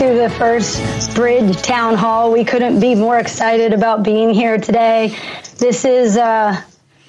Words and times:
to 0.00 0.14
the 0.14 0.30
first 0.30 1.14
Bridge 1.14 1.60
Town 1.60 1.94
Hall. 1.94 2.32
We 2.32 2.42
couldn't 2.42 2.80
be 2.80 2.94
more 2.94 3.18
excited 3.18 3.74
about 3.74 4.02
being 4.02 4.32
here 4.32 4.56
today. 4.56 5.14
This 5.58 5.84
is 5.84 6.16
uh, 6.16 6.58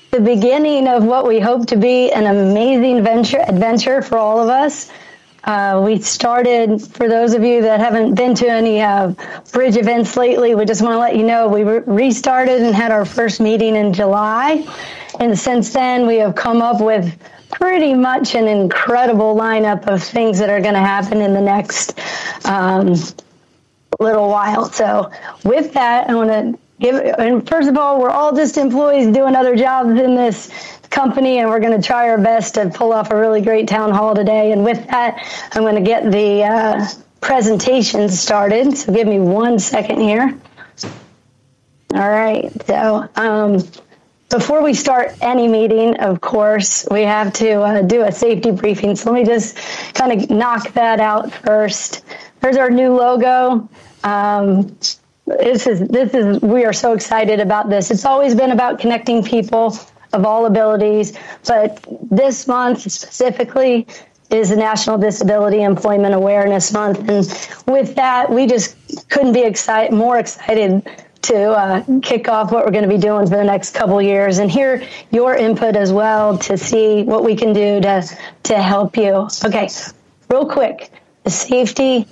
the 0.10 0.20
beginning 0.20 0.90
of 0.90 1.06
what 1.06 1.26
we 1.26 1.40
hope 1.40 1.68
to 1.68 1.78
be 1.78 2.12
an 2.12 2.26
amazing 2.26 3.02
venture 3.02 3.40
adventure 3.40 4.02
for 4.02 4.18
all 4.18 4.42
of 4.42 4.50
us. 4.50 4.92
Uh, 5.46 5.82
we 5.86 6.02
started, 6.02 6.82
for 6.82 7.08
those 7.08 7.34
of 7.34 7.46
you 7.46 7.62
that 7.62 7.80
haven't 7.80 8.16
been 8.16 8.36
to 8.36 8.48
any 8.50 8.82
uh, 8.82 9.14
bridge 9.54 9.78
events 9.78 10.18
lately, 10.18 10.54
we 10.54 10.66
just 10.66 10.82
want 10.82 10.94
to 10.94 11.00
let 11.00 11.16
you 11.16 11.24
know 11.24 11.48
we 11.48 11.64
re- 11.64 11.84
restarted 11.86 12.62
and 12.62 12.76
had 12.76 12.92
our 12.92 13.06
first 13.06 13.40
meeting 13.40 13.78
in 13.78 13.94
July. 13.94 14.68
And 15.18 15.40
since 15.40 15.72
then, 15.72 16.08
we 16.08 16.18
have 16.18 16.36
come 16.36 16.62
up 16.62 16.82
with 16.82 17.18
pretty 17.52 17.94
much 17.94 18.36
an 18.36 18.48
incredible 18.48 19.36
lineup 19.36 19.88
of 19.88 20.02
things 20.04 20.40
that 20.40 20.50
are 20.50 20.62
going 20.62 20.74
to 20.74 20.80
happen 20.80 21.22
in 21.22 21.34
the 21.34 21.42
next 21.42 22.00
um, 22.46 22.96
little 24.00 24.30
while. 24.30 24.66
So, 24.66 25.12
with 25.44 25.74
that, 25.74 26.10
I 26.10 26.16
want 26.16 26.30
to 26.30 26.60
give. 26.80 26.96
And 26.96 27.48
first 27.48 27.70
of 27.70 27.78
all, 27.78 28.02
we're 28.02 28.10
all 28.10 28.36
just 28.36 28.58
employees 28.58 29.14
doing 29.14 29.36
other 29.36 29.56
jobs 29.56 30.00
in 30.00 30.16
this 30.16 30.52
company, 30.90 31.40
and 31.40 31.50
we're 31.50 31.60
going 31.60 31.80
to 31.80 31.86
try 31.86 32.10
our 32.10 32.18
best 32.18 32.56
to 32.56 32.70
pull 32.70 32.94
off 32.94 33.12
a 33.12 33.18
really 33.18 33.42
great 33.42 33.68
town 33.68 33.92
hall 33.92 34.16
today. 34.16 34.52
And 34.52 34.64
with 34.64 34.86
that, 34.88 35.26
I'm 35.54 35.64
going 35.64 35.76
to 35.76 35.82
get 35.82 36.12
the 36.12 36.44
uh, 36.44 36.88
presentation 37.22 38.10
started. 38.10 38.78
So, 38.78 38.94
give 38.94 39.08
me 39.08 39.20
one 39.20 39.60
second 39.60 40.00
here. 40.00 40.38
All 41.94 42.10
right. 42.10 42.50
So, 42.66 43.10
um, 43.16 43.60
before 44.32 44.64
we 44.64 44.74
start 44.74 45.16
any 45.22 45.48
meeting, 45.48 45.98
of 45.98 46.22
course, 46.22 46.88
we 46.90 47.02
have 47.02 47.34
to 47.34 47.62
uh, 47.62 47.82
do 47.82 48.04
a 48.04 48.12
safety 48.12 48.52
briefing. 48.52 48.96
So 48.96 49.12
let 49.12 49.20
me 49.22 49.26
just 49.26 49.58
kind 49.94 50.12
of 50.12 50.30
knock 50.30 50.74
that 50.74 51.00
out 51.00 51.32
first. 51.32 52.04
There's 52.40 52.58
our 52.58 52.70
new 52.70 52.96
logo. 52.96 53.70
Um, 54.04 54.76
this 55.28 55.68
is 55.68 55.88
this 55.88 56.14
is 56.14 56.42
we 56.42 56.66
are 56.66 56.74
so 56.74 56.94
excited 56.94 57.40
about 57.40 57.70
this. 57.70 57.92
It's 57.92 58.06
always 58.06 58.34
been 58.36 58.52
about 58.52 58.80
connecting 58.80 59.24
people 59.24 59.78
of 60.14 60.26
all 60.26 60.46
abilities, 60.46 61.18
but 61.48 61.86
this 62.10 62.48
month 62.48 62.82
specifically 62.82 63.88
is 64.30 64.50
the 64.50 64.56
National 64.56 64.98
Disability 64.98 65.62
Employment 65.62 66.16
Awareness 66.16 66.72
Month, 66.74 67.00
and 67.00 67.68
with 67.68 67.96
that, 67.96 68.32
we 68.32 68.48
just 68.48 68.76
couldn't 69.10 69.34
be 69.34 69.44
excited 69.44 69.94
more 69.94 70.18
excited 70.18 70.84
to 71.24 71.52
uh, 71.52 71.84
kick 72.02 72.28
off 72.28 72.52
what 72.52 72.66
we're 72.66 72.72
going 72.72 72.84
to 72.84 72.90
be 72.90 72.98
doing 72.98 73.28
for 73.28 73.38
the 73.38 73.44
next 73.44 73.74
couple 73.74 74.02
years 74.02 74.40
and 74.40 74.50
hear 74.50 74.84
your 75.12 75.36
input 75.36 75.76
as 75.76 75.94
well 75.94 76.38
to 76.38 76.58
see 76.58 77.04
what 77.04 77.24
we 77.24 77.36
can 77.36 77.54
do 77.54 77.80
to 77.82 78.18
to 78.44 78.62
help 78.62 78.98
you. 78.98 79.28
Okay, 79.46 79.70
real 80.30 80.46
quick, 80.46 80.92
the 81.24 81.30
safety 81.30 82.08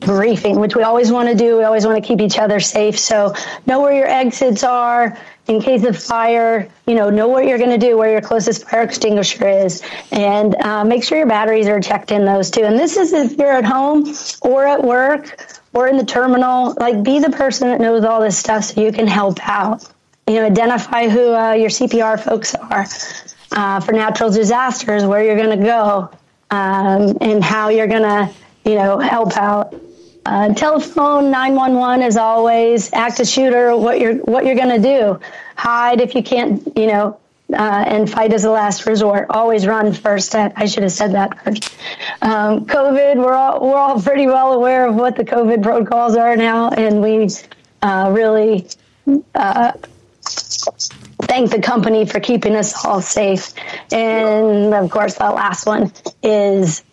briefing, 0.00 0.58
which 0.58 0.74
we 0.74 0.82
always 0.82 1.12
want 1.12 1.28
to 1.28 1.34
do. 1.34 1.58
We 1.58 1.64
always 1.64 1.86
want 1.86 2.02
to 2.02 2.06
keep 2.06 2.20
each 2.20 2.38
other 2.38 2.58
safe. 2.58 2.98
So 2.98 3.34
know 3.66 3.80
where 3.80 3.92
your 3.92 4.08
exits 4.08 4.64
are 4.64 5.16
in 5.48 5.60
case 5.60 5.84
of 5.84 6.00
fire. 6.00 6.68
You 6.86 6.94
know, 6.94 7.10
know 7.10 7.28
what 7.28 7.46
you're 7.46 7.58
going 7.58 7.78
to 7.78 7.78
do, 7.78 7.96
where 7.96 8.10
your 8.10 8.20
closest 8.20 8.68
fire 8.68 8.82
extinguisher 8.82 9.48
is, 9.48 9.82
and 10.12 10.54
uh, 10.62 10.84
make 10.84 11.02
sure 11.02 11.18
your 11.18 11.26
batteries 11.26 11.66
are 11.66 11.80
checked 11.80 12.12
in 12.12 12.24
those 12.24 12.50
too. 12.50 12.62
And 12.62 12.78
this 12.78 12.96
is 12.96 13.12
if 13.12 13.36
you're 13.36 13.52
at 13.52 13.64
home 13.64 14.14
or 14.42 14.66
at 14.66 14.82
work 14.82 15.58
or 15.72 15.88
in 15.88 15.96
the 15.96 16.04
terminal. 16.04 16.74
Like, 16.78 17.02
be 17.02 17.18
the 17.18 17.30
person 17.30 17.68
that 17.68 17.80
knows 17.80 18.04
all 18.04 18.20
this 18.20 18.38
stuff 18.38 18.64
so 18.64 18.80
you 18.80 18.92
can 18.92 19.06
help 19.06 19.38
out. 19.42 19.84
You 20.26 20.34
know, 20.34 20.46
identify 20.46 21.08
who 21.08 21.34
uh, 21.34 21.52
your 21.52 21.70
CPR 21.70 22.22
folks 22.22 22.54
are 22.54 22.86
uh, 23.52 23.80
for 23.80 23.92
natural 23.92 24.30
disasters, 24.30 25.04
where 25.04 25.24
you're 25.24 25.36
going 25.36 25.58
to 25.58 25.64
go, 25.64 26.10
um, 26.50 27.16
and 27.20 27.42
how 27.42 27.70
you're 27.70 27.86
going 27.86 28.02
to, 28.02 28.30
you 28.64 28.74
know, 28.74 28.98
help 28.98 29.36
out. 29.36 29.74
Uh, 30.28 30.52
telephone 30.52 31.30
911 31.30 32.02
as 32.02 32.18
always. 32.18 32.92
Active 32.92 33.26
shooter. 33.26 33.74
What 33.74 33.98
you're 33.98 34.16
what 34.16 34.44
you're 34.44 34.56
going 34.56 34.82
to 34.82 34.82
do? 34.82 35.18
Hide 35.56 36.02
if 36.02 36.14
you 36.14 36.22
can't. 36.22 36.70
You 36.76 36.86
know, 36.88 37.20
uh, 37.54 37.84
and 37.86 38.10
fight 38.10 38.34
as 38.34 38.44
a 38.44 38.50
last 38.50 38.84
resort. 38.84 39.28
Always 39.30 39.66
run 39.66 39.94
first. 39.94 40.34
I 40.34 40.66
should 40.66 40.82
have 40.82 40.92
said 40.92 41.12
that 41.12 41.42
first. 41.42 41.74
Um, 42.20 42.66
COVID, 42.66 43.16
we're 43.16 43.32
all 43.32 43.66
we're 43.66 43.78
all 43.78 44.02
pretty 44.02 44.26
well 44.26 44.52
aware 44.52 44.86
of 44.86 44.96
what 44.96 45.16
the 45.16 45.24
COVID 45.24 45.62
protocols 45.62 46.14
are 46.14 46.36
now, 46.36 46.68
and 46.72 47.00
we 47.00 47.30
uh, 47.80 48.12
really 48.14 48.68
uh, 49.34 49.72
thank 50.20 51.50
the 51.52 51.62
company 51.62 52.04
for 52.04 52.20
keeping 52.20 52.54
us 52.54 52.84
all 52.84 53.00
safe. 53.00 53.54
And 53.90 54.74
of 54.74 54.90
course, 54.90 55.14
the 55.14 55.30
last 55.30 55.64
one 55.64 55.90
is 56.22 56.84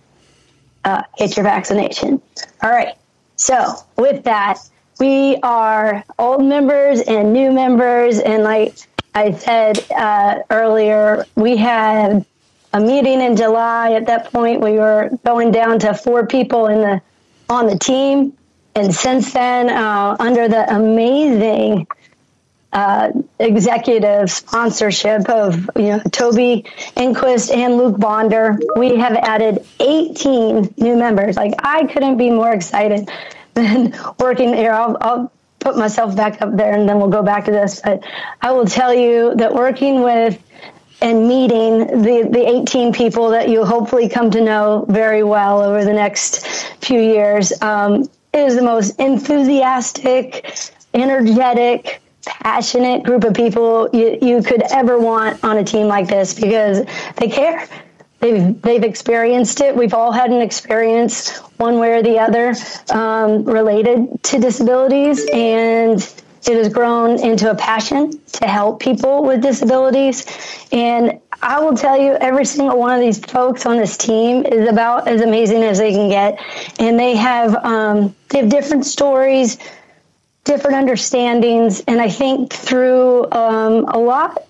uh, 0.86 1.04
get 1.18 1.36
your 1.36 1.44
vaccination. 1.44 2.22
All 2.64 2.72
right. 2.72 2.96
So 3.36 3.76
with 3.98 4.24
that, 4.24 4.60
we 5.00 5.38
are 5.44 6.04
old 6.18 6.44
members 6.44 7.02
and 7.02 7.34
new 7.34 7.52
members, 7.52 8.20
and 8.20 8.44
like 8.44 8.76
I 9.14 9.32
said 9.32 9.86
uh, 9.92 10.40
earlier, 10.50 11.26
we 11.36 11.58
had 11.58 12.26
a 12.74 12.80
meeting 12.80 13.22
in 13.22 13.36
July. 13.36 13.94
At 13.94 14.08
that 14.08 14.32
point, 14.32 14.62
we 14.62 14.74
were 14.74 15.10
going 15.26 15.52
down 15.52 15.80
to 15.80 15.94
four 15.94 16.26
people 16.28 16.68
in 16.68 16.82
the 16.82 17.02
on 17.50 17.68
the 17.68 17.78
team, 17.78 18.34
and 18.74 18.94
since 18.96 19.34
then, 19.34 19.70
uh, 19.70 20.16
under 20.20 20.48
the 20.48 20.74
amazing 20.74 21.88
uh, 22.76 23.10
executive 23.40 24.30
sponsorship 24.30 25.30
of 25.30 25.70
you 25.78 25.84
know 25.84 26.00
Toby 26.12 26.66
Enqvist 26.98 27.56
and 27.56 27.78
Luc 27.78 27.96
Bondar, 27.96 28.60
we 28.76 28.98
have 28.98 29.14
added 29.14 29.66
18 29.80 30.74
new 30.78 30.98
members. 30.98 31.38
Like 31.38 31.54
I 31.60 31.86
couldn't 31.86 32.18
be 32.18 32.30
more 32.30 32.54
excited 32.54 33.10
than 33.54 33.96
working 34.20 34.54
here. 34.54 34.74
I'll, 34.74 34.98
I'll 35.00 35.32
put 35.60 35.78
myself 35.78 36.18
back 36.18 36.42
up 36.42 36.56
there 36.58 36.74
and 36.74 36.88
then 36.88 36.98
we'll 36.98 37.08
go 37.08 37.24
back 37.24 37.46
to 37.46 37.52
this. 37.52 37.80
But 37.82 38.04
I 38.42 38.52
will 38.52 38.66
tell 38.66 38.94
you 38.94 39.34
that 39.36 39.54
working 39.54 40.04
with 40.04 40.38
and 41.02 41.30
meeting 41.30 42.02
the, 42.02 42.28
the 42.30 42.46
18 42.62 42.92
people 42.92 43.30
that 43.30 43.48
you 43.48 43.64
hopefully 43.64 44.10
come 44.10 44.32
to 44.32 44.42
know 44.42 44.86
very 44.90 45.24
well 45.24 45.62
over 45.62 45.86
the 45.86 45.94
next 45.94 46.46
few 46.84 47.00
years 47.00 47.54
um, 47.62 48.10
is 48.34 48.56
the 48.56 48.62
most 48.62 49.00
enthusiastic, 49.00 50.58
energetic, 50.94 52.02
passionate 52.26 53.04
group 53.04 53.24
of 53.24 53.34
people 53.34 53.90
you, 53.94 54.18
you 54.22 54.44
could 54.44 54.64
ever 54.72 54.98
want 55.00 55.44
on 55.44 55.58
a 55.58 55.64
team 55.64 55.88
like 55.88 56.08
this 56.08 56.34
because 56.34 56.86
they 57.18 57.28
care. 57.28 57.68
They've, 58.20 58.60
they've 58.62 58.84
experienced 58.84 59.62
it. 59.62 59.76
We've 59.76 59.94
all 59.94 60.12
had 60.12 60.32
an 60.32 60.42
experience 60.42 61.38
one 61.58 61.80
way 61.80 61.92
or 61.92 62.02
the 62.02 62.18
other 62.18 62.56
um, 62.90 63.44
related 63.44 64.24
to 64.24 64.40
disabilities, 64.40 65.26
and 65.32 66.00
it 66.48 66.58
has 66.58 66.70
grown 66.70 67.20
into 67.20 67.52
a 67.52 67.56
passion 67.56 68.20
to 68.34 68.48
help 68.48 68.80
people 68.80 69.24
with 69.24 69.42
disabilities. 69.42 70.26
And 70.72 71.20
I 71.42 71.60
will 71.60 71.76
tell 71.76 72.00
you, 72.00 72.14
every 72.14 72.46
single 72.46 72.80
one 72.80 72.96
of 72.96 73.02
these 73.02 73.20
folks 73.20 73.66
on 73.66 73.78
this 73.78 73.98
team 73.98 74.46
is 74.46 74.68
about 74.70 75.08
as 75.08 75.22
amazing 75.22 75.64
as 75.64 75.78
they 75.78 75.92
can 75.92 76.10
get, 76.10 76.40
and 76.80 77.00
they 77.00 77.16
have 77.16 77.56
um, 77.64 78.16
they 78.30 78.40
have 78.40 78.50
different 78.50 78.86
stories, 78.86 79.58
different 80.46 80.78
understandings, 80.78 81.82
and 81.88 82.00
I 82.00 82.08
think 82.08 82.54
through 82.54 83.30
um, 83.32 83.86
a 83.90 83.98
lot 83.98 84.46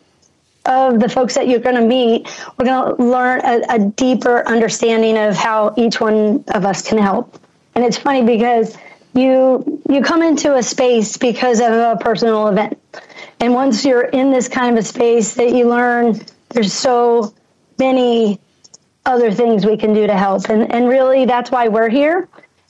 of 0.66 1.00
the 1.00 1.10
folks 1.10 1.36
that 1.36 1.48
you're 1.48 1.60
going 1.60 1.76
to 1.76 1.86
meet, 1.86 2.28
we're 2.58 2.66
going 2.66 2.96
to 2.96 3.04
learn 3.04 3.42
a, 3.44 3.76
a, 3.76 3.80
deeper 3.80 4.48
understanding 4.48 5.18
of 5.18 5.36
how 5.36 5.74
each 5.78 6.02
one 6.02 6.44
of 6.50 6.66
us 6.66 6.82
can 6.82 6.98
help. 6.98 7.40
And 7.76 7.86
it's 7.86 7.98
funny 7.98 8.24
because 8.24 8.76
you 9.14 9.82
you 9.90 10.02
come 10.02 10.22
into 10.22 10.56
a 10.56 10.64
space 10.64 11.18
because 11.18 11.60
of 11.62 11.72
a 11.72 11.98
personal 12.00 12.48
event, 12.48 12.78
and 13.40 13.54
once 13.54 13.86
you're 13.86 14.04
in 14.04 14.32
this 14.32 14.48
kind 14.50 14.78
of 14.78 14.84
a 14.84 14.88
space, 14.88 15.36
that 15.36 15.54
you 15.54 15.70
learn 15.70 16.20
there's 16.50 16.74
so 16.74 17.34
many 17.80 18.40
other 19.06 19.32
things 19.32 19.66
we 19.66 19.78
can 19.78 19.94
do 19.94 20.08
to 20.08 20.18
help, 20.18 20.50
and 20.50 20.72
and 20.74 20.90
really 20.90 21.26
that's 21.26 21.52
why 21.52 21.68
we're 21.70 21.90
here. 21.90 22.28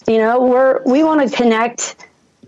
You 0.07 0.19
know, 0.19 0.41
we're 0.41 0.83
we 0.83 1.03
want 1.03 1.27
to 1.27 1.35
connect 1.35 1.95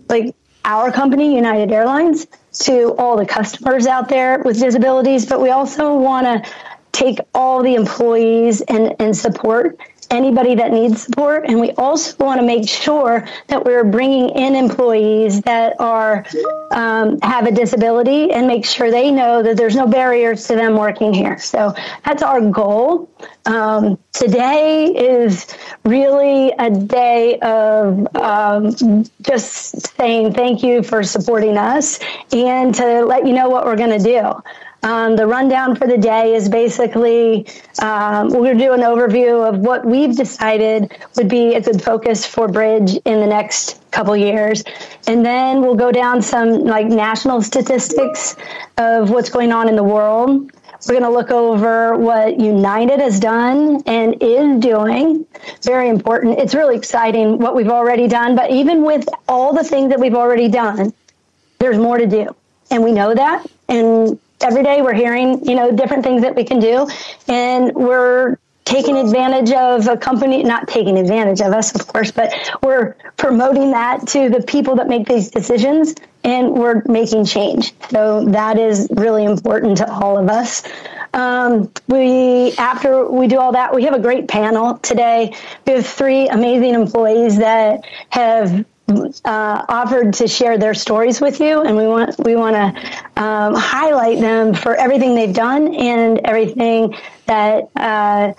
like 0.08 0.34
our 0.68 0.92
company, 0.92 1.34
United 1.34 1.72
Airlines, 1.72 2.26
to 2.52 2.94
all 2.98 3.16
the 3.16 3.24
customers 3.24 3.86
out 3.86 4.10
there 4.10 4.38
with 4.40 4.60
disabilities, 4.60 5.24
but 5.24 5.40
we 5.40 5.48
also 5.48 5.96
want 5.96 6.26
to 6.26 6.52
take 6.92 7.18
all 7.34 7.62
the 7.62 7.74
employees 7.74 8.60
and, 8.60 8.94
and 9.00 9.16
support 9.16 9.78
anybody 10.10 10.54
that 10.54 10.72
needs 10.72 11.02
support. 11.02 11.44
And 11.46 11.60
we 11.60 11.72
also 11.72 12.16
want 12.24 12.40
to 12.40 12.46
make 12.46 12.68
sure 12.68 13.26
that 13.48 13.64
we're 13.64 13.84
bringing 13.84 14.30
in 14.30 14.54
employees 14.54 15.40
that 15.42 15.78
are 15.80 16.24
um, 16.70 17.20
have 17.20 17.46
a 17.46 17.52
disability 17.52 18.30
and 18.32 18.46
make 18.46 18.64
sure 18.64 18.90
they 18.90 19.10
know 19.10 19.42
that 19.42 19.56
there's 19.56 19.76
no 19.76 19.86
barriers 19.86 20.46
to 20.46 20.54
them 20.54 20.76
working 20.76 21.12
here. 21.12 21.38
So 21.38 21.74
that's 22.04 22.22
our 22.22 22.40
goal. 22.40 23.10
Um, 23.46 23.98
today 24.12 24.86
is 24.86 25.46
really 25.84 26.52
a 26.58 26.70
day 26.70 27.38
of 27.40 28.14
um, 28.16 29.04
just 29.22 29.96
saying 29.96 30.34
thank 30.34 30.62
you 30.62 30.82
for 30.82 31.02
supporting 31.02 31.56
us 31.56 31.98
and 32.32 32.74
to 32.74 33.04
let 33.04 33.26
you 33.26 33.32
know 33.32 33.48
what 33.48 33.64
we're 33.64 33.76
going 33.76 33.98
to 33.98 34.04
do. 34.04 34.42
Um, 34.82 35.16
the 35.16 35.26
rundown 35.26 35.74
for 35.74 35.88
the 35.88 35.98
day 35.98 36.34
is 36.34 36.48
basically 36.48 37.46
um, 37.82 38.28
we're 38.28 38.44
going 38.44 38.58
to 38.58 38.64
do 38.64 38.72
an 38.72 38.80
overview 38.80 39.48
of 39.48 39.58
what 39.58 39.84
we've 39.84 40.14
decided 40.16 40.92
would 41.16 41.28
be 41.28 41.54
a 41.54 41.60
good 41.60 41.82
focus 41.82 42.24
for 42.24 42.46
Bridge 42.46 42.96
in 43.04 43.20
the 43.20 43.26
next 43.26 43.80
couple 43.90 44.16
years, 44.16 44.62
and 45.08 45.26
then 45.26 45.62
we'll 45.62 45.74
go 45.74 45.90
down 45.90 46.22
some 46.22 46.64
like 46.64 46.86
national 46.86 47.42
statistics 47.42 48.36
of 48.76 49.10
what's 49.10 49.30
going 49.30 49.50
on 49.50 49.68
in 49.68 49.74
the 49.74 49.84
world. 49.84 50.52
We're 50.86 51.00
going 51.00 51.10
to 51.10 51.10
look 51.10 51.32
over 51.32 51.96
what 51.96 52.38
United 52.38 53.00
has 53.00 53.18
done 53.18 53.82
and 53.84 54.22
is 54.22 54.60
doing. 54.60 55.26
Very 55.62 55.88
important. 55.88 56.38
It's 56.38 56.54
really 56.54 56.76
exciting 56.76 57.38
what 57.38 57.56
we've 57.56 57.68
already 57.68 58.06
done, 58.06 58.36
but 58.36 58.52
even 58.52 58.84
with 58.84 59.08
all 59.26 59.52
the 59.52 59.64
things 59.64 59.90
that 59.90 59.98
we've 59.98 60.14
already 60.14 60.48
done, 60.48 60.92
there's 61.58 61.78
more 61.78 61.98
to 61.98 62.06
do. 62.06 62.34
And 62.70 62.84
we 62.84 62.92
know 62.92 63.12
that. 63.12 63.44
And 63.68 64.20
every 64.42 64.62
day 64.62 64.82
we're 64.82 64.94
hearing, 64.94 65.44
you 65.44 65.54
know, 65.54 65.70
different 65.70 66.04
things 66.04 66.22
that 66.22 66.34
we 66.34 66.44
can 66.44 66.60
do. 66.60 66.88
And 67.26 67.74
we're 67.74 68.36
taking 68.64 68.98
advantage 68.98 69.50
of 69.52 69.88
a 69.88 69.96
company, 69.96 70.42
not 70.42 70.68
taking 70.68 70.98
advantage 70.98 71.40
of 71.40 71.52
us, 71.54 71.74
of 71.74 71.86
course, 71.86 72.10
but 72.10 72.34
we're 72.62 72.94
promoting 73.16 73.70
that 73.70 74.06
to 74.06 74.28
the 74.28 74.42
people 74.42 74.76
that 74.76 74.88
make 74.88 75.06
these 75.08 75.30
decisions 75.30 75.94
and 76.22 76.52
we're 76.52 76.82
making 76.84 77.24
change. 77.24 77.72
So 77.90 78.26
that 78.26 78.58
is 78.58 78.88
really 78.90 79.24
important 79.24 79.78
to 79.78 79.90
all 79.90 80.18
of 80.18 80.28
us. 80.28 80.62
Um, 81.14 81.72
we 81.86 82.52
after 82.58 83.10
we 83.10 83.26
do 83.28 83.38
all 83.38 83.52
that, 83.52 83.74
we 83.74 83.84
have 83.84 83.94
a 83.94 83.98
great 83.98 84.28
panel 84.28 84.76
today. 84.78 85.34
We 85.66 85.72
have 85.72 85.86
three 85.86 86.28
amazing 86.28 86.74
employees 86.74 87.38
that 87.38 87.84
have 88.10 88.66
uh, 88.88 89.64
offered 89.68 90.14
to 90.14 90.28
share 90.28 90.58
their 90.58 90.74
stories 90.74 91.20
with 91.20 91.40
you, 91.40 91.62
and 91.62 91.76
we 91.76 91.86
want 91.86 92.18
we 92.18 92.36
want 92.36 92.56
to 92.56 93.22
um, 93.22 93.54
highlight 93.54 94.20
them 94.20 94.54
for 94.54 94.74
everything 94.74 95.14
they've 95.14 95.34
done 95.34 95.74
and 95.74 96.20
everything 96.24 96.94
that 97.26 97.68
uh, 97.76 98.32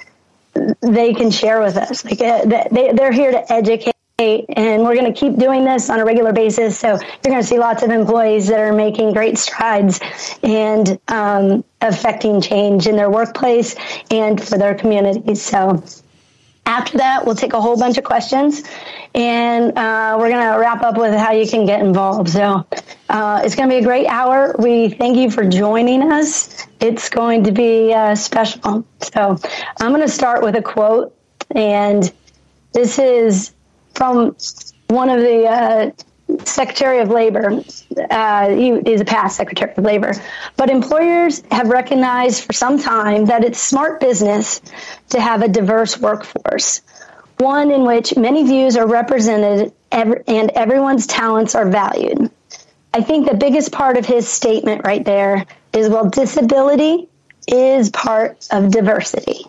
they 0.82 1.14
can 1.14 1.32
share 1.32 1.62
with 1.62 1.78
us. 1.78 2.04
Like 2.04 2.22
uh, 2.22 2.46
they, 2.72 2.92
they're 2.94 3.12
here 3.12 3.32
to 3.32 3.52
educate. 3.52 3.94
And 4.22 4.84
we're 4.84 4.96
going 4.96 5.14
to 5.14 5.18
keep 5.18 5.38
doing 5.38 5.64
this 5.64 5.90
on 5.90 6.02
a 6.02 6.04
regular 6.04 6.34
basis. 6.34 6.78
So 6.78 6.90
you're 6.90 7.00
going 7.24 7.40
to 7.40 7.44
see 7.44 7.58
lots 7.58 7.84
of 7.84 7.90
employees 7.90 8.48
that 8.48 8.60
are 8.60 8.74
making 8.74 9.14
great 9.14 9.38
strides 9.38 10.02
and 10.44 11.00
um, 11.08 11.64
affecting 11.80 12.42
change 12.42 12.86
in 12.86 12.98
their 12.98 13.10
workplace 13.10 13.78
and 14.12 14.44
for 14.44 14.58
their 14.58 14.76
communities. 14.76 15.42
So 15.42 15.82
after 16.70 17.00
that, 17.00 17.26
we'll 17.26 17.36
take 17.36 17.54
a 17.54 17.60
whole 17.60 17.78
bunch 17.78 17.98
of 17.98 18.04
questions 18.04 18.64
and 19.16 19.76
uh, 19.76 20.16
we're 20.20 20.30
going 20.30 20.54
to 20.54 20.60
wrap 20.60 20.84
up 20.84 20.98
with 20.98 21.16
how 21.16 21.32
you 21.32 21.48
can 21.48 21.66
get 21.66 21.82
involved. 21.82 22.30
So 22.30 22.64
uh, 23.10 23.42
it's 23.44 23.56
going 23.56 23.68
to 23.70 23.76
be 23.76 23.80
a 23.80 23.84
great 23.84 24.06
hour. 24.06 24.56
We 24.60 24.90
thank 24.90 25.18
you 25.18 25.32
for 25.32 25.44
joining 25.44 26.12
us. 26.12 26.68
It's 26.80 27.10
going 27.10 27.44
to 27.46 27.52
be 27.52 27.92
uh, 27.92 28.14
special. 28.14 28.86
So 29.02 29.38
I'm 29.82 29.92
going 29.92 30.06
to 30.06 30.08
start 30.08 30.44
with 30.44 30.56
a 30.56 30.62
quote, 30.62 31.16
and 31.56 32.14
this 32.72 33.00
is 33.00 33.52
from 33.96 34.36
one 34.88 35.10
of 35.10 35.22
the 35.22 35.46
uh, 35.46 35.92
Secretary 36.46 37.00
of 37.00 37.10
Labor. 37.10 37.64
Uh, 38.10 38.50
he 38.50 38.70
is 38.70 39.02
a 39.02 39.06
past 39.06 39.38
Secretary 39.38 39.72
of 39.76 39.84
Labor. 39.84 40.14
But 40.58 40.70
employers 40.70 41.44
have 41.52 41.68
recognized 41.70 42.44
for 42.44 42.54
some 42.54 42.80
time 42.80 43.26
that 43.26 43.44
it's 43.44 43.62
smart 43.62 44.00
business 44.00 44.62
to 45.10 45.20
have 45.20 45.42
a 45.42 45.48
diverse 45.48 45.98
workforce 46.00 46.82
one 47.40 47.72
in 47.72 47.86
which 47.86 48.18
many 48.18 48.44
views 48.44 48.76
are 48.76 48.88
represented 48.88 49.72
and 49.92 50.52
everyone's 50.56 51.08
talents 51.08 51.56
are 51.56 51.70
valued. 51.70 52.30
I 52.94 53.02
think 53.02 53.30
the 53.30 53.38
biggest 53.38 53.72
part 53.72 53.98
of 53.98 54.06
his 54.06 54.28
statement 54.28 54.82
right 54.84 55.04
there 55.04 55.46
is 55.74 55.90
well, 55.90 56.10
disability 56.10 57.08
is 57.48 57.90
part 57.90 58.46
of 58.52 58.72
diversity. 58.72 59.46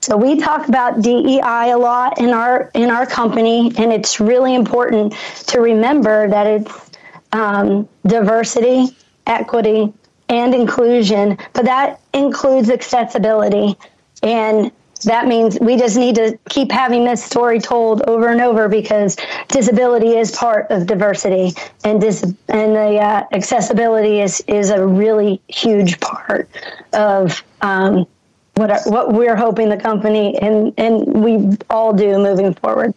So 0.00 0.16
we 0.16 0.38
talk 0.38 0.68
about 0.68 1.00
DEI 1.00 1.70
a 1.70 1.78
lot 1.78 2.18
in 2.18 2.30
our 2.30 2.70
in 2.74 2.90
our 2.90 3.06
company, 3.06 3.72
and 3.76 3.92
it's 3.92 4.20
really 4.20 4.54
important 4.54 5.14
to 5.48 5.60
remember 5.60 6.28
that 6.28 6.46
it's 6.46 6.90
um, 7.32 7.88
diversity, 8.06 8.96
equity, 9.26 9.92
and 10.28 10.54
inclusion, 10.54 11.38
but 11.52 11.64
that 11.64 12.00
includes 12.12 12.70
accessibility. 12.70 13.76
And 14.22 14.70
that 15.04 15.26
means 15.26 15.58
we 15.60 15.76
just 15.76 15.96
need 15.96 16.14
to 16.16 16.38
keep 16.48 16.72
having 16.72 17.04
this 17.04 17.22
story 17.22 17.60
told 17.60 18.02
over 18.02 18.28
and 18.28 18.40
over 18.40 18.68
because 18.68 19.16
disability 19.48 20.16
is 20.16 20.30
part 20.32 20.70
of 20.70 20.86
diversity 20.86 21.52
and 21.84 22.00
dis- 22.00 22.22
and 22.22 22.74
the 22.74 22.98
uh, 22.98 23.24
accessibility 23.32 24.20
is 24.20 24.40
is 24.48 24.70
a 24.70 24.84
really 24.84 25.40
huge 25.48 26.00
part 26.00 26.48
of 26.92 27.42
um, 27.60 28.06
what 28.56 28.70
our, 28.70 28.80
what 28.86 29.12
we're 29.12 29.36
hoping 29.36 29.68
the 29.68 29.76
company 29.76 30.36
and 30.38 30.72
and 30.78 31.22
we 31.22 31.56
all 31.70 31.92
do 31.92 32.18
moving 32.18 32.54
forward. 32.54 32.94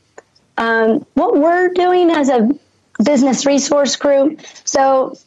Um, 0.57 1.05
what 1.13 1.37
we're 1.37 1.69
doing 1.69 2.09
as 2.09 2.29
a 2.29 2.49
business 3.03 3.45
resource 3.45 3.95
group, 3.95 4.41
so 4.65 5.17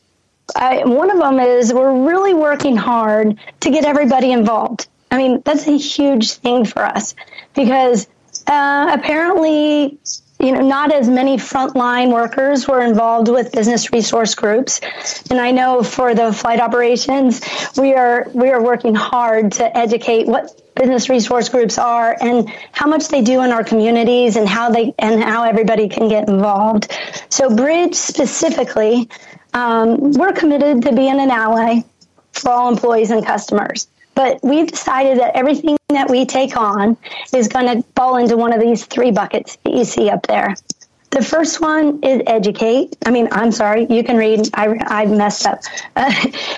I, 0.56 0.84
one 0.84 1.10
of 1.10 1.18
them 1.18 1.38
is 1.40 1.72
we're 1.72 2.06
really 2.06 2.34
working 2.34 2.76
hard 2.76 3.38
to 3.60 3.70
get 3.70 3.84
everybody 3.84 4.32
involved. 4.32 4.88
I 5.10 5.18
mean, 5.18 5.42
that's 5.44 5.66
a 5.66 5.76
huge 5.76 6.32
thing 6.32 6.64
for 6.64 6.84
us 6.84 7.14
because 7.54 8.06
uh, 8.46 8.96
apparently, 8.98 9.98
you 10.42 10.50
know, 10.50 10.60
not 10.60 10.92
as 10.92 11.08
many 11.08 11.36
frontline 11.36 12.12
workers 12.12 12.66
were 12.66 12.80
involved 12.82 13.28
with 13.28 13.52
business 13.52 13.92
resource 13.92 14.34
groups. 14.34 14.80
And 15.30 15.40
I 15.40 15.52
know 15.52 15.84
for 15.84 16.14
the 16.14 16.32
flight 16.32 16.60
operations, 16.60 17.40
we 17.78 17.94
are 17.94 18.26
we 18.34 18.50
are 18.50 18.60
working 18.60 18.94
hard 18.94 19.52
to 19.52 19.76
educate 19.76 20.26
what 20.26 20.60
business 20.74 21.08
resource 21.08 21.48
groups 21.48 21.78
are 21.78 22.16
and 22.20 22.50
how 22.72 22.88
much 22.88 23.06
they 23.08 23.22
do 23.22 23.42
in 23.42 23.52
our 23.52 23.62
communities 23.62 24.34
and 24.34 24.48
how 24.48 24.68
they 24.70 24.92
and 24.98 25.22
how 25.22 25.44
everybody 25.44 25.88
can 25.88 26.08
get 26.08 26.28
involved. 26.28 26.90
So 27.28 27.54
Bridge 27.54 27.94
specifically, 27.94 29.08
um, 29.54 30.12
we're 30.12 30.32
committed 30.32 30.82
to 30.82 30.92
being 30.92 31.20
an 31.20 31.30
ally 31.30 31.82
for 32.32 32.50
all 32.50 32.68
employees 32.68 33.12
and 33.12 33.24
customers. 33.24 33.86
But 34.14 34.40
we've 34.42 34.70
decided 34.70 35.18
that 35.18 35.36
everything 35.36 35.76
that 35.88 36.10
we 36.10 36.26
take 36.26 36.56
on 36.56 36.96
is 37.34 37.48
going 37.48 37.66
to 37.66 37.88
fall 37.94 38.16
into 38.16 38.36
one 38.36 38.52
of 38.52 38.60
these 38.60 38.84
three 38.84 39.10
buckets 39.10 39.56
that 39.64 39.72
you 39.72 39.84
see 39.84 40.10
up 40.10 40.26
there. 40.26 40.54
The 41.10 41.22
first 41.22 41.60
one 41.60 42.02
is 42.02 42.22
educate. 42.26 42.96
I 43.04 43.10
mean, 43.10 43.28
I'm 43.32 43.52
sorry, 43.52 43.86
you 43.90 44.02
can 44.02 44.16
read. 44.16 44.48
I, 44.54 44.78
I 44.86 45.06
messed 45.06 45.46
up. 45.46 45.60
Uh, 45.94 46.10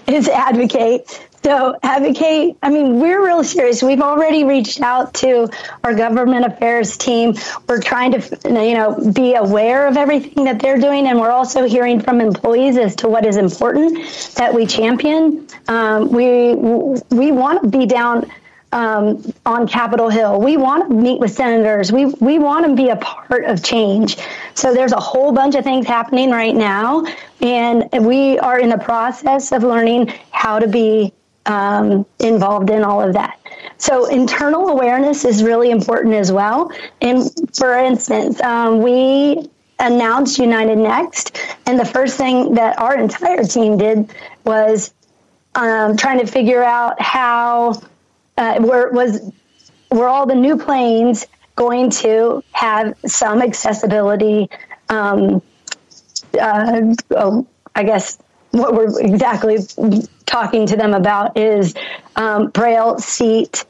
is 0.07 0.29
advocate. 0.29 1.21
So 1.45 1.77
advocate. 1.83 2.57
I 2.63 2.71
mean, 2.71 3.01
we're 3.01 3.23
real 3.23 3.45
serious. 3.45 3.83
We've 3.83 4.01
already 4.01 4.45
reached 4.45 4.81
out 4.81 5.13
to 5.15 5.51
our 5.85 5.95
government 5.95 6.47
affairs 6.47 6.97
team. 6.97 7.35
We're 7.69 7.83
trying 7.83 8.13
to, 8.13 8.39
you 8.47 8.73
know, 8.73 9.13
be 9.13 9.35
aware 9.35 9.87
of 9.87 9.99
everything 9.99 10.45
that 10.45 10.59
they're 10.59 10.79
doing, 10.79 11.07
and 11.07 11.21
we're 11.21 11.31
also 11.31 11.65
hearing 11.65 12.01
from 12.01 12.23
employees 12.23 12.79
as 12.79 12.97
to 12.97 13.11
what 13.11 13.27
is 13.27 13.37
important 13.37 13.99
that 14.37 14.55
we 14.55 14.65
champion. 14.65 15.47
Um, 15.69 16.11
we 16.11 16.55
we 16.55 17.31
want 17.31 17.63
to 17.63 17.69
be 17.69 17.85
down 17.85 18.25
um, 18.73 19.31
on 19.45 19.69
Capitol 19.69 20.09
Hill. 20.09 20.41
We 20.41 20.57
want 20.57 20.89
to 20.89 20.95
meet 20.95 21.21
with 21.21 21.33
senators. 21.33 21.93
We 21.93 22.07
we 22.07 22.39
want 22.39 22.65
to 22.65 22.75
be 22.75 22.89
a 22.89 22.97
part 22.97 23.45
of 23.45 23.63
change. 23.63 24.17
So 24.55 24.73
there's 24.73 24.93
a 24.93 25.01
whole 25.01 25.33
bunch 25.33 25.57
of 25.57 25.65
things 25.65 25.87
happening 25.87 26.31
right 26.31 26.55
now, 26.55 27.05
and 27.43 27.87
we 28.01 28.39
are 28.39 28.59
in 28.59 28.71
the 28.71 28.79
process 28.79 29.53
of 29.53 29.63
learning 29.63 30.11
how 30.31 30.59
to 30.59 30.67
be 30.67 31.13
um, 31.47 32.07
involved 32.19 32.71
in 32.71 32.85
all 32.85 33.01
of 33.01 33.15
that. 33.15 33.39
So 33.77 34.07
internal 34.07 34.69
awareness 34.69 35.25
is 35.25 35.43
really 35.43 35.71
important 35.71 36.15
as 36.15 36.33
well. 36.33 36.71
And 37.01 37.31
for 37.55 37.77
instance, 37.77 38.41
um, 38.41 38.83
we 38.83 39.49
announced 39.79 40.39
United 40.39 40.79
Next, 40.79 41.39
and 41.67 41.79
the 41.79 41.85
first 41.85 42.17
thing 42.17 42.55
that 42.55 42.79
our 42.79 42.97
entire 42.97 43.45
team 43.45 43.77
did 43.77 44.13
was 44.45 44.95
um, 45.55 45.97
trying 45.97 46.19
to 46.21 46.27
figure 46.27 46.63
out 46.63 47.01
how 47.01 47.81
uh, 48.37 48.57
were 48.61 48.91
was 48.91 49.33
were 49.91 50.09
all 50.09 50.27
the 50.27 50.35
new 50.35 50.57
planes 50.57 51.27
going 51.57 51.91
to 51.91 52.43
have 52.53 52.97
some 53.07 53.43
accessibility? 53.43 54.49
Um, 54.89 55.43
uh, 56.41 56.95
oh, 57.13 57.47
I 57.75 57.85
guess 57.85 58.19
what 58.51 58.75
we're 58.75 59.01
exactly 59.01 59.59
talking 60.35 60.67
to 60.67 60.77
them 60.77 60.95
about 60.95 61.37
is 61.37 61.75
um, 62.17 62.49
Braille 62.49 62.99
seat 62.99 63.65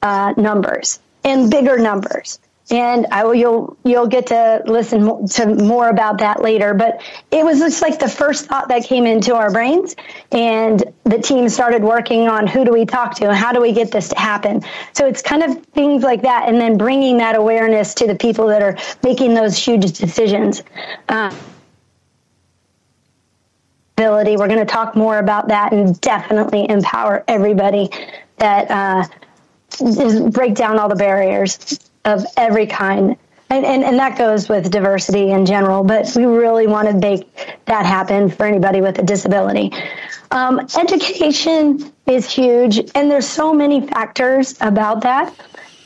uh, 0.00 0.32
numbers 0.36 1.00
and 1.24 1.50
bigger 1.50 1.76
numbers 1.76 2.38
and 2.70 3.06
I 3.10 3.24
will, 3.24 3.34
you'll 3.34 3.76
you'll 3.84 4.06
get 4.06 4.28
to 4.28 4.62
listen 4.64 5.28
to 5.28 5.54
more 5.54 5.90
about 5.90 6.18
that 6.18 6.42
later. 6.42 6.72
But 6.72 7.02
it 7.30 7.44
was 7.44 7.58
just 7.58 7.82
like 7.82 7.98
the 7.98 8.08
first 8.08 8.46
thought 8.46 8.68
that 8.68 8.84
came 8.84 9.06
into 9.06 9.34
our 9.34 9.50
brains, 9.50 9.94
and 10.32 10.82
the 11.04 11.18
team 11.18 11.48
started 11.48 11.82
working 11.82 12.26
on 12.28 12.46
who 12.46 12.64
do 12.64 12.72
we 12.72 12.86
talk 12.86 13.14
to 13.16 13.28
and 13.28 13.36
how 13.36 13.52
do 13.52 13.60
we 13.60 13.72
get 13.72 13.90
this 13.90 14.08
to 14.08 14.18
happen. 14.18 14.62
So 14.94 15.06
it's 15.06 15.20
kind 15.20 15.42
of 15.42 15.62
things 15.66 16.02
like 16.02 16.22
that, 16.22 16.48
and 16.48 16.58
then 16.58 16.78
bringing 16.78 17.18
that 17.18 17.36
awareness 17.36 17.92
to 17.94 18.06
the 18.06 18.14
people 18.14 18.46
that 18.46 18.62
are 18.62 18.78
making 19.02 19.34
those 19.34 19.56
huge 19.56 19.98
decisions. 19.98 20.62
Uh, 21.08 21.34
ability. 23.96 24.36
We're 24.36 24.48
going 24.48 24.58
to 24.58 24.64
talk 24.64 24.96
more 24.96 25.18
about 25.18 25.48
that 25.48 25.72
and 25.72 26.00
definitely 26.00 26.68
empower 26.68 27.22
everybody 27.28 27.90
that 28.38 28.70
uh, 28.70 30.30
break 30.30 30.54
down 30.54 30.78
all 30.78 30.88
the 30.88 30.96
barriers 30.96 31.78
of 32.04 32.24
every 32.36 32.66
kind. 32.66 33.16
And, 33.50 33.64
and, 33.64 33.84
and 33.84 33.98
that 33.98 34.18
goes 34.18 34.48
with 34.48 34.70
diversity 34.70 35.30
in 35.30 35.46
general, 35.46 35.84
but 35.84 36.10
we 36.16 36.24
really 36.24 36.66
want 36.66 36.88
to 36.88 36.94
make 36.94 37.28
that 37.66 37.86
happen 37.86 38.28
for 38.28 38.46
anybody 38.46 38.80
with 38.80 38.98
a 38.98 39.02
disability. 39.02 39.72
Um, 40.32 40.66
education 40.76 41.92
is 42.06 42.28
huge, 42.28 42.78
and 42.96 43.10
there's 43.10 43.28
so 43.28 43.52
many 43.54 43.86
factors 43.86 44.56
about 44.60 45.02
that. 45.02 45.32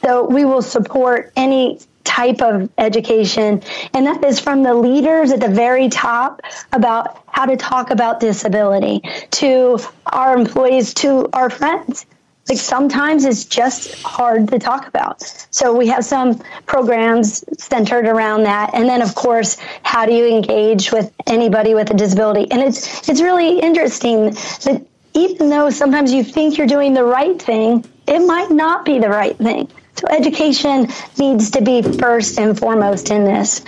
So 0.03 0.25
we 0.25 0.47
will 0.47 0.63
support 0.63 1.33
any 1.37 1.81
type 2.09 2.41
of 2.41 2.71
education, 2.79 3.63
and 3.95 4.07
that 4.07 4.25
is 4.25 4.41
from 4.41 4.63
the 4.63 4.75
leaders 4.75 5.31
at 5.31 5.41
the 5.41 5.49
very 5.49 5.89
top 5.89 6.41
about 6.73 7.23
how 7.29 7.45
to 7.47 7.57
talk 7.57 7.91
about 7.91 8.19
disability 8.19 9.03
to 9.31 9.79
our 10.07 10.37
employees 10.37 10.95
to 10.95 11.29
our 11.33 11.51
friends 11.51 12.07
like 12.49 12.59
sometimes 12.59 13.25
it's 13.25 13.45
just 13.45 14.03
hard 14.03 14.49
to 14.49 14.59
talk 14.59 14.89
about. 14.89 15.23
So 15.51 15.77
we 15.77 15.87
have 15.89 16.05
some 16.05 16.39
programs 16.65 17.45
centered 17.63 18.07
around 18.07 18.45
that. 18.45 18.71
And 18.73 18.89
then 18.89 19.03
of 19.03 19.15
course, 19.15 19.59
how 19.83 20.07
do 20.07 20.13
you 20.15 20.27
engage 20.27 20.91
with 20.91 21.13
anybody 21.27 21.75
with 21.75 21.91
a 21.91 21.95
disability? 21.95 22.51
And 22.51 22.63
it's 22.63 23.09
it's 23.09 23.21
really 23.21 23.61
interesting 23.61 24.31
that 24.65 24.83
even 25.15 25.51
though 25.51 25.69
sometimes 25.71 26.13
you 26.13 26.25
think 26.25 26.57
you're 26.57 26.67
doing 26.67 26.95
the 26.95 27.05
right 27.05 27.41
thing, 27.41 27.85
it 28.07 28.21
might 28.21 28.51
not 28.51 28.85
be 28.85 28.99
the 28.99 29.09
right 29.09 29.37
thing. 29.37 29.69
So 29.99 30.07
education 30.09 30.87
needs 31.19 31.51
to 31.51 31.61
be 31.61 31.83
first 31.83 32.39
and 32.39 32.57
foremost 32.57 33.11
in 33.11 33.25
this. 33.25 33.63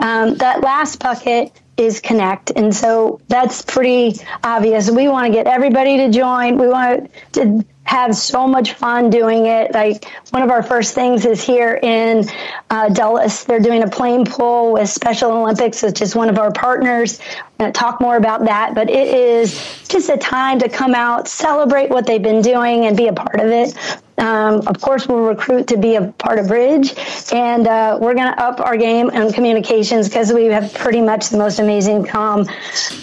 Um, 0.00 0.34
that 0.36 0.60
last 0.60 0.98
bucket 0.98 1.52
is 1.76 2.00
connect. 2.00 2.50
And 2.50 2.74
so 2.74 3.20
that's 3.28 3.62
pretty 3.62 4.18
obvious. 4.42 4.90
We 4.90 5.06
want 5.06 5.26
to 5.26 5.32
get 5.32 5.46
everybody 5.46 5.98
to 5.98 6.10
join. 6.10 6.58
We 6.58 6.66
want 6.66 7.10
to 7.32 7.64
have 7.86 8.14
so 8.16 8.46
much 8.46 8.72
fun 8.72 9.10
doing 9.10 9.46
it. 9.46 9.72
Like 9.72 10.04
one 10.30 10.42
of 10.42 10.50
our 10.50 10.62
first 10.62 10.94
things 10.94 11.24
is 11.24 11.42
here 11.42 11.78
in 11.82 12.28
uh, 12.68 12.88
Dulles. 12.88 13.44
They're 13.44 13.60
doing 13.60 13.84
a 13.84 13.88
plane 13.88 14.26
pull 14.26 14.72
with 14.72 14.88
Special 14.88 15.30
Olympics, 15.30 15.82
which 15.82 16.02
is 16.02 16.14
one 16.14 16.28
of 16.28 16.38
our 16.38 16.52
partners. 16.52 17.20
Going 17.58 17.72
to 17.72 17.78
talk 17.78 18.00
more 18.00 18.16
about 18.16 18.44
that, 18.44 18.74
but 18.74 18.90
it 18.90 19.08
is 19.08 19.86
just 19.88 20.10
a 20.10 20.16
time 20.16 20.58
to 20.58 20.68
come 20.68 20.94
out, 20.94 21.26
celebrate 21.28 21.88
what 21.88 22.06
they've 22.06 22.22
been 22.22 22.42
doing, 22.42 22.84
and 22.84 22.96
be 22.96 23.06
a 23.06 23.12
part 23.12 23.40
of 23.40 23.46
it. 23.46 23.74
Um, 24.18 24.66
of 24.66 24.80
course, 24.80 25.06
we'll 25.06 25.20
recruit 25.20 25.68
to 25.68 25.76
be 25.76 25.94
a 25.94 26.02
part 26.18 26.38
of 26.38 26.48
Bridge, 26.48 26.94
and 27.32 27.66
uh, 27.66 27.98
we're 28.00 28.14
going 28.14 28.32
to 28.32 28.42
up 28.42 28.60
our 28.60 28.76
game 28.76 29.10
on 29.10 29.32
communications 29.32 30.08
because 30.08 30.32
we 30.32 30.46
have 30.46 30.74
pretty 30.74 31.00
much 31.00 31.28
the 31.28 31.38
most 31.38 31.60
amazing 31.60 32.04
com 32.04 32.46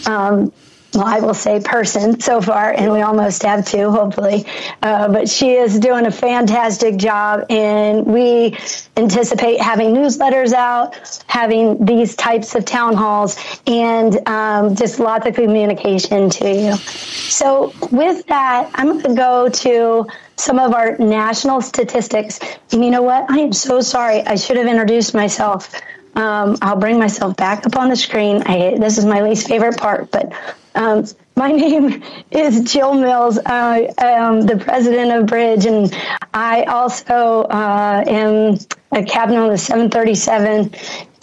um, 0.05 0.51
well, 0.95 1.05
I 1.05 1.19
will 1.19 1.33
say 1.33 1.59
person 1.59 2.19
so 2.19 2.41
far, 2.41 2.71
and 2.71 2.91
we 2.91 3.01
almost 3.01 3.43
have 3.43 3.65
two, 3.65 3.89
hopefully. 3.89 4.45
Uh, 4.81 5.07
but 5.07 5.27
she 5.27 5.53
is 5.53 5.79
doing 5.79 6.05
a 6.05 6.11
fantastic 6.11 6.97
job, 6.97 7.45
and 7.49 8.05
we 8.05 8.57
anticipate 8.95 9.59
having 9.59 9.93
newsletters 9.93 10.53
out, 10.53 11.23
having 11.27 11.83
these 11.83 12.15
types 12.15 12.53
of 12.55 12.65
town 12.65 12.95
halls, 12.95 13.37
and 13.65 14.27
um, 14.27 14.75
just 14.75 14.99
lots 14.99 15.25
of 15.25 15.33
communication 15.33 16.29
to 16.29 16.49
you. 16.49 16.75
So, 16.75 17.73
with 17.91 18.25
that, 18.27 18.69
I'm 18.75 18.99
going 18.99 19.03
to 19.03 19.15
go 19.15 19.49
to 19.49 20.07
some 20.35 20.59
of 20.59 20.73
our 20.73 20.97
national 20.97 21.61
statistics. 21.61 22.39
And 22.71 22.83
you 22.83 22.91
know 22.91 23.01
what? 23.01 23.29
I 23.29 23.39
am 23.39 23.53
so 23.53 23.81
sorry. 23.81 24.21
I 24.21 24.35
should 24.35 24.57
have 24.57 24.67
introduced 24.67 25.13
myself. 25.13 25.73
Um, 26.15 26.57
I'll 26.61 26.75
bring 26.75 26.99
myself 26.99 27.35
back 27.35 27.65
up 27.65 27.75
on 27.75 27.89
the 27.89 27.95
screen. 27.95 28.43
I, 28.45 28.77
this 28.77 28.97
is 28.97 29.05
my 29.05 29.21
least 29.21 29.47
favorite 29.47 29.77
part, 29.77 30.11
but 30.11 30.31
um, 30.75 31.05
my 31.35 31.51
name 31.63 32.03
is 32.31 32.71
Jill 32.71 32.93
Mills. 32.93 33.39
I 33.45 33.93
am 33.97 34.41
the 34.41 34.57
president 34.57 35.11
of 35.11 35.25
Bridge, 35.25 35.65
and 35.65 35.93
I 36.33 36.63
also 36.63 37.43
uh, 37.43 38.03
am 38.07 38.57
a 38.91 39.03
captain 39.03 39.37
on 39.37 39.49
the 39.49 39.57
737 39.57 40.71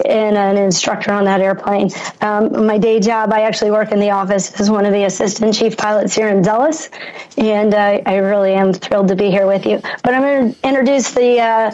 and 0.04 0.36
an 0.36 0.56
instructor 0.56 1.12
on 1.12 1.24
that 1.24 1.40
airplane. 1.40 1.90
Um, 2.20 2.66
my 2.66 2.78
day 2.78 3.00
job, 3.00 3.32
I 3.32 3.42
actually 3.42 3.70
work 3.70 3.92
in 3.92 4.00
the 4.00 4.10
office 4.10 4.58
as 4.60 4.70
one 4.70 4.86
of 4.86 4.92
the 4.92 5.04
assistant 5.04 5.54
chief 5.54 5.76
pilots 5.76 6.14
here 6.14 6.28
in 6.28 6.42
Dulles, 6.42 6.88
and 7.36 7.74
uh, 7.74 8.00
I 8.06 8.16
really 8.16 8.54
am 8.54 8.72
thrilled 8.72 9.08
to 9.08 9.16
be 9.16 9.30
here 9.30 9.46
with 9.46 9.66
you. 9.66 9.80
But 10.02 10.14
I'm 10.14 10.22
going 10.22 10.54
to 10.54 10.68
introduce 10.68 11.12
the 11.12 11.40
uh, 11.40 11.72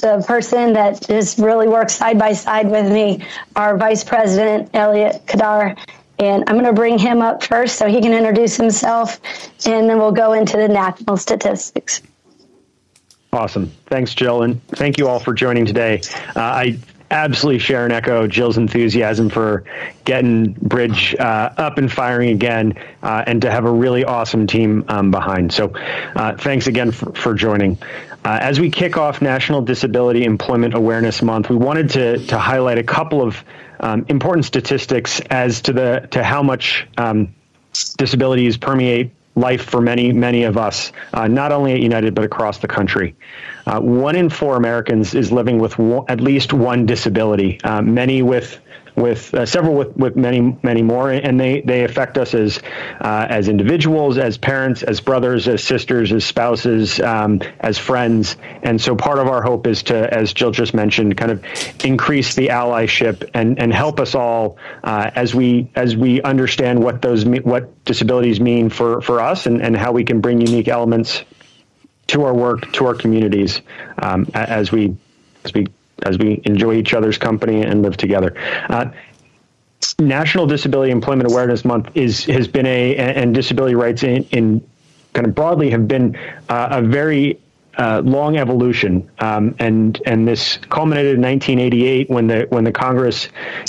the 0.00 0.22
person 0.26 0.74
that 0.74 1.00
just 1.06 1.38
really 1.38 1.66
works 1.66 1.94
side 1.94 2.18
by 2.18 2.32
side 2.32 2.70
with 2.70 2.92
me, 2.92 3.24
our 3.56 3.76
vice 3.76 4.04
president, 4.04 4.70
Elliot 4.74 5.22
Kadar. 5.26 5.76
And 6.18 6.44
I'm 6.48 6.56
going 6.56 6.66
to 6.66 6.72
bring 6.72 6.98
him 6.98 7.22
up 7.22 7.44
first 7.44 7.76
so 7.76 7.86
he 7.86 8.00
can 8.00 8.12
introduce 8.12 8.56
himself, 8.56 9.20
and 9.66 9.88
then 9.88 9.98
we'll 9.98 10.12
go 10.12 10.32
into 10.32 10.56
the 10.56 10.68
national 10.68 11.16
statistics. 11.16 12.02
Awesome. 13.32 13.70
Thanks, 13.86 14.14
Jill. 14.14 14.42
And 14.42 14.62
thank 14.68 14.98
you 14.98 15.06
all 15.08 15.20
for 15.20 15.34
joining 15.34 15.66
today. 15.66 16.00
Uh, 16.34 16.40
I 16.40 16.78
absolutely 17.10 17.58
share 17.58 17.84
and 17.84 17.92
echo 17.92 18.26
Jill's 18.26 18.58
enthusiasm 18.58 19.30
for 19.30 19.64
getting 20.04 20.52
Bridge 20.52 21.14
uh, 21.18 21.50
up 21.56 21.78
and 21.78 21.90
firing 21.90 22.30
again 22.30 22.74
uh, 23.02 23.24
and 23.26 23.42
to 23.42 23.50
have 23.50 23.64
a 23.64 23.70
really 23.70 24.04
awesome 24.04 24.46
team 24.46 24.84
um, 24.88 25.10
behind. 25.10 25.52
So 25.52 25.72
uh, 26.16 26.36
thanks 26.36 26.66
again 26.66 26.90
for, 26.90 27.12
for 27.12 27.34
joining. 27.34 27.78
Uh, 28.24 28.38
as 28.40 28.60
we 28.60 28.70
kick 28.70 28.96
off 28.96 29.22
National 29.22 29.62
Disability 29.62 30.24
Employment 30.24 30.74
Awareness 30.74 31.22
Month, 31.22 31.48
we 31.48 31.56
wanted 31.56 31.90
to, 31.90 32.26
to 32.26 32.38
highlight 32.38 32.78
a 32.78 32.82
couple 32.82 33.22
of 33.22 33.42
um, 33.80 34.04
important 34.08 34.44
statistics 34.44 35.20
as 35.30 35.60
to 35.62 35.72
the 35.72 36.08
to 36.10 36.22
how 36.24 36.42
much 36.42 36.86
um, 36.96 37.34
disabilities 37.96 38.56
permeate 38.56 39.10
life 39.36 39.62
for 39.62 39.80
many 39.80 40.12
many 40.12 40.42
of 40.42 40.56
us, 40.56 40.92
uh, 41.14 41.28
not 41.28 41.52
only 41.52 41.72
at 41.72 41.80
United 41.80 42.14
but 42.14 42.24
across 42.24 42.58
the 42.58 42.68
country. 42.68 43.14
Uh, 43.66 43.80
one 43.80 44.16
in 44.16 44.28
four 44.30 44.56
Americans 44.56 45.14
is 45.14 45.30
living 45.30 45.58
with 45.58 45.78
one, 45.78 46.04
at 46.08 46.20
least 46.20 46.52
one 46.52 46.86
disability. 46.86 47.60
Uh, 47.62 47.82
many 47.82 48.22
with 48.22 48.60
with 49.00 49.32
uh, 49.34 49.46
several 49.46 49.74
with, 49.74 49.96
with 49.96 50.16
many 50.16 50.56
many 50.62 50.82
more, 50.82 51.10
and 51.10 51.38
they 51.38 51.60
they 51.60 51.84
affect 51.84 52.18
us 52.18 52.34
as 52.34 52.58
uh, 53.00 53.26
as 53.28 53.48
individuals, 53.48 54.18
as 54.18 54.36
parents, 54.38 54.82
as 54.82 55.00
brothers, 55.00 55.48
as 55.48 55.62
sisters, 55.62 56.12
as 56.12 56.24
spouses, 56.24 57.00
um, 57.00 57.40
as 57.60 57.78
friends. 57.78 58.36
And 58.62 58.80
so 58.80 58.96
part 58.96 59.18
of 59.18 59.28
our 59.28 59.42
hope 59.42 59.66
is 59.66 59.82
to, 59.84 60.12
as 60.12 60.32
Jill 60.32 60.50
just 60.50 60.74
mentioned, 60.74 61.16
kind 61.16 61.30
of 61.30 61.44
increase 61.84 62.34
the 62.34 62.48
allyship 62.48 63.28
and 63.34 63.58
and 63.58 63.72
help 63.72 64.00
us 64.00 64.14
all 64.14 64.58
uh, 64.84 65.10
as 65.14 65.34
we 65.34 65.70
as 65.74 65.96
we 65.96 66.20
understand 66.22 66.82
what 66.82 67.02
those 67.02 67.24
what 67.24 67.84
disabilities 67.84 68.40
mean 68.40 68.70
for 68.70 69.00
for 69.00 69.20
us 69.20 69.46
and 69.46 69.62
and 69.62 69.76
how 69.76 69.92
we 69.92 70.04
can 70.04 70.20
bring 70.20 70.40
unique 70.40 70.68
elements 70.68 71.24
to 72.08 72.24
our 72.24 72.34
work 72.34 72.72
to 72.72 72.86
our 72.86 72.94
communities 72.94 73.60
um, 74.02 74.26
as 74.34 74.72
we 74.72 74.96
as 75.44 75.52
we 75.54 75.66
as 76.04 76.18
we 76.18 76.40
enjoy 76.44 76.74
each 76.74 76.94
other's 76.94 77.18
company 77.18 77.62
and 77.62 77.82
live 77.82 77.96
together. 77.96 78.34
Uh, 78.68 78.90
National 79.98 80.46
Disability 80.46 80.90
Employment 80.90 81.30
Awareness 81.30 81.64
Month 81.64 81.90
is 81.94 82.24
has 82.26 82.48
been 82.48 82.66
a 82.66 82.96
and 82.96 83.34
disability 83.34 83.74
rights 83.74 84.02
in, 84.02 84.24
in 84.24 84.66
kind 85.12 85.26
of 85.26 85.34
broadly 85.34 85.70
have 85.70 85.86
been 85.88 86.16
uh, 86.48 86.68
a 86.70 86.82
very 86.82 87.38
uh, 87.78 88.02
long 88.04 88.36
evolution, 88.36 89.08
um, 89.20 89.54
and 89.60 90.02
and 90.04 90.26
this 90.26 90.58
culminated 90.68 91.14
in 91.14 91.22
1988 91.22 92.10
when 92.10 92.26
the 92.26 92.46
when 92.50 92.64
the 92.64 92.72
Congress 92.72 93.28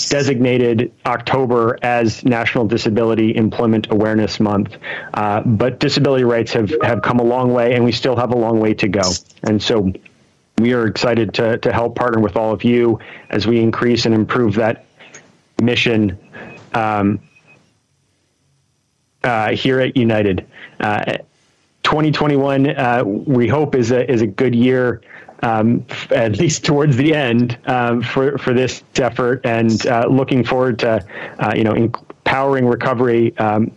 designated 0.10 0.92
October 1.06 1.78
as 1.84 2.26
National 2.26 2.66
Disability 2.66 3.36
Employment 3.36 3.88
Awareness 3.92 4.40
Month. 4.40 4.76
Uh, 5.14 5.42
but 5.42 5.80
disability 5.80 6.24
rights 6.24 6.52
have 6.54 6.74
have 6.82 7.04
come 7.04 7.20
a 7.20 7.24
long 7.24 7.54
way, 7.54 7.76
and 7.76 7.86
we 7.86 7.92
still 7.92 8.16
have 8.16 8.32
a 8.32 8.38
long 8.38 8.60
way 8.60 8.74
to 8.74 8.88
go. 8.88 9.12
And 9.44 9.62
so 9.62 9.94
we 10.60 10.74
are 10.74 10.86
excited 10.88 11.34
to, 11.36 11.58
to 11.60 11.72
help 11.72 11.96
partner 11.96 12.20
with 12.20 12.36
all 12.36 12.52
of 12.52 12.64
you 12.64 13.00
as 13.30 13.48
we 13.48 13.60
increase 13.60 14.06
and 14.06 14.14
improve 14.14 14.56
that 14.56 14.86
mission 15.62 16.18
um, 16.74 17.20
uh, 19.24 19.52
here 19.52 19.80
at 19.80 19.98
United. 19.98 20.46
Uh, 20.80 21.18
2021, 21.84 22.70
uh, 22.70 23.04
we 23.04 23.48
hope 23.48 23.76
is 23.76 23.92
a 23.92 24.10
is 24.10 24.22
a 24.22 24.28
good 24.28 24.54
year, 24.54 25.02
um, 25.42 25.86
at 26.12 26.38
least 26.38 26.64
towards 26.64 26.96
the 26.98 27.14
end 27.16 27.58
um, 27.66 28.02
for 28.02 28.38
for 28.38 28.54
this 28.54 28.84
effort, 28.98 29.42
and 29.46 29.88
uh, 29.88 30.06
looking 30.08 30.44
forward 30.44 30.80
to 30.80 31.04
uh, 31.40 31.54
you 31.56 31.64
know 31.64 31.74
empowering 31.74 32.68
recovery 32.68 33.36
um, 33.38 33.72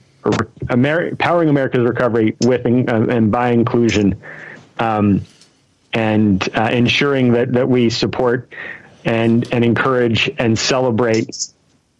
powering 1.18 1.48
America's 1.48 1.84
recovery 1.84 2.36
with 2.42 2.64
uh, 2.66 2.68
and 3.08 3.32
by 3.32 3.50
inclusion, 3.50 4.20
um, 4.78 5.22
and 5.92 6.48
uh, 6.54 6.70
ensuring 6.72 7.32
that 7.32 7.52
that 7.52 7.68
we 7.68 7.90
support 7.90 8.52
and 9.04 9.52
and 9.52 9.64
encourage 9.64 10.30
and 10.38 10.58
celebrate 10.58 11.48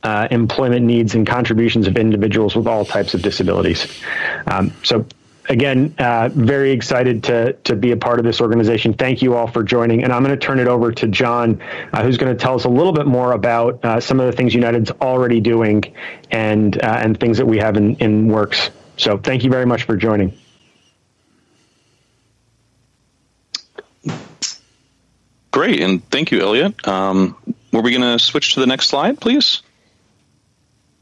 uh, 0.03 0.29
employment 0.31 0.85
needs 0.85 1.15
and 1.15 1.27
contributions 1.27 1.87
of 1.87 1.97
individuals 1.97 2.57
with 2.57 2.67
all 2.67 2.85
types 2.85 3.15
of 3.15 3.23
disabilities. 3.23 4.01
Um, 4.47 4.73
so 4.83 5.07
again, 5.49 5.95
uh, 5.99 6.29
very 6.33 6.73
excited 6.73 7.25
to 7.25 7.53
to 7.65 7.77
be 7.77 7.93
a 7.93 7.97
part 7.97 8.19
of 8.19 8.25
this 8.25 8.41
organization. 8.41 8.95
Thank 8.95 9.23
you 9.23 9.35
all 9.35 9.47
for 9.47 9.63
joining, 9.63 10.05
and 10.05 10.13
I'm 10.13 10.25
going 10.25 10.39
to 10.39 10.47
turn 10.47 10.59
it 10.59 10.69
over 10.69 10.93
to 10.93 11.07
John, 11.09 11.61
uh, 11.93 12.03
who's 12.03 12.17
going 12.17 12.37
to 12.37 12.41
tell 12.41 12.55
us 12.55 12.65
a 12.65 12.69
little 12.69 12.93
bit 12.93 13.07
more 13.07 13.33
about 13.33 13.85
uh, 13.85 14.01
some 14.01 14.21
of 14.21 14.27
the 14.27 14.33
things 14.33 14.55
United's 14.55 14.91
already 14.91 15.41
doing 15.41 15.95
and 16.31 16.81
uh, 16.83 17.01
and 17.03 17.19
things 17.19 17.39
that 17.39 17.47
we 17.47 17.59
have 17.59 17.77
in, 17.77 17.97
in 17.97 18.29
works. 18.29 18.71
So, 18.97 19.19
thank 19.19 19.43
you 19.43 19.51
very 19.51 19.67
much 19.67 19.85
for 19.85 19.97
joining. 19.97 20.42
Great, 25.52 25.80
and 25.80 26.02
thank 26.11 26.32
you, 26.32 26.40
Elliot. 26.40 26.88
Um, 26.88 27.37
were 27.73 27.82
we 27.82 27.90
going 27.90 28.02
to 28.02 28.18
switch 28.18 28.54
to 28.54 28.61
the 28.61 28.66
next 28.66 28.88
slide, 28.88 29.21
please? 29.21 29.62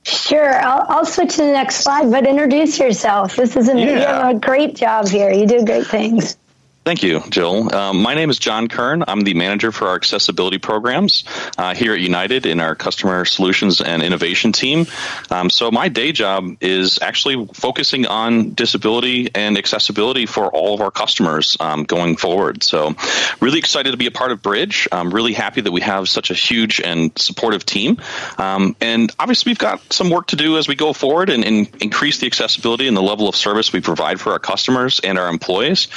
Sure, 0.02 0.61
I'll, 0.61 0.87
I'll 0.88 1.07
switch 1.07 1.37
to 1.37 1.42
the 1.42 1.52
next 1.52 1.76
slide, 1.76 2.11
but 2.11 2.26
introduce 2.26 2.78
yourself. 2.78 3.37
This 3.37 3.57
is 3.57 3.69
an, 3.69 3.78
yeah. 3.78 3.85
you 3.85 3.99
have 3.99 4.37
a 4.37 4.38
great 4.38 4.75
job 4.75 5.09
here. 5.09 5.30
You 5.30 5.47
do 5.47 5.64
great 5.64 5.87
things. 5.87 6.37
Thank 6.83 7.03
you, 7.03 7.21
Jill. 7.29 7.75
Um, 7.75 8.01
my 8.01 8.15
name 8.15 8.31
is 8.31 8.39
John 8.39 8.67
Kern. 8.67 9.05
I'm 9.07 9.21
the 9.21 9.35
manager 9.35 9.71
for 9.71 9.89
our 9.89 9.97
accessibility 9.97 10.57
programs 10.57 11.25
uh, 11.59 11.75
here 11.75 11.93
at 11.93 12.01
United 12.01 12.47
in 12.47 12.59
our 12.59 12.75
customer 12.75 13.27
solutions 13.27 13.83
and 13.83 14.03
innovation 14.03 14.53
team. 14.53 14.87
Um, 15.31 15.51
so, 15.51 15.71
my 15.71 15.89
day 15.89 16.13
job 16.13 16.57
is 16.63 16.99
actually 17.03 17.47
focusing 17.53 18.07
on 18.07 18.55
disability 18.55 19.29
and 19.35 19.59
accessibility 19.59 20.25
for 20.25 20.51
all 20.51 20.73
of 20.73 20.81
our 20.81 20.91
customers 20.91 21.55
um, 21.61 21.85
going 21.85 22.17
forward. 22.17 22.63
So, 22.63 22.95
really 23.43 23.59
excited 23.59 23.91
to 23.91 23.99
be 23.99 24.07
a 24.07 24.11
part 24.11 24.33
of 24.33 24.41
Bridge. 24.41 24.89
I'm 24.91 25.13
really 25.13 25.35
happy 25.35 25.61
that 25.61 25.73
we 25.73 25.83
have 25.83 26.09
such 26.09 26.31
a 26.31 26.35
huge 26.35 26.81
and 26.81 27.13
supportive 27.19 27.67
team. 27.67 28.01
Um, 28.39 28.75
and 28.81 29.15
obviously, 29.19 29.51
we've 29.51 29.59
got 29.59 29.93
some 29.93 30.09
work 30.09 30.29
to 30.29 30.37
do 30.37 30.57
as 30.57 30.67
we 30.67 30.77
go 30.77 30.95
forward 30.95 31.29
and, 31.29 31.45
and 31.45 31.83
increase 31.83 32.21
the 32.21 32.27
accessibility 32.27 32.89
and 32.89 32.97
the 32.97 33.03
level 33.03 33.29
of 33.29 33.37
service 33.37 33.71
we 33.71 33.83
provide 33.83 34.19
for 34.19 34.33
our 34.33 34.39
customers 34.39 34.99
and 35.05 35.19
our 35.19 35.29
employees. 35.29 35.89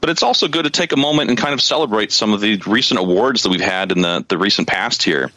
But 0.00 0.10
it's 0.10 0.22
also 0.22 0.48
good 0.48 0.64
to 0.64 0.70
take 0.70 0.92
a 0.92 0.96
moment 0.96 1.30
and 1.30 1.38
kind 1.38 1.54
of 1.54 1.60
celebrate 1.60 2.12
some 2.12 2.32
of 2.32 2.40
the 2.40 2.56
recent 2.66 3.00
awards 3.00 3.42
that 3.42 3.50
we've 3.50 3.60
had 3.60 3.92
in 3.92 4.00
the, 4.00 4.24
the 4.28 4.38
recent 4.38 4.66
past 4.66 5.02
here. 5.02 5.30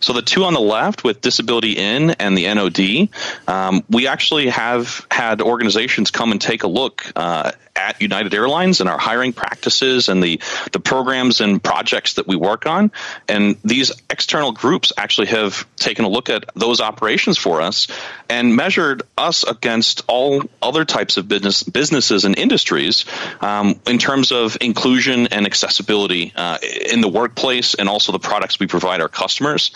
So 0.00 0.12
the 0.12 0.22
two 0.22 0.44
on 0.44 0.54
the 0.54 0.60
left 0.60 1.02
with 1.02 1.20
Disability 1.20 1.72
In 1.72 2.10
and 2.12 2.38
the 2.38 2.52
NOD, 2.54 3.08
um, 3.48 3.84
we 3.90 4.06
actually 4.06 4.48
have 4.48 5.06
had 5.10 5.42
organizations 5.42 6.10
come 6.10 6.30
and 6.30 6.40
take 6.40 6.62
a 6.62 6.68
look 6.68 7.10
uh, 7.16 7.52
at 7.78 8.02
United 8.02 8.34
Airlines 8.34 8.80
and 8.80 8.88
our 8.88 8.98
hiring 8.98 9.32
practices 9.32 10.08
and 10.08 10.22
the, 10.22 10.40
the 10.72 10.80
programs 10.80 11.40
and 11.40 11.62
projects 11.62 12.14
that 12.14 12.26
we 12.26 12.36
work 12.36 12.66
on. 12.66 12.90
And 13.28 13.56
these 13.64 13.92
external 14.10 14.52
groups 14.52 14.92
actually 14.96 15.28
have 15.28 15.66
taken 15.76 16.04
a 16.04 16.08
look 16.08 16.28
at 16.28 16.44
those 16.54 16.80
operations 16.80 17.38
for 17.38 17.60
us 17.62 17.86
and 18.28 18.56
measured 18.56 19.02
us 19.16 19.44
against 19.44 20.02
all 20.08 20.42
other 20.60 20.84
types 20.84 21.16
of 21.16 21.28
business 21.28 21.62
businesses 21.62 22.24
and 22.24 22.36
industries 22.36 23.04
um, 23.40 23.80
in 23.86 23.98
terms 23.98 24.32
of 24.32 24.56
inclusion 24.60 25.28
and 25.28 25.46
accessibility 25.46 26.32
uh, 26.34 26.58
in 26.90 27.00
the 27.00 27.08
workplace 27.08 27.74
and 27.74 27.88
also 27.88 28.12
the 28.12 28.18
products 28.18 28.58
we 28.58 28.66
provide 28.66 29.00
our 29.00 29.08
customers. 29.08 29.70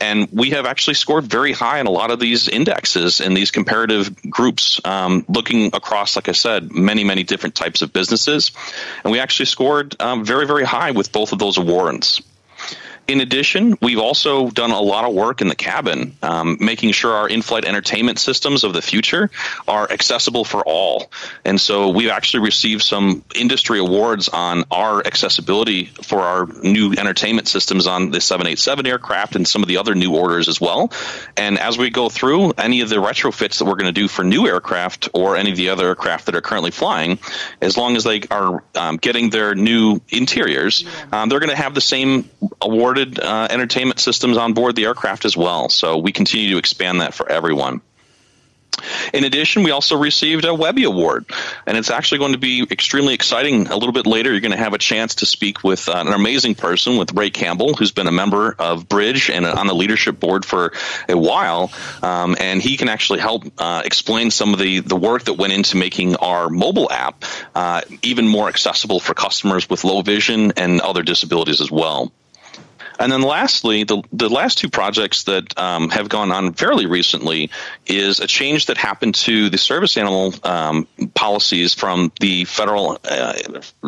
And 0.00 0.28
we 0.32 0.50
have 0.50 0.66
actually 0.66 0.94
scored 0.94 1.24
very 1.24 1.52
high 1.52 1.80
in 1.80 1.86
a 1.86 1.90
lot 1.90 2.10
of 2.10 2.20
these 2.20 2.48
indexes 2.48 3.20
in 3.20 3.34
these 3.34 3.50
comparative 3.50 4.14
groups, 4.30 4.80
um, 4.84 5.24
looking 5.28 5.74
across, 5.74 6.16
like 6.16 6.28
I 6.28 6.32
said, 6.32 6.72
many, 6.72 7.04
many 7.04 7.22
different 7.22 7.54
types 7.54 7.82
of 7.82 7.92
businesses. 7.92 8.52
And 9.04 9.12
we 9.12 9.20
actually 9.20 9.46
scored 9.46 10.00
um, 10.00 10.24
very, 10.24 10.46
very 10.46 10.64
high 10.64 10.90
with 10.90 11.12
both 11.12 11.32
of 11.32 11.38
those 11.38 11.56
awards. 11.56 12.22
In 13.08 13.20
addition, 13.20 13.78
we've 13.80 14.00
also 14.00 14.50
done 14.50 14.72
a 14.72 14.80
lot 14.80 15.04
of 15.04 15.14
work 15.14 15.40
in 15.40 15.46
the 15.46 15.54
cabin, 15.54 16.16
um, 16.22 16.56
making 16.60 16.90
sure 16.90 17.12
our 17.12 17.28
in-flight 17.28 17.64
entertainment 17.64 18.18
systems 18.18 18.64
of 18.64 18.72
the 18.72 18.82
future 18.82 19.30
are 19.68 19.88
accessible 19.90 20.44
for 20.44 20.64
all. 20.66 21.12
And 21.44 21.60
so 21.60 21.90
we've 21.90 22.10
actually 22.10 22.40
received 22.40 22.82
some 22.82 23.22
industry 23.36 23.78
awards 23.78 24.28
on 24.28 24.64
our 24.72 25.06
accessibility 25.06 25.84
for 25.84 26.20
our 26.20 26.46
new 26.46 26.94
entertainment 26.94 27.46
systems 27.46 27.86
on 27.86 28.10
the 28.10 28.20
787 28.20 28.86
aircraft 28.86 29.36
and 29.36 29.46
some 29.46 29.62
of 29.62 29.68
the 29.68 29.76
other 29.76 29.94
new 29.94 30.16
orders 30.16 30.48
as 30.48 30.60
well. 30.60 30.90
And 31.36 31.60
as 31.60 31.78
we 31.78 31.90
go 31.90 32.08
through 32.08 32.54
any 32.58 32.80
of 32.80 32.88
the 32.88 32.96
retrofits 32.96 33.58
that 33.58 33.66
we're 33.66 33.76
going 33.76 33.86
to 33.86 33.92
do 33.92 34.08
for 34.08 34.24
new 34.24 34.48
aircraft 34.48 35.10
or 35.14 35.36
any 35.36 35.52
of 35.52 35.56
the 35.56 35.68
other 35.68 35.86
aircraft 35.86 36.26
that 36.26 36.34
are 36.34 36.40
currently 36.40 36.72
flying, 36.72 37.20
as 37.62 37.76
long 37.76 37.96
as 37.96 38.02
they 38.02 38.22
are 38.32 38.64
um, 38.74 38.96
getting 38.96 39.30
their 39.30 39.54
new 39.54 40.00
interiors, 40.08 40.84
um, 41.12 41.28
they're 41.28 41.40
going 41.40 41.50
to 41.50 41.56
have 41.56 41.74
the 41.74 41.80
same 41.80 42.28
award 42.60 42.95
supported 42.96 43.20
uh, 43.22 43.48
entertainment 43.50 44.00
systems 44.00 44.36
on 44.36 44.54
board 44.54 44.76
the 44.76 44.84
aircraft 44.84 45.24
as 45.24 45.36
well. 45.36 45.68
So 45.68 45.98
we 45.98 46.12
continue 46.12 46.52
to 46.52 46.58
expand 46.58 47.00
that 47.00 47.14
for 47.14 47.28
everyone. 47.28 47.80
In 49.14 49.24
addition, 49.24 49.62
we 49.62 49.70
also 49.70 49.96
received 49.96 50.44
a 50.44 50.54
Webby 50.54 50.84
Award, 50.84 51.24
and 51.66 51.78
it's 51.78 51.90
actually 51.90 52.18
going 52.18 52.32
to 52.32 52.38
be 52.38 52.62
extremely 52.70 53.14
exciting. 53.14 53.68
A 53.68 53.74
little 53.74 53.92
bit 53.92 54.06
later, 54.06 54.30
you're 54.30 54.42
going 54.42 54.52
to 54.52 54.58
have 54.58 54.74
a 54.74 54.78
chance 54.78 55.16
to 55.16 55.26
speak 55.26 55.64
with 55.64 55.88
uh, 55.88 56.04
an 56.06 56.12
amazing 56.12 56.56
person, 56.56 56.98
with 56.98 57.14
Ray 57.14 57.30
Campbell, 57.30 57.72
who's 57.72 57.92
been 57.92 58.06
a 58.06 58.12
member 58.12 58.54
of 58.58 58.86
Bridge 58.86 59.30
and 59.30 59.46
on 59.46 59.66
the 59.66 59.74
leadership 59.74 60.20
board 60.20 60.44
for 60.44 60.74
a 61.08 61.16
while, 61.16 61.72
um, 62.02 62.36
and 62.38 62.60
he 62.60 62.76
can 62.76 62.90
actually 62.90 63.20
help 63.20 63.44
uh, 63.56 63.80
explain 63.82 64.30
some 64.30 64.52
of 64.52 64.58
the 64.58 64.80
the 64.80 64.96
work 64.96 65.24
that 65.24 65.34
went 65.34 65.54
into 65.54 65.78
making 65.78 66.16
our 66.16 66.50
mobile 66.50 66.90
app 66.90 67.24
uh, 67.54 67.80
even 68.02 68.28
more 68.28 68.46
accessible 68.46 69.00
for 69.00 69.14
customers 69.14 69.70
with 69.70 69.84
low 69.84 70.02
vision 70.02 70.52
and 70.58 70.82
other 70.82 71.02
disabilities 71.02 71.62
as 71.62 71.70
well. 71.70 72.12
And 72.98 73.12
then 73.12 73.22
lastly, 73.22 73.84
the, 73.84 74.02
the 74.12 74.28
last 74.28 74.58
two 74.58 74.68
projects 74.68 75.24
that 75.24 75.58
um, 75.58 75.90
have 75.90 76.08
gone 76.08 76.32
on 76.32 76.52
fairly 76.54 76.86
recently 76.86 77.50
is 77.86 78.20
a 78.20 78.26
change 78.26 78.66
that 78.66 78.76
happened 78.76 79.14
to 79.16 79.50
the 79.50 79.58
service 79.58 79.96
animal 79.96 80.34
um, 80.42 80.86
policies 81.14 81.74
from 81.74 82.12
the 82.20 82.44
Federal 82.44 82.98
uh, 83.04 83.34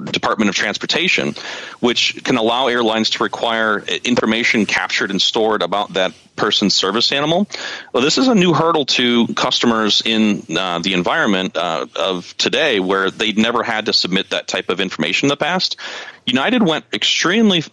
Department 0.05 0.49
of 0.49 0.55
Transportation, 0.55 1.35
which 1.81 2.23
can 2.25 2.37
allow 2.37 2.68
airlines 2.68 3.11
to 3.11 3.23
require 3.23 3.81
information 4.05 4.66
captured 4.66 5.11
and 5.11 5.21
stored 5.21 5.62
about 5.62 5.94
that 5.94 6.12
person's 6.37 6.75
service 6.75 7.12
animal. 7.12 7.49
Well, 7.92 8.03
this 8.03 8.16
is 8.16 8.29
a 8.29 8.35
new 8.35 8.55
hurdle 8.55 8.87
to 8.87 9.27
customers 9.35 10.03
in 10.05 10.44
uh, 10.57 10.79
the 10.79 10.94
environment 10.94 11.57
uh, 11.57 11.87
of 11.97 12.37
today 12.38 12.81
where 12.81 13.11
they 13.11 13.33
never 13.33 13.62
had 13.62 13.87
to 13.87 13.92
submit 13.92 14.31
that 14.31 14.47
type 14.47 14.71
of 14.71 14.81
information 14.81 15.27
in 15.27 15.31
the 15.31 15.37
past. 15.37 15.77
United 16.25 16.62
went 16.62 16.85
extremely 16.92 17.64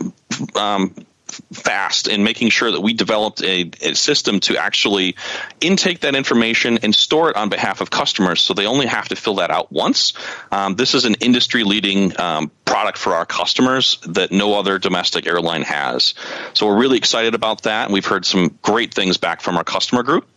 um, 0.55 0.93
fast 1.53 2.07
in 2.07 2.23
making 2.23 2.49
sure 2.49 2.71
that 2.71 2.81
we 2.81 2.93
developed 2.93 3.43
a, 3.43 3.71
a, 3.81 3.93
system 3.95 4.39
to 4.41 4.57
actually 4.57 5.15
intake 5.61 6.01
that 6.01 6.15
information 6.15 6.79
and 6.83 6.93
store 6.93 7.29
it 7.29 7.35
on 7.35 7.49
behalf 7.49 7.81
of 7.81 7.89
customers 7.89 8.41
so 8.41 8.53
they 8.53 8.65
only 8.65 8.85
have 8.85 9.07
to 9.07 9.15
fill 9.15 9.35
that 9.35 9.51
out 9.51 9.71
once. 9.71 10.13
Um, 10.51 10.75
this 10.75 10.93
is 10.93 11.05
an 11.05 11.15
industry 11.15 11.63
leading 11.63 12.19
um, 12.19 12.51
product 12.65 12.97
for 12.97 13.13
our 13.13 13.25
customers 13.25 13.97
that 14.07 14.31
no 14.31 14.57
other 14.57 14.79
domestic 14.79 15.27
airline 15.27 15.63
has. 15.63 16.13
So 16.53 16.67
we're 16.67 16.79
really 16.79 16.97
excited 16.97 17.35
about 17.35 17.63
that. 17.63 17.89
We've 17.89 18.05
heard 18.05 18.25
some 18.25 18.57
great 18.61 18.93
things 18.93 19.17
back 19.17 19.41
from 19.41 19.57
our 19.57 19.63
customer 19.63 20.03
group. 20.03 20.27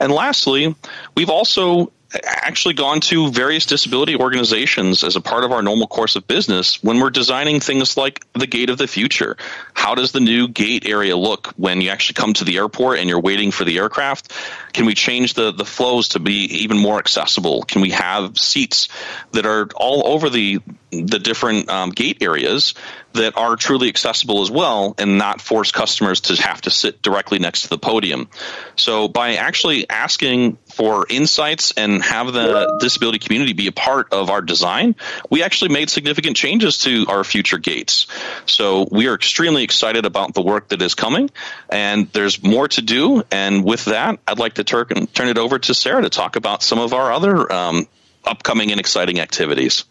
And 0.00 0.12
lastly, 0.12 0.74
we've 1.16 1.30
also 1.30 1.92
actually 2.24 2.74
gone 2.74 3.00
to 3.00 3.30
various 3.30 3.66
disability 3.66 4.16
organizations 4.16 5.04
as 5.04 5.16
a 5.16 5.20
part 5.20 5.44
of 5.44 5.52
our 5.52 5.60
normal 5.60 5.86
course 5.86 6.16
of 6.16 6.26
business 6.26 6.82
when 6.82 7.00
we're 7.00 7.10
designing 7.10 7.60
things 7.60 7.96
like 7.96 8.24
the 8.32 8.46
gate 8.46 8.70
of 8.70 8.78
the 8.78 8.86
future. 8.86 9.36
How 9.74 9.94
does 9.94 10.12
the 10.12 10.20
new 10.20 10.48
gate 10.48 10.86
area 10.86 11.16
look 11.16 11.48
when 11.56 11.82
you 11.82 11.90
actually 11.90 12.14
come 12.14 12.32
to 12.34 12.44
the 12.44 12.56
airport 12.56 12.98
and 12.98 13.08
you're 13.08 13.20
waiting 13.20 13.50
for 13.50 13.64
the 13.64 13.78
aircraft? 13.78 14.32
Can 14.72 14.86
we 14.86 14.94
change 14.94 15.34
the, 15.34 15.52
the 15.52 15.66
flows 15.66 16.08
to 16.10 16.18
be 16.18 16.62
even 16.62 16.78
more 16.78 16.98
accessible? 16.98 17.62
Can 17.62 17.82
we 17.82 17.90
have 17.90 18.38
seats 18.38 18.88
that 19.32 19.44
are 19.44 19.68
all 19.76 20.06
over 20.06 20.30
the 20.30 20.60
the 20.90 21.18
different 21.18 21.68
um, 21.68 21.90
gate 21.90 22.22
areas 22.22 22.72
that 23.12 23.36
are 23.36 23.56
truly 23.56 23.88
accessible 23.88 24.42
as 24.42 24.50
well 24.50 24.94
and 24.98 25.18
not 25.18 25.40
force 25.40 25.72
customers 25.72 26.20
to 26.22 26.42
have 26.42 26.60
to 26.62 26.70
sit 26.70 27.02
directly 27.02 27.38
next 27.38 27.62
to 27.62 27.68
the 27.68 27.78
podium. 27.78 28.28
So 28.76 29.08
by 29.08 29.34
actually 29.34 29.88
asking 29.90 30.58
for 30.78 31.06
insights 31.10 31.72
and 31.72 32.00
have 32.04 32.32
the 32.32 32.78
disability 32.80 33.18
community 33.18 33.52
be 33.52 33.66
a 33.66 33.72
part 33.72 34.12
of 34.12 34.30
our 34.30 34.40
design, 34.40 34.94
we 35.28 35.42
actually 35.42 35.72
made 35.72 35.90
significant 35.90 36.36
changes 36.36 36.78
to 36.78 37.04
our 37.08 37.24
future 37.24 37.58
gates. 37.58 38.06
So 38.46 38.86
we 38.88 39.08
are 39.08 39.14
extremely 39.14 39.64
excited 39.64 40.06
about 40.06 40.34
the 40.34 40.40
work 40.40 40.68
that 40.68 40.80
is 40.80 40.94
coming 40.94 41.30
and 41.68 42.08
there's 42.12 42.40
more 42.44 42.68
to 42.68 42.80
do. 42.80 43.24
And 43.32 43.64
with 43.64 43.86
that, 43.86 44.20
I'd 44.28 44.38
like 44.38 44.54
to 44.54 44.64
turn, 44.64 44.86
turn 45.08 45.26
it 45.26 45.36
over 45.36 45.58
to 45.58 45.74
Sarah 45.74 46.02
to 46.02 46.10
talk 46.10 46.36
about 46.36 46.62
some 46.62 46.78
of 46.78 46.92
our 46.92 47.10
other 47.12 47.52
um, 47.52 47.88
upcoming 48.24 48.70
and 48.70 48.78
exciting 48.78 49.18
activities. 49.18 49.84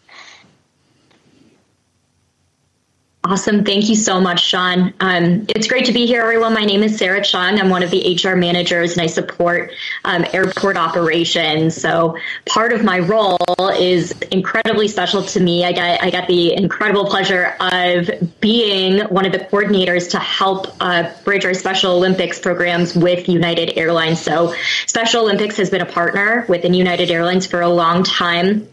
Awesome. 3.29 3.65
Thank 3.65 3.89
you 3.89 3.95
so 3.95 4.21
much, 4.21 4.41
Sean. 4.41 4.93
Um, 5.01 5.45
it's 5.49 5.67
great 5.67 5.85
to 5.87 5.91
be 5.91 6.05
here, 6.05 6.21
everyone. 6.21 6.53
My 6.53 6.63
name 6.63 6.81
is 6.81 6.97
Sarah 6.97 7.21
Chung. 7.21 7.59
I'm 7.59 7.69
one 7.69 7.83
of 7.83 7.91
the 7.91 8.17
HR 8.23 8.37
managers 8.37 8.93
and 8.93 9.01
I 9.01 9.07
support 9.07 9.73
um, 10.05 10.25
airport 10.31 10.77
operations. 10.77 11.75
So 11.75 12.17
part 12.45 12.71
of 12.71 12.85
my 12.85 12.99
role 12.99 13.37
is 13.77 14.13
incredibly 14.31 14.87
special 14.87 15.23
to 15.23 15.41
me. 15.41 15.65
I 15.65 15.73
got, 15.73 16.01
I 16.01 16.09
got 16.09 16.29
the 16.29 16.53
incredible 16.53 17.03
pleasure 17.03 17.53
of 17.59 18.09
being 18.39 19.01
one 19.09 19.25
of 19.25 19.33
the 19.33 19.39
coordinators 19.39 20.11
to 20.11 20.19
help 20.19 20.67
uh, 20.79 21.11
bridge 21.25 21.43
our 21.43 21.53
Special 21.53 21.97
Olympics 21.97 22.39
programs 22.39 22.95
with 22.95 23.27
United 23.27 23.77
Airlines. 23.77 24.21
So 24.21 24.53
Special 24.85 25.23
Olympics 25.23 25.57
has 25.57 25.69
been 25.69 25.81
a 25.81 25.85
partner 25.85 26.45
within 26.47 26.73
United 26.73 27.11
Airlines 27.11 27.45
for 27.45 27.59
a 27.59 27.67
long 27.67 28.05
time 28.05 28.69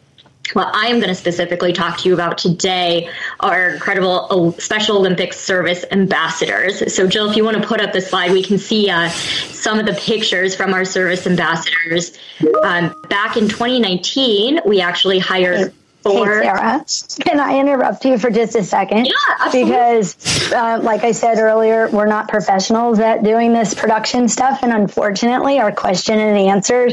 what 0.52 0.74
I 0.74 0.86
am 0.86 0.96
going 0.96 1.08
to 1.08 1.14
specifically 1.14 1.72
talk 1.72 1.98
to 1.98 2.08
you 2.08 2.14
about 2.14 2.38
today 2.38 3.08
are 3.40 3.70
incredible 3.70 4.52
Special 4.58 4.98
Olympics 4.98 5.40
service 5.40 5.84
ambassadors. 5.90 6.94
So, 6.94 7.06
Jill, 7.06 7.30
if 7.30 7.36
you 7.36 7.44
want 7.44 7.60
to 7.60 7.66
put 7.66 7.80
up 7.80 7.92
the 7.92 8.00
slide, 8.00 8.32
we 8.32 8.42
can 8.42 8.58
see 8.58 8.90
uh, 8.90 9.08
some 9.08 9.78
of 9.78 9.86
the 9.86 9.94
pictures 9.94 10.54
from 10.54 10.74
our 10.74 10.84
service 10.84 11.26
ambassadors. 11.26 12.16
Um, 12.62 12.94
back 13.08 13.36
in 13.36 13.48
2019, 13.48 14.60
we 14.66 14.80
actually 14.80 15.18
hired. 15.18 15.72
Four. 16.02 16.42
Hey, 16.42 16.82
Sarah, 16.84 16.84
can 17.20 17.40
I 17.40 17.58
interrupt 17.58 18.04
you 18.04 18.18
for 18.18 18.28
just 18.28 18.54
a 18.56 18.62
second? 18.62 19.06
Yeah, 19.06 19.12
absolutely. 19.40 19.70
Because, 19.70 20.52
uh, 20.52 20.78
like 20.82 21.02
I 21.02 21.12
said 21.12 21.38
earlier, 21.38 21.88
we're 21.88 22.04
not 22.04 22.28
professionals 22.28 22.98
at 22.98 23.24
doing 23.24 23.54
this 23.54 23.72
production 23.72 24.28
stuff, 24.28 24.58
and 24.62 24.70
unfortunately, 24.70 25.60
our 25.60 25.72
question 25.72 26.18
and 26.18 26.36
answers 26.36 26.92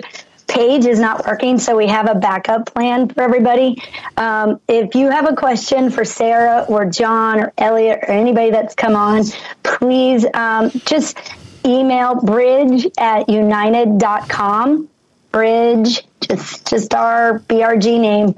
page 0.52 0.86
is 0.86 1.00
not 1.00 1.26
working, 1.26 1.58
so 1.58 1.78
we 1.78 1.88
have 1.88 2.10
a 2.10 2.16
backup 2.16 2.74
plan 2.74 3.08
for 3.08 3.22
everybody. 3.22 3.82
Um, 4.18 4.60
if 4.68 4.96
you 4.96 5.10
have 5.10 5.28
a 5.28 5.36
question 5.36 5.90
for 5.90 6.04
Sarah 6.04 6.66
or 6.68 6.86
John 6.86 7.40
or 7.40 7.54
Elliot 7.58 8.00
or 8.04 8.12
anybody 8.12 8.52
that's 8.52 8.76
come 8.76 8.96
on, 8.96 9.24
please 9.64 10.26
um, 10.34 10.70
just 10.86 11.18
email 11.66 12.16
bridge 12.16 12.86
at 12.98 13.30
united.com. 13.30 14.90
Bridge, 15.32 16.06
just, 16.20 16.68
just 16.68 16.94
our 16.94 17.40
BRG 17.40 18.00
name 18.00 18.36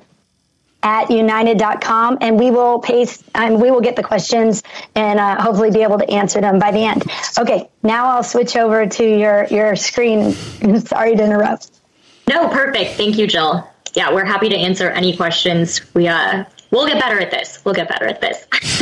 at 0.83 1.09
united.com 1.09 2.19
and 2.21 2.37
we 2.37 2.51
will 2.51 2.77
paste 2.77 3.23
and 3.33 3.59
we 3.59 3.71
will 3.71 3.81
get 3.81 3.95
the 3.95 4.03
questions 4.03 4.61
and 4.93 5.17
uh, 5.17 5.41
hopefully 5.41 5.71
be 5.71 5.81
able 5.81 5.97
to 5.97 6.09
answer 6.09 6.41
them 6.41 6.59
by 6.59 6.71
the 6.71 6.79
end 6.79 7.03
okay 7.39 7.69
now 7.83 8.07
i'll 8.07 8.21
switch 8.21 8.57
over 8.57 8.85
to 8.85 9.17
your 9.17 9.45
your 9.45 9.77
screen 9.77 10.33
sorry 10.81 11.15
to 11.15 11.23
interrupt 11.23 11.71
no, 12.29 12.47
perfect. 12.49 12.91
Thank 12.95 13.17
you, 13.17 13.27
Jill. 13.27 13.67
Yeah, 13.93 14.13
we're 14.13 14.25
happy 14.25 14.49
to 14.49 14.55
answer 14.55 14.89
any 14.89 15.15
questions. 15.15 15.81
We 15.93 16.07
uh, 16.07 16.45
we'll 16.71 16.87
get 16.87 16.99
better 16.99 17.19
at 17.19 17.31
this. 17.31 17.63
We'll 17.63 17.75
get 17.75 17.89
better 17.89 18.07
at 18.07 18.21
this. 18.21 18.45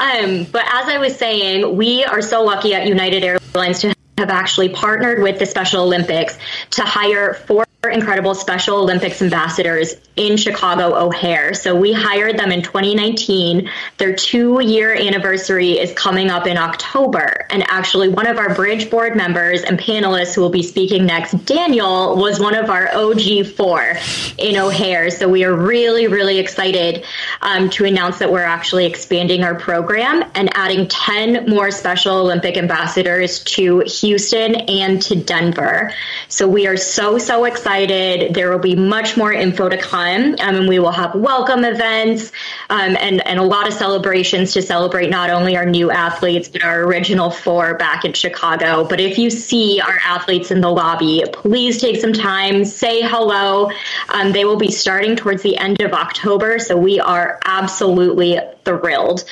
um, 0.00 0.44
but 0.52 0.64
as 0.72 0.88
I 0.88 0.98
was 0.98 1.16
saying, 1.16 1.76
we 1.76 2.04
are 2.04 2.22
so 2.22 2.42
lucky 2.44 2.74
at 2.74 2.86
United 2.86 3.24
Airlines 3.24 3.80
to 3.80 3.94
have 4.18 4.30
actually 4.30 4.68
partnered 4.68 5.22
with 5.22 5.38
the 5.38 5.46
Special 5.46 5.82
Olympics 5.82 6.38
to 6.70 6.82
hire 6.82 7.34
four 7.34 7.64
incredible 7.84 8.34
Special 8.34 8.78
Olympics 8.78 9.22
ambassadors 9.22 9.94
in 10.16 10.36
Chicago 10.36 10.96
O'Hare. 10.96 11.54
So 11.54 11.76
we 11.76 11.92
hired 11.92 12.36
them 12.36 12.50
in 12.50 12.60
2019. 12.60 13.70
Their 13.98 14.16
two 14.16 14.60
year 14.60 14.92
anniversary 14.92 15.78
is 15.78 15.92
coming 15.92 16.28
up 16.28 16.48
in 16.48 16.58
October. 16.58 17.46
And 17.50 17.62
actually, 17.68 18.08
one 18.08 18.26
of 18.26 18.36
our 18.36 18.52
bridge 18.52 18.90
board 18.90 19.14
members 19.14 19.62
and 19.62 19.78
panelists 19.78 20.34
who 20.34 20.40
will 20.40 20.50
be 20.50 20.64
speaking 20.64 21.06
next, 21.06 21.44
Daniel, 21.44 22.16
was 22.16 22.40
one 22.40 22.56
of 22.56 22.68
our 22.68 22.88
OG4 22.88 24.34
in 24.38 24.56
O'Hare. 24.56 25.08
So 25.12 25.28
we 25.28 25.44
are 25.44 25.54
really, 25.54 26.08
really 26.08 26.38
excited 26.38 27.04
um, 27.42 27.70
to 27.70 27.84
announce 27.84 28.18
that 28.18 28.32
we're 28.32 28.42
actually 28.42 28.86
expanding 28.86 29.44
our 29.44 29.54
program 29.54 30.28
and 30.34 30.50
adding 30.56 30.88
10 30.88 31.48
more 31.48 31.70
Special 31.70 32.16
Olympic 32.16 32.56
ambassadors 32.56 33.44
to 33.44 33.84
Houston 33.86 34.56
and 34.56 35.00
to 35.02 35.14
Denver. 35.14 35.94
So 36.26 36.48
we 36.48 36.66
are 36.66 36.76
so, 36.76 37.18
so 37.18 37.44
excited. 37.44 37.67
There 37.68 38.50
will 38.50 38.58
be 38.58 38.74
much 38.74 39.16
more 39.16 39.32
info 39.32 39.68
to 39.68 39.76
come 39.76 39.98
um, 39.98 40.36
and 40.38 40.68
we 40.68 40.78
will 40.78 40.90
have 40.90 41.14
welcome 41.14 41.64
events 41.64 42.32
um, 42.70 42.96
and, 42.98 43.26
and 43.26 43.38
a 43.38 43.42
lot 43.42 43.68
of 43.68 43.74
celebrations 43.74 44.52
to 44.54 44.62
celebrate 44.62 45.10
not 45.10 45.28
only 45.28 45.56
our 45.56 45.66
new 45.66 45.90
athletes, 45.90 46.48
but 46.48 46.64
our 46.64 46.84
original 46.84 47.30
four 47.30 47.74
back 47.74 48.04
in 48.04 48.12
Chicago. 48.14 48.84
But 48.84 49.00
if 49.00 49.18
you 49.18 49.28
see 49.28 49.80
our 49.80 49.98
athletes 50.04 50.50
in 50.50 50.60
the 50.60 50.70
lobby, 50.70 51.24
please 51.32 51.78
take 51.80 52.00
some 52.00 52.12
time, 52.12 52.64
say 52.64 53.02
hello. 53.02 53.70
Um, 54.08 54.32
they 54.32 54.44
will 54.44 54.56
be 54.56 54.70
starting 54.70 55.14
towards 55.14 55.42
the 55.42 55.56
end 55.58 55.82
of 55.82 55.92
October, 55.92 56.58
so 56.58 56.76
we 56.76 57.00
are 57.00 57.38
absolutely 57.44 58.38
thrilled. 58.64 59.24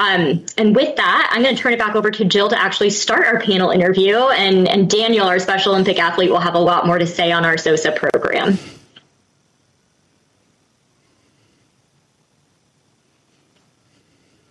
Um, 0.00 0.46
and 0.56 0.74
with 0.74 0.96
that, 0.96 1.28
I'm 1.30 1.42
going 1.42 1.54
to 1.54 1.62
turn 1.62 1.74
it 1.74 1.78
back 1.78 1.94
over 1.94 2.10
to 2.10 2.24
Jill 2.24 2.48
to 2.48 2.58
actually 2.58 2.88
start 2.88 3.26
our 3.26 3.38
panel 3.38 3.70
interview. 3.70 4.16
And, 4.16 4.66
and 4.66 4.88
Daniel, 4.88 5.26
our 5.26 5.38
Special 5.38 5.72
Olympic 5.72 5.98
athlete, 5.98 6.30
will 6.30 6.40
have 6.40 6.54
a 6.54 6.58
lot 6.58 6.86
more 6.86 6.98
to 6.98 7.06
say 7.06 7.30
on 7.32 7.44
our 7.44 7.56
SOSA 7.56 7.94
program. 7.96 8.58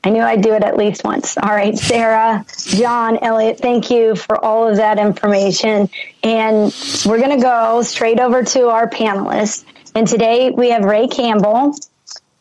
I 0.04 0.12
knew 0.12 0.22
I'd 0.22 0.44
do 0.44 0.54
it 0.54 0.64
at 0.64 0.78
least 0.78 1.04
once. 1.04 1.36
All 1.36 1.50
right, 1.50 1.76
Sarah, 1.76 2.46
John, 2.68 3.18
Elliot, 3.18 3.58
thank 3.58 3.90
you 3.90 4.16
for 4.16 4.38
all 4.46 4.68
of 4.68 4.78
that 4.78 5.00
information. 5.00 5.90
And 6.22 6.74
we're 7.08 7.18
going 7.18 7.36
to 7.36 7.44
go 7.44 7.82
straight 7.82 8.20
over 8.20 8.44
to 8.44 8.70
our 8.70 8.88
panelists. 8.88 9.66
And 9.96 10.08
today 10.08 10.52
we 10.52 10.70
have 10.70 10.84
Ray 10.84 11.08
Campbell 11.08 11.76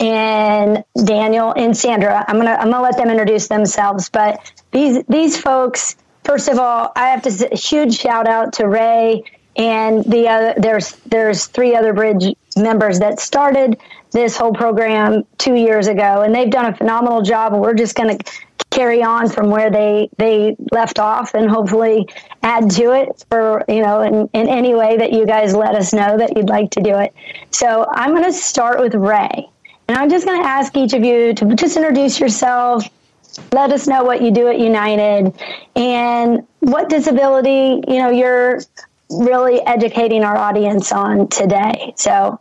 and 0.01 0.85
Daniel 1.05 1.53
and 1.53 1.77
Sandra. 1.77 2.25
I'm 2.29 2.37
gonna 2.37 2.53
I'm 2.53 2.71
gonna 2.71 2.83
let 2.83 2.97
them 2.97 3.11
introduce 3.11 3.49
themselves. 3.49 4.09
But 4.09 4.53
these 4.73 5.03
these 5.09 5.41
folks, 5.41 5.97
first 6.25 6.49
of 6.49 6.59
all, 6.59 6.93
I 6.97 7.09
have 7.09 7.23
to 7.23 7.31
say, 7.31 7.49
huge 7.53 7.99
shout 7.99 8.29
out 8.29 8.53
to 8.55 8.69
Ray 8.69 9.25
and 9.57 10.05
the 10.05 10.29
other. 10.29 10.55
There's 10.57 10.93
there's 11.07 11.47
three 11.47 11.75
other 11.75 11.93
bridge 11.93 12.35
members 12.57 13.01
that 13.01 13.21
started 13.21 13.79
this 14.13 14.37
whole 14.37 14.55
program 14.55 15.25
two 15.37 15.55
years 15.55 15.87
ago, 15.87 16.23
and 16.23 16.35
they've 16.35 16.51
done 16.51 16.67
a 16.67 16.77
phenomenal 16.77 17.23
job. 17.23 17.53
And 17.53 17.61
we're 17.61 17.75
just 17.75 17.97
to 17.97 18.19
carry 18.71 19.03
on 19.03 19.29
from 19.29 19.51
where 19.51 19.71
they 19.71 20.09
they 20.17 20.57
left 20.71 20.99
off, 20.99 21.35
and 21.35 21.51
hopefully 21.51 22.07
add 22.43 22.71
to 22.71 22.93
it 22.93 23.25
for 23.29 23.65
you 23.69 23.83
know 23.83 24.03
in, 24.03 24.29
in 24.33 24.49
any 24.49 24.75
way 24.75 24.97
that 24.97 25.13
you 25.13 25.27
guys 25.27 25.55
let 25.55 25.75
us 25.75 25.93
know 25.93 26.17
that 26.17 26.37
you'd 26.37 26.49
like 26.49 26.71
to 26.71 26.81
do 26.81 26.97
it. 26.97 27.13
So 27.51 27.87
I'm 27.91 28.11
going 28.11 28.25
to 28.25 28.33
start 28.33 28.81
with 28.81 28.95
Ray, 28.95 29.49
and 29.89 29.97
I'm 29.97 30.11
just 30.11 30.27
going 30.27 30.41
to 30.41 30.47
ask 30.47 30.77
each 30.77 30.93
of 30.93 31.03
you 31.03 31.33
to 31.35 31.55
just 31.55 31.77
introduce 31.77 32.21
yourself. 32.21 32.85
Let 33.53 33.73
us 33.73 33.87
know 33.87 34.05
what 34.05 34.21
you 34.21 34.31
do 34.31 34.49
at 34.49 34.59
United 34.59 35.33
and 35.77 36.47
what 36.61 36.89
disability 36.89 37.83
you 37.87 37.99
know 37.99 38.11
you're 38.11 38.61
really 39.11 39.61
educating 39.63 40.25
our 40.25 40.37
audience 40.37 40.93
on 40.93 41.29
today. 41.29 41.95
So 41.97 42.41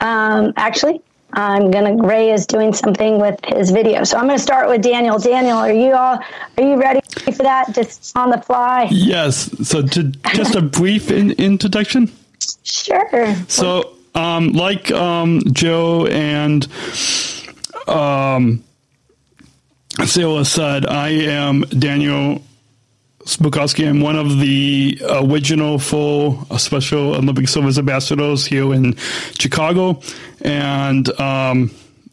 um, 0.00 0.52
actually, 0.56 1.02
I'm 1.32 1.70
gonna. 1.70 1.96
Ray 1.96 2.30
is 2.30 2.46
doing 2.46 2.72
something 2.72 3.20
with 3.20 3.38
his 3.44 3.70
video, 3.70 4.04
so 4.04 4.16
I'm 4.16 4.26
gonna 4.26 4.38
start 4.38 4.68
with 4.68 4.80
Daniel. 4.80 5.18
Daniel, 5.18 5.58
are 5.58 5.72
you 5.72 5.92
all? 5.92 6.20
Are 6.56 6.62
you 6.62 6.80
ready 6.80 7.00
for 7.24 7.42
that? 7.42 7.74
Just 7.74 8.16
on 8.16 8.30
the 8.30 8.40
fly? 8.40 8.88
Yes. 8.90 9.50
So, 9.68 9.82
to, 9.82 10.04
just 10.34 10.54
a 10.54 10.62
brief 10.62 11.10
in, 11.10 11.32
introduction. 11.32 12.10
Sure. 12.62 13.34
So, 13.48 13.97
um, 14.18 14.52
like 14.52 14.90
um, 14.90 15.40
Joe 15.52 16.06
and 16.06 16.66
um, 17.86 18.64
said, 20.04 20.86
I 20.86 21.08
am 21.10 21.60
Daniel 21.62 22.42
Bukowski. 23.20 23.88
I'm 23.88 24.00
one 24.00 24.16
of 24.16 24.38
the 24.40 25.00
original 25.08 25.78
full 25.78 26.44
Special 26.58 27.14
Olympic 27.14 27.48
Service 27.48 27.78
ambassadors 27.78 28.44
here 28.46 28.74
in 28.74 28.96
Chicago, 29.38 30.00
and 30.40 31.08
um, 31.20 31.70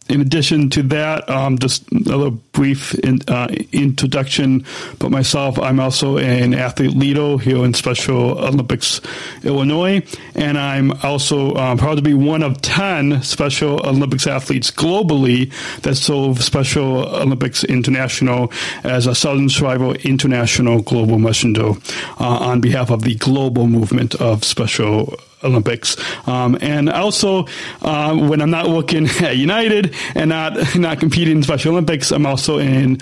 in 0.08 0.20
addition 0.20 0.70
to 0.70 0.82
that, 0.84 1.28
um, 1.28 1.58
just 1.58 1.90
a 1.90 1.96
little 1.96 2.30
brief 2.52 2.94
in, 3.00 3.20
uh, 3.28 3.48
introduction 3.72 4.64
But 4.98 5.10
myself. 5.10 5.58
I'm 5.58 5.80
also 5.80 6.18
an 6.18 6.54
athlete 6.54 6.96
leader 6.96 7.38
here 7.38 7.64
in 7.64 7.74
Special 7.74 8.38
Olympics 8.38 9.00
Illinois, 9.42 10.02
and 10.34 10.58
I'm 10.58 10.92
also 11.02 11.54
um, 11.56 11.78
proud 11.78 11.96
to 11.96 12.02
be 12.02 12.14
one 12.14 12.42
of 12.42 12.60
10 12.62 13.22
Special 13.22 13.86
Olympics 13.86 14.26
athletes 14.26 14.70
globally 14.70 15.52
that 15.82 15.96
serve 15.96 16.42
Special 16.42 17.06
Olympics 17.08 17.64
International 17.64 18.52
as 18.84 19.06
a 19.06 19.14
Sargent 19.14 19.50
Shriver 19.50 19.94
International 19.96 20.82
Global 20.82 21.18
Messenger 21.18 21.72
uh, 22.20 22.24
on 22.24 22.60
behalf 22.60 22.90
of 22.90 23.02
the 23.02 23.16
global 23.16 23.66
movement 23.66 24.14
of 24.16 24.44
Special 24.44 25.14
Olympics. 25.44 25.96
Um, 26.26 26.56
and 26.60 26.88
also, 26.88 27.46
uh, 27.82 28.16
when 28.16 28.40
I'm 28.40 28.50
not 28.50 28.68
working 28.68 29.06
at 29.20 29.36
United 29.36 29.94
and 30.14 30.30
not 30.30 30.76
not 30.76 31.00
competing 31.00 31.38
in 31.38 31.42
Special 31.42 31.72
Olympics, 31.72 32.10
I'm 32.10 32.26
also 32.26 32.58
in 32.58 32.98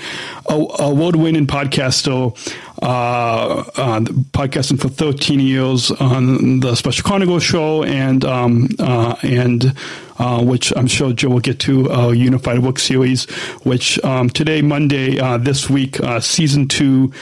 a, 0.49 0.67
award-winning 0.81 1.47
podcaster, 1.47 2.37
uh, 2.83 2.87
uh, 2.87 4.01
podcasting 4.33 4.81
for 4.81 4.89
13 4.89 5.41
years 5.41 5.91
on 5.93 6.61
the 6.61 6.75
Special 6.75 7.05
Chronicles 7.05 7.43
show, 7.43 7.85
and 7.85 8.25
um, 8.25 8.69
uh, 8.79 9.17
and 9.23 9.77
uh, 10.19 10.43
which 10.43 10.73
I'm 10.77 10.87
sure 10.87 11.13
Joe 11.13 11.31
will 11.31 11.41
get 11.41 11.59
to 11.61 11.87
a 11.89 12.15
Unified 12.15 12.63
Book 12.63 12.79
Series, 12.79 13.31
which 13.65 14.03
um, 14.05 14.31
today, 14.31 14.63
Monday, 14.63 15.19
uh, 15.19 15.39
this 15.39 15.69
week, 15.71 15.97
season 16.21 16.69
two 16.69 17.13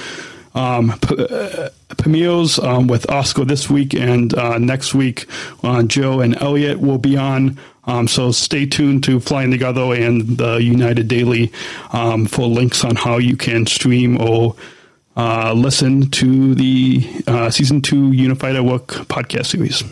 um, 0.55 0.99
uh, 1.09 1.69
premieres 1.97 2.59
um, 2.59 2.87
with 2.87 3.09
Oscar 3.11 3.45
this 3.45 3.71
week 3.71 3.95
and 3.95 4.35
uh, 4.35 4.59
next 4.59 4.95
week. 4.95 5.27
Uh, 5.63 5.83
Joe 5.83 6.21
and 6.21 6.41
Elliot 6.41 6.81
will 6.81 6.99
be 6.99 7.17
on. 7.17 7.59
Um, 7.85 8.07
so 8.07 8.31
stay 8.31 8.67
tuned 8.67 9.05
to 9.05 9.19
Flying 9.19 9.51
Together 9.51 9.93
and 9.93 10.37
the 10.37 10.57
United 10.57 11.09
Daily 11.09 11.53
um, 11.93 12.27
for 12.27 12.47
links 12.47 12.85
on 12.85 12.97
how 12.97 13.19
you 13.19 13.37
can 13.37 13.67
stream 13.67 14.21
or 14.21 14.55
uh, 15.17 15.53
listen 15.53 16.11
to 16.11 16.55
the 16.55 17.23
uh, 17.27 17.51
season 17.51 17.83
two 17.83 18.13
Unified 18.13 18.57
at 18.57 18.65
Work 18.65 18.89
podcast 19.09 19.47
series. 19.47 19.83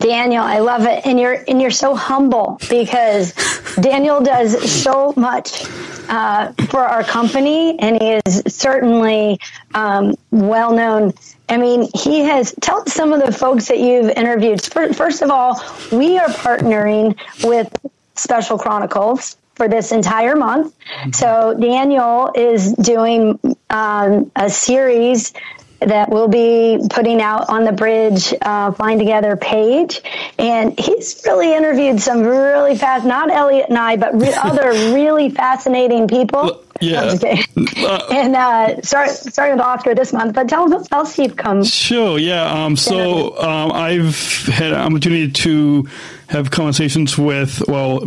Daniel, 0.00 0.42
I 0.42 0.60
love 0.60 0.86
it, 0.86 1.06
and 1.06 1.20
you're 1.20 1.44
and 1.46 1.60
you're 1.60 1.70
so 1.70 1.94
humble 1.94 2.58
because 2.70 3.34
Daniel 3.80 4.22
does 4.22 4.70
so 4.82 5.12
much 5.14 5.64
uh, 6.08 6.52
for 6.68 6.80
our 6.80 7.04
company, 7.04 7.78
and 7.78 8.00
he 8.00 8.20
is 8.26 8.42
certainly 8.46 9.38
um, 9.74 10.14
well 10.30 10.74
known. 10.74 11.12
I 11.50 11.58
mean, 11.58 11.88
he 11.94 12.20
has. 12.20 12.54
Tell 12.62 12.84
some 12.86 13.12
of 13.12 13.24
the 13.24 13.30
folks 13.30 13.68
that 13.68 13.78
you've 13.78 14.08
interviewed. 14.10 14.62
First 14.62 15.20
of 15.20 15.30
all, 15.30 15.62
we 15.92 16.18
are 16.18 16.28
partnering 16.28 17.16
with 17.44 17.70
Special 18.14 18.56
Chronicles 18.56 19.36
for 19.54 19.68
this 19.68 19.92
entire 19.92 20.34
month. 20.34 20.74
Mm-hmm. 20.78 21.10
So 21.12 21.54
Daniel 21.60 22.30
is 22.34 22.72
doing 22.72 23.38
um, 23.68 24.32
a 24.34 24.48
series 24.48 25.34
that 25.80 26.10
we'll 26.10 26.28
be 26.28 26.78
putting 26.90 27.20
out 27.20 27.48
on 27.48 27.64
the 27.64 27.72
bridge 27.72 28.34
uh, 28.42 28.70
flying 28.72 28.98
together 28.98 29.36
page 29.36 30.02
and 30.38 30.78
he's 30.78 31.22
really 31.26 31.54
interviewed 31.54 32.00
some 32.00 32.20
really 32.22 32.76
fast 32.76 33.04
not 33.04 33.30
elliot 33.30 33.66
and 33.68 33.78
i 33.78 33.96
but 33.96 34.14
re- 34.18 34.34
other 34.42 34.70
really 34.94 35.30
fascinating 35.30 36.06
people 36.06 36.62
yeah. 36.80 37.02
Uh, 37.02 38.08
and 38.10 38.34
uh, 38.34 38.80
start, 38.82 39.10
starting 39.10 39.56
with 39.56 39.64
Oscar 39.64 39.94
this 39.94 40.12
month, 40.12 40.34
but 40.34 40.48
tell 40.48 40.72
us 40.74 40.88
else 40.90 41.18
you've 41.18 41.36
come. 41.36 41.62
Sure, 41.62 42.18
yeah. 42.18 42.64
Um, 42.64 42.74
so 42.74 43.38
um, 43.38 43.72
I've 43.72 44.16
had 44.46 44.72
an 44.72 44.80
opportunity 44.80 45.30
to 45.30 45.88
have 46.28 46.50
conversations 46.50 47.18
with, 47.18 47.62
well, 47.68 48.00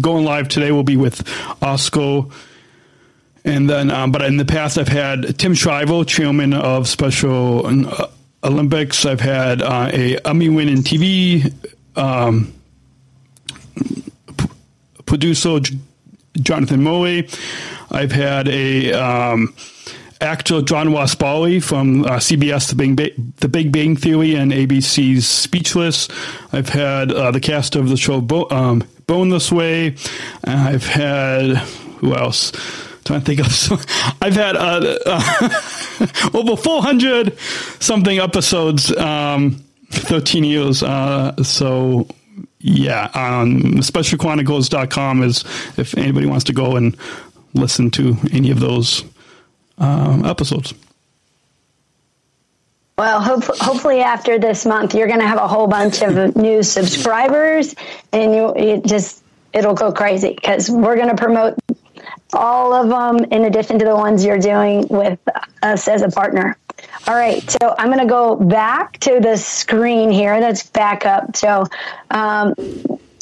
going 0.00 0.24
live 0.24 0.48
today 0.48 0.70
will 0.70 0.84
be 0.84 0.96
with 0.96 1.26
Oscar 1.60 2.26
and 3.44 3.68
then, 3.68 3.90
um, 3.90 4.10
but 4.10 4.22
in 4.22 4.36
the 4.38 4.44
past, 4.44 4.78
I've 4.78 4.88
had 4.88 5.38
Tim 5.38 5.54
Shriver, 5.54 6.04
chairman 6.04 6.54
of 6.54 6.88
Special 6.88 7.66
uh, 7.66 8.06
Olympics. 8.42 9.04
I've 9.04 9.20
had 9.20 9.60
uh, 9.60 9.90
a 9.92 10.16
Emmy 10.26 10.48
winning 10.48 10.78
TV 10.78 11.52
um, 11.96 12.52
producer, 15.06 15.58
Jonathan 16.40 16.82
Murray. 16.82 17.28
I've 17.90 18.12
had 18.12 18.48
a 18.48 18.92
um, 18.92 19.54
actor, 20.20 20.62
John 20.62 20.90
Bowie 21.18 21.60
from 21.60 22.04
uh, 22.04 22.12
CBS, 22.16 22.70
the 22.70 22.74
Big, 22.76 22.96
ba- 22.96 23.22
the 23.40 23.48
Big 23.48 23.72
Bang 23.72 23.94
Theory, 23.96 24.34
and 24.34 24.52
ABC's 24.52 25.28
Speechless. 25.28 26.08
I've 26.52 26.70
had 26.70 27.12
uh, 27.12 27.30
the 27.30 27.40
cast 27.40 27.76
of 27.76 27.88
the 27.88 27.96
show 27.96 28.20
Bo- 28.20 28.48
um, 28.50 28.82
Born 29.06 29.28
This 29.28 29.52
Way. 29.52 29.96
I've 30.44 30.86
had 30.86 31.56
who 31.98 32.14
else? 32.14 32.52
Trying 33.04 33.22
to 33.22 33.26
think 33.26 33.40
of. 33.40 34.16
I've 34.22 34.34
had 34.34 34.56
uh, 34.56 34.98
uh, 35.06 36.30
over 36.34 36.56
400 36.56 37.38
something 37.80 38.18
episodes, 38.18 38.96
um, 38.96 39.62
13 39.90 40.44
years. 40.44 40.82
Uh, 40.82 41.34
so 41.42 42.08
yeah, 42.60 43.10
um, 43.14 43.74
specialchronicles.com 43.76 45.22
is 45.22 45.44
if 45.76 45.96
anybody 45.96 46.26
wants 46.26 46.44
to 46.44 46.52
go 46.52 46.76
and 46.76 46.96
listen 47.52 47.90
to 47.92 48.16
any 48.32 48.50
of 48.50 48.60
those 48.60 49.04
um, 49.78 50.24
episodes. 50.24 50.74
Well, 52.96 53.20
hope, 53.20 53.44
hopefully 53.44 54.00
after 54.00 54.38
this 54.38 54.64
month, 54.64 54.94
you're 54.94 55.08
going 55.08 55.20
to 55.20 55.26
have 55.26 55.38
a 55.38 55.48
whole 55.48 55.66
bunch 55.66 56.00
of 56.00 56.36
new 56.36 56.62
subscribers, 56.62 57.74
and 58.12 58.34
you, 58.34 58.54
you 58.56 58.82
just 58.82 59.23
it'll 59.54 59.74
go 59.74 59.92
crazy 59.92 60.34
because 60.34 60.68
we're 60.68 60.96
going 60.96 61.08
to 61.08 61.16
promote 61.16 61.58
all 62.32 62.74
of 62.74 62.88
them 62.88 63.24
in 63.30 63.44
addition 63.44 63.78
to 63.78 63.84
the 63.84 63.94
ones 63.94 64.24
you're 64.24 64.38
doing 64.38 64.86
with 64.88 65.18
us 65.62 65.86
as 65.88 66.02
a 66.02 66.08
partner. 66.08 66.56
All 67.06 67.14
right, 67.14 67.48
so 67.48 67.74
I'm 67.78 67.86
going 67.86 68.00
to 68.00 68.06
go 68.06 68.34
back 68.34 68.98
to 69.00 69.20
the 69.20 69.36
screen 69.36 70.10
here. 70.10 70.40
That's 70.40 70.68
back 70.70 71.06
up. 71.06 71.36
So 71.36 71.64
um, 72.10 72.54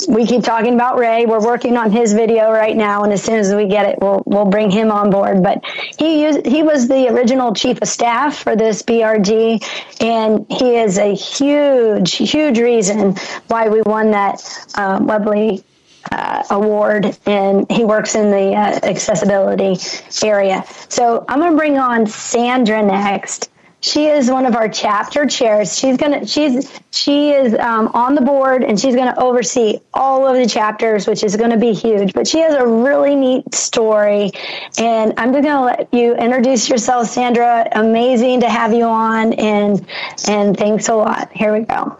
we 0.08 0.26
keep 0.26 0.42
talking 0.42 0.74
about 0.74 0.98
Ray. 0.98 1.26
We're 1.26 1.44
working 1.44 1.76
on 1.76 1.90
his 1.90 2.12
video 2.12 2.50
right 2.50 2.76
now, 2.76 3.02
and 3.02 3.12
as 3.12 3.22
soon 3.22 3.36
as 3.36 3.54
we 3.54 3.66
get 3.66 3.86
it, 3.86 3.98
we'll 4.00 4.22
we'll 4.24 4.46
bring 4.46 4.70
him 4.70 4.90
on 4.90 5.10
board. 5.10 5.42
But 5.42 5.62
he 5.98 6.22
used, 6.22 6.46
he 6.46 6.62
was 6.62 6.88
the 6.88 7.08
original 7.08 7.54
chief 7.54 7.80
of 7.82 7.88
staff 7.88 8.38
for 8.38 8.56
this 8.56 8.82
BRG, 8.82 9.62
and 10.00 10.46
he 10.48 10.76
is 10.76 10.98
a 10.98 11.14
huge, 11.14 12.14
huge 12.14 12.58
reason 12.58 13.16
why 13.48 13.68
we 13.68 13.82
won 13.82 14.12
that 14.12 14.42
uh, 14.74 14.98
Webby 15.02 15.62
uh, 16.10 16.42
award, 16.50 17.16
and 17.26 17.70
he 17.70 17.84
works 17.84 18.14
in 18.14 18.30
the 18.30 18.54
uh, 18.54 18.80
accessibility 18.82 19.76
area. 20.24 20.64
So 20.88 21.24
I'm 21.28 21.38
going 21.38 21.52
to 21.52 21.56
bring 21.56 21.78
on 21.78 22.06
Sandra 22.06 22.82
next. 22.82 23.50
She 23.82 24.06
is 24.06 24.30
one 24.30 24.46
of 24.46 24.54
our 24.54 24.68
chapter 24.68 25.26
chairs. 25.26 25.76
She's 25.76 25.96
gonna 25.96 26.24
she's 26.24 26.70
she 26.92 27.30
is 27.30 27.52
um, 27.58 27.88
on 27.88 28.14
the 28.14 28.20
board 28.20 28.62
and 28.62 28.78
she's 28.78 28.94
gonna 28.94 29.14
oversee 29.18 29.80
all 29.92 30.24
of 30.24 30.36
the 30.36 30.46
chapters, 30.46 31.08
which 31.08 31.24
is 31.24 31.34
gonna 31.34 31.56
be 31.56 31.72
huge. 31.72 32.12
But 32.12 32.28
she 32.28 32.38
has 32.38 32.54
a 32.54 32.64
really 32.64 33.16
neat 33.16 33.52
story, 33.52 34.30
and 34.78 35.12
I'm 35.16 35.32
just 35.32 35.42
gonna 35.42 35.64
let 35.64 35.92
you 35.92 36.14
introduce 36.14 36.68
yourself, 36.68 37.08
Sandra. 37.08 37.68
Amazing 37.72 38.40
to 38.42 38.48
have 38.48 38.72
you 38.72 38.84
on, 38.84 39.32
and 39.32 39.84
and 40.28 40.56
thanks 40.56 40.88
a 40.88 40.94
lot. 40.94 41.32
Here 41.32 41.52
we 41.52 41.64
go. 41.64 41.98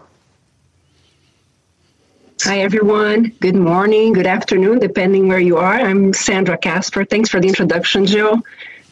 Hi, 2.45 2.59
everyone. 2.59 3.31
Good 3.39 3.55
morning, 3.55 4.11
good 4.11 4.27
afternoon, 4.27 4.79
depending 4.79 5.29
where 5.29 5.39
you 5.39 5.55
are. 5.59 5.75
I'm 5.75 6.11
Sandra 6.11 6.57
Casper. 6.57 7.05
Thanks 7.05 7.29
for 7.29 7.39
the 7.39 7.47
introduction, 7.47 8.05
Joe. 8.05 8.41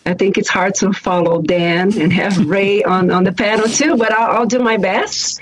I 0.05 0.13
think 0.13 0.37
it's 0.37 0.47
hard 0.47 0.75
to 0.75 0.93
follow 0.93 1.41
Dan 1.41 1.99
and 1.99 2.13
have 2.13 2.37
Ray 2.47 2.81
on, 2.81 3.11
on 3.11 3.25
the 3.25 3.33
panel 3.33 3.67
too, 3.67 3.97
but 3.97 4.13
I'll, 4.13 4.37
I'll 4.37 4.45
do 4.45 4.59
my 4.59 4.77
best. 4.77 5.41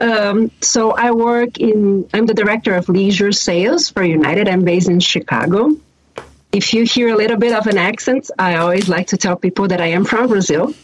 Um, 0.00 0.50
so 0.60 0.90
I 0.90 1.12
work 1.12 1.58
in, 1.58 2.08
I'm 2.12 2.26
the 2.26 2.34
director 2.34 2.74
of 2.74 2.88
leisure 2.88 3.30
sales 3.30 3.90
for 3.90 4.02
United. 4.02 4.48
I'm 4.48 4.64
based 4.64 4.88
in 4.88 4.98
Chicago. 4.98 5.76
If 6.50 6.74
you 6.74 6.82
hear 6.82 7.14
a 7.14 7.16
little 7.16 7.36
bit 7.36 7.52
of 7.52 7.68
an 7.68 7.78
accent, 7.78 8.28
I 8.40 8.56
always 8.56 8.88
like 8.88 9.06
to 9.08 9.16
tell 9.16 9.36
people 9.36 9.68
that 9.68 9.80
I 9.80 9.86
am 9.86 10.04
from 10.04 10.26
Brazil 10.26 10.74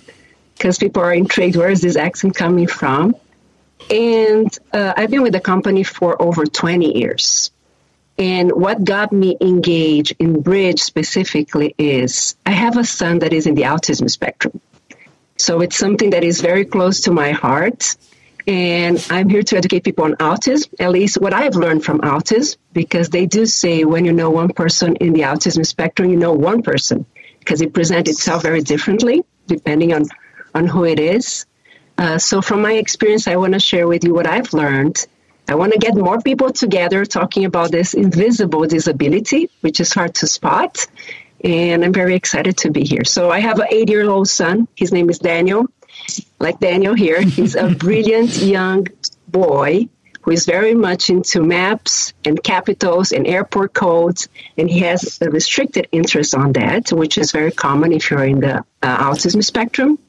because 0.57 0.79
people 0.79 1.03
are 1.03 1.13
intrigued 1.13 1.57
where 1.57 1.71
is 1.71 1.81
this 1.81 1.97
accent 1.97 2.37
coming 2.37 2.69
from. 2.69 3.17
And 3.91 4.59
uh, 4.73 4.95
I've 4.97 5.11
been 5.11 5.23
with 5.23 5.33
the 5.33 5.41
company 5.41 5.83
for 5.83 6.21
over 6.21 6.45
20 6.45 6.99
years. 6.99 7.51
And 8.19 8.53
what 8.53 8.85
got 8.85 9.13
me 9.13 9.37
engaged 9.41 10.15
in 10.19 10.43
Bridge 10.43 10.81
specifically 10.81 11.75
is 11.79 12.37
I 12.45 12.53
have 12.53 12.77
a 12.77 12.85
son 12.85 13.21
that 13.21 13.33
is 13.33 13.47
in 13.47 13.55
the 13.55 13.63
autism 13.63 14.11
spectrum. 14.11 14.61
So 15.37 15.61
it's 15.61 15.77
something 15.77 16.11
that 16.11 16.23
is 16.23 16.41
very 16.41 16.65
close 16.65 17.01
to 17.03 17.11
my 17.11 17.33
heart. 17.33 17.97
And 18.47 19.05
I'm 19.11 19.29
here 19.29 19.43
to 19.43 19.57
educate 19.57 19.85
people 19.85 20.05
on 20.05 20.15
autism, 20.17 20.69
at 20.79 20.91
least 20.91 21.21
what 21.21 21.33
I've 21.33 21.55
learned 21.55 21.85
from 21.85 22.01
autism, 22.01 22.57
because 22.73 23.09
they 23.09 23.27
do 23.27 23.47
say 23.47 23.85
when 23.85 24.05
you 24.05 24.13
know 24.13 24.31
one 24.31 24.53
person 24.53 24.97
in 24.97 25.13
the 25.13 25.21
autism 25.21 25.65
spectrum, 25.65 26.11
you 26.11 26.17
know 26.17 26.33
one 26.33 26.63
person, 26.63 27.07
because 27.39 27.61
it 27.61 27.73
presents 27.73 28.11
itself 28.11 28.43
very 28.43 28.61
differently 28.61 29.25
depending 29.47 29.93
on, 29.93 30.05
on 30.55 30.67
who 30.67 30.85
it 30.85 30.99
is. 30.99 31.47
Uh, 32.03 32.19
so, 32.19 32.43
from 32.43 32.61
my 32.63 32.73
experience, 32.73 33.29
I 33.29 33.37
want 33.37 33.53
to 33.53 33.61
share 33.61 33.87
with 33.87 34.03
you 34.03 34.13
what 34.13 34.27
I've 34.27 34.53
learned. 34.53 35.07
I 35.47 35.55
want 35.55 35.73
to 35.73 35.79
get 35.79 35.95
more 35.95 36.21
people 36.21 36.51
together 36.51 37.05
talking 37.05 37.45
about 37.45 37.71
this 37.71 37.95
invisible 37.95 38.67
disability, 38.67 39.51
which 39.61 39.79
is 39.79 39.95
hard 39.95 40.17
to 40.17 40.27
spot. 40.27 40.85
And 41.45 41.85
I'm 41.85 41.93
very 41.93 42.17
excited 42.17 42.57
to 42.59 42.73
be 42.73 42.83
here. 42.83 43.05
So, 43.05 43.31
I 43.31 43.39
have 43.39 43.61
an 43.61 43.69
eight 43.71 43.89
year 43.89 44.11
old 44.11 44.29
son. 44.29 44.67
His 44.75 44.91
name 44.91 45.11
is 45.11 45.21
Daniel. 45.21 45.67
Like 46.41 46.59
Daniel 46.59 46.95
here, 46.95 47.23
he's 47.23 47.55
a 47.55 47.71
brilliant 47.71 48.37
young 48.39 48.89
boy 49.29 49.89
who 50.23 50.33
is 50.33 50.45
very 50.45 50.75
much 50.75 51.09
into 51.09 51.41
maps 51.41 52.15
and 52.25 52.43
capitals 52.43 53.13
and 53.13 53.29
airport 53.29 53.75
codes, 53.75 54.29
and 54.59 54.69
he 54.69 54.81
has 54.81 55.23
a 55.23 55.31
restricted 55.31 55.87
interest 55.93 56.35
on 56.35 56.53
that, 56.55 56.93
which 56.93 57.17
is 57.17 57.31
very 57.31 57.53
common 57.53 57.93
if 57.93 58.11
you're 58.11 58.25
in 58.25 58.41
the 58.41 58.65
uh, 58.83 59.11
autism 59.11 59.45
spectrum. 59.45 60.01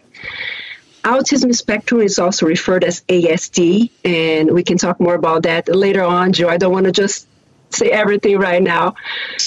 Autism 1.03 1.53
spectrum 1.53 2.01
is 2.01 2.19
also 2.19 2.45
referred 2.45 2.83
as 2.83 3.01
ASD, 3.01 3.91
and 4.03 4.51
we 4.51 4.63
can 4.63 4.77
talk 4.77 4.99
more 4.99 5.15
about 5.15 5.43
that 5.43 5.67
later 5.67 6.03
on, 6.03 6.33
Joe. 6.33 6.49
I 6.49 6.57
don't 6.57 6.71
want 6.71 6.85
to 6.85 6.91
just 6.91 7.27
say 7.69 7.89
everything 7.89 8.37
right 8.37 8.61
now, 8.61 8.95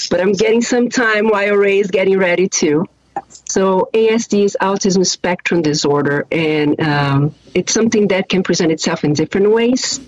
but 0.09 0.19
I'm 0.19 0.33
getting 0.33 0.61
some 0.61 0.89
time 0.89 1.27
while 1.29 1.55
Ray 1.55 1.79
is 1.79 1.89
getting 1.89 2.17
ready 2.17 2.47
too. 2.47 2.85
So 3.45 3.89
ASD 3.93 4.43
is 4.43 4.57
autism 4.61 5.05
spectrum 5.05 5.61
disorder, 5.61 6.27
and 6.31 6.79
um, 6.79 7.35
it's 7.53 7.73
something 7.73 8.09
that 8.09 8.29
can 8.29 8.43
present 8.43 8.71
itself 8.71 9.03
in 9.03 9.13
different 9.13 9.51
ways. 9.51 9.99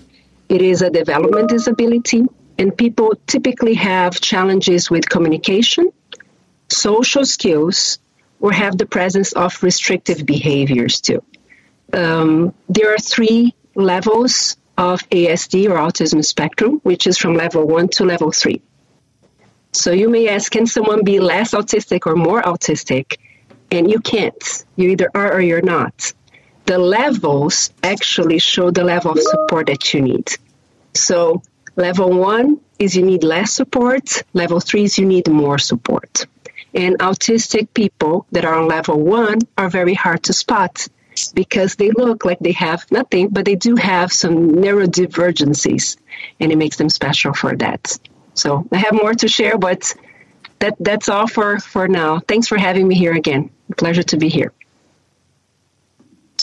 It 0.48 0.62
is 0.62 0.82
a 0.82 0.90
development 0.90 1.48
disability, 1.48 2.24
and 2.58 2.76
people 2.76 3.14
typically 3.26 3.74
have 3.74 4.20
challenges 4.20 4.90
with 4.90 5.08
communication, 5.08 5.92
social 6.68 7.24
skills, 7.24 7.98
or 8.40 8.52
have 8.52 8.78
the 8.78 8.86
presence 8.86 9.32
of 9.32 9.62
restrictive 9.62 10.24
behaviors 10.24 11.00
too. 11.00 11.22
Um, 11.92 12.54
there 12.68 12.94
are 12.94 12.98
three 12.98 13.54
levels 13.74 14.56
of 14.78 15.00
ASD 15.10 15.68
or 15.68 15.76
autism 15.76 16.24
spectrum, 16.24 16.80
which 16.82 17.06
is 17.06 17.18
from 17.18 17.34
level 17.34 17.66
one 17.66 17.88
to 17.88 18.04
level 18.04 18.32
three. 18.32 18.62
So 19.72 19.92
you 19.92 20.08
may 20.08 20.28
ask, 20.28 20.50
can 20.50 20.66
someone 20.66 21.04
be 21.04 21.20
less 21.20 21.52
autistic 21.52 22.06
or 22.06 22.16
more 22.16 22.42
autistic? 22.42 23.18
And 23.70 23.90
you 23.90 24.00
can't. 24.00 24.64
You 24.76 24.90
either 24.90 25.10
are 25.14 25.32
or 25.32 25.40
you're 25.40 25.62
not. 25.62 26.12
The 26.66 26.78
levels 26.78 27.70
actually 27.82 28.38
show 28.38 28.70
the 28.70 28.84
level 28.84 29.12
of 29.12 29.20
support 29.20 29.66
that 29.66 29.94
you 29.94 30.02
need. 30.02 30.28
So 30.94 31.42
level 31.76 32.10
one 32.10 32.60
is 32.78 32.96
you 32.96 33.04
need 33.04 33.22
less 33.22 33.52
support. 33.52 34.22
Level 34.32 34.60
three 34.60 34.84
is 34.84 34.98
you 34.98 35.06
need 35.06 35.28
more 35.28 35.58
support. 35.58 36.26
And 36.74 36.98
autistic 36.98 37.74
people 37.74 38.26
that 38.32 38.44
are 38.44 38.54
on 38.54 38.68
level 38.68 38.98
one 39.00 39.38
are 39.58 39.68
very 39.68 39.94
hard 39.94 40.22
to 40.24 40.32
spot 40.32 40.88
because 41.28 41.76
they 41.76 41.90
look 41.90 42.24
like 42.24 42.38
they 42.40 42.52
have 42.52 42.90
nothing, 42.90 43.28
but 43.28 43.44
they 43.44 43.56
do 43.56 43.76
have 43.76 44.12
some 44.12 44.60
narrow 44.60 44.86
neurodivergencies, 44.86 45.96
and 46.38 46.52
it 46.52 46.56
makes 46.56 46.76
them 46.76 46.88
special 46.88 47.32
for 47.34 47.56
that. 47.56 47.98
So 48.34 48.66
I 48.72 48.78
have 48.78 48.92
more 48.92 49.14
to 49.14 49.28
share, 49.28 49.58
but 49.58 49.94
that 50.60 50.76
that's 50.80 51.08
all 51.08 51.26
for 51.26 51.58
for 51.58 51.88
now. 51.88 52.20
Thanks 52.20 52.48
for 52.48 52.58
having 52.58 52.86
me 52.86 52.94
here 52.94 53.14
again. 53.14 53.50
Pleasure 53.76 54.02
to 54.04 54.16
be 54.16 54.28
here. 54.28 54.52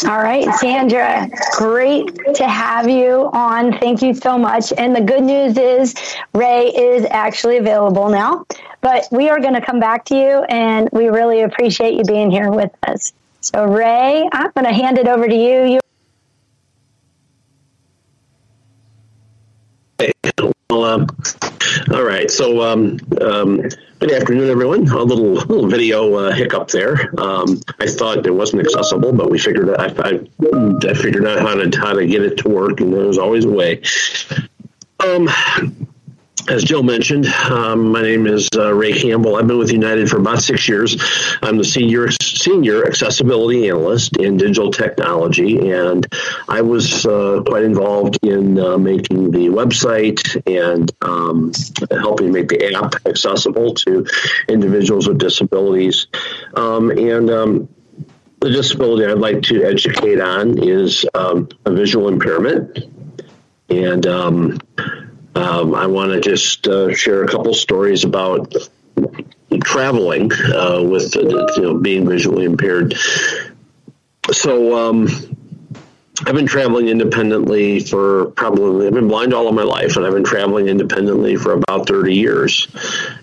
All 0.06 0.20
right, 0.20 0.48
Sandra, 0.56 1.28
great 1.54 2.36
to 2.36 2.48
have 2.48 2.88
you 2.88 3.32
on. 3.34 3.80
Thank 3.80 4.04
you 4.04 4.14
so 4.14 4.38
much. 4.38 4.72
And 4.78 4.96
the 4.96 5.02
good 5.02 5.24
news 5.24 5.58
is 5.58 5.96
Ray 6.34 6.68
is 6.68 7.08
actually 7.10 7.58
available 7.58 8.10
now, 8.10 8.46
but 8.82 9.08
we 9.12 9.30
are 9.30 9.40
going 9.40 9.56
to 9.56 9.62
come 9.62 9.80
back 9.80 10.06
to 10.06 10.16
you 10.16 10.44
and 10.50 10.88
we 10.92 11.08
really 11.08 11.42
appreciate 11.42 11.96
you 11.96 12.04
being 12.04 12.30
here 12.30 12.52
with 12.52 12.72
us. 12.88 13.12
So, 13.48 13.64
Ray, 13.64 14.28
I'm 14.34 14.52
going 14.56 14.66
to 14.66 14.74
hand 14.74 14.98
it 14.98 15.08
over 15.08 15.26
to 15.26 15.34
you. 15.34 15.80
you- 20.00 20.54
Well, 20.70 20.84
um, 20.84 21.08
all 21.94 22.04
right. 22.04 22.30
So, 22.30 22.62
um, 22.62 22.98
um, 23.22 23.62
good 24.00 24.12
afternoon, 24.12 24.50
everyone. 24.50 24.86
A 24.90 25.02
little 25.02 25.32
little 25.36 25.68
video 25.70 26.14
uh, 26.16 26.34
hiccup 26.34 26.68
there. 26.68 27.10
Um, 27.18 27.62
I 27.80 27.88
thought 27.88 28.26
it 28.28 28.32
wasn't 28.36 28.64
accessible, 28.64 29.14
but 29.14 29.32
we 29.32 29.40
figured 29.40 29.70
I, 29.80 29.86
I, 29.98 30.20
I 30.90 30.94
figured 30.94 31.26
out 31.26 31.40
how 31.40 31.56
to 31.56 31.72
how 31.80 31.94
to 31.94 32.06
get 32.06 32.22
it 32.24 32.36
to 32.40 32.50
work, 32.50 32.82
and 32.82 32.94
there 32.94 33.06
was 33.08 33.18
always 33.18 33.46
a 33.46 33.50
way. 33.50 33.82
Um, 36.48 36.56
as 36.56 36.64
Jill 36.64 36.84
mentioned, 36.84 37.26
um, 37.28 37.92
my 37.92 38.02
name 38.02 38.28
is 38.28 38.50
uh, 38.56 38.74
Ray 38.74 38.94
Campbell. 38.94 39.36
I've 39.36 39.48
been 39.48 39.58
with 39.58 39.72
United 39.72 40.10
for 40.10 40.18
about 40.18 40.42
six 40.42 40.68
years. 40.68 40.96
I'm 41.42 41.58
the 41.58 41.64
senior 41.64 42.10
senior 42.22 42.86
accessibility 42.86 43.68
analyst 43.70 44.18
in 44.18 44.38
digital 44.38 44.72
technology, 44.72 45.72
and 45.72 46.06
I 46.48 46.62
was 46.62 47.06
uh, 47.06 47.42
quite 47.46 47.64
involved 47.64 48.20
in 48.24 48.60
uh, 48.60 48.78
making 48.78 49.32
the 49.32 49.48
website 49.48 50.22
and 50.48 50.92
um, 51.02 51.52
helping 52.02 52.32
make 52.32 52.50
the 52.50 52.74
app 52.76 52.96
accessible 53.06 53.74
to 53.76 54.06
individuals 54.48 55.08
with 55.08 55.18
disabilities. 55.18 56.08
Um, 56.56 56.92
and 56.92 57.30
um, 57.30 57.70
the 58.40 58.50
disability 58.50 59.06
I'd 59.06 59.18
like 59.18 59.42
to 59.44 59.64
educate 59.64 60.20
on 60.20 60.58
is 60.62 61.06
um, 61.14 61.50
a 61.66 61.72
visual 61.72 62.08
impairment, 62.08 62.80
and 63.70 64.06
um, 65.38 65.76
I 65.76 65.86
want 65.86 66.12
to 66.12 66.20
just 66.20 66.68
uh, 66.68 66.94
share 66.94 67.24
a 67.24 67.28
couple 67.28 67.54
stories 67.54 68.04
about 68.04 68.54
traveling 69.64 70.32
uh, 70.34 70.82
with 70.84 71.16
uh, 71.16 71.22
you 71.56 71.62
know 71.62 71.78
being 71.78 72.08
visually 72.08 72.46
impaired. 72.46 72.96
So 74.32 74.76
um, 74.76 75.08
I've 76.26 76.36
been 76.36 76.48
traveling 76.48 76.90
independently 76.90 77.80
for 77.80 78.32
probably 78.32 78.88
I've 78.88 78.94
been 78.94 79.08
blind 79.08 79.34
all 79.34 79.48
of 79.48 79.54
my 79.54 79.64
life, 79.64 79.96
and 79.96 80.06
I've 80.06 80.14
been 80.14 80.24
traveling 80.24 80.68
independently 80.68 81.36
for 81.36 81.54
about 81.54 81.88
thirty 81.88 82.16
years, 82.16 82.68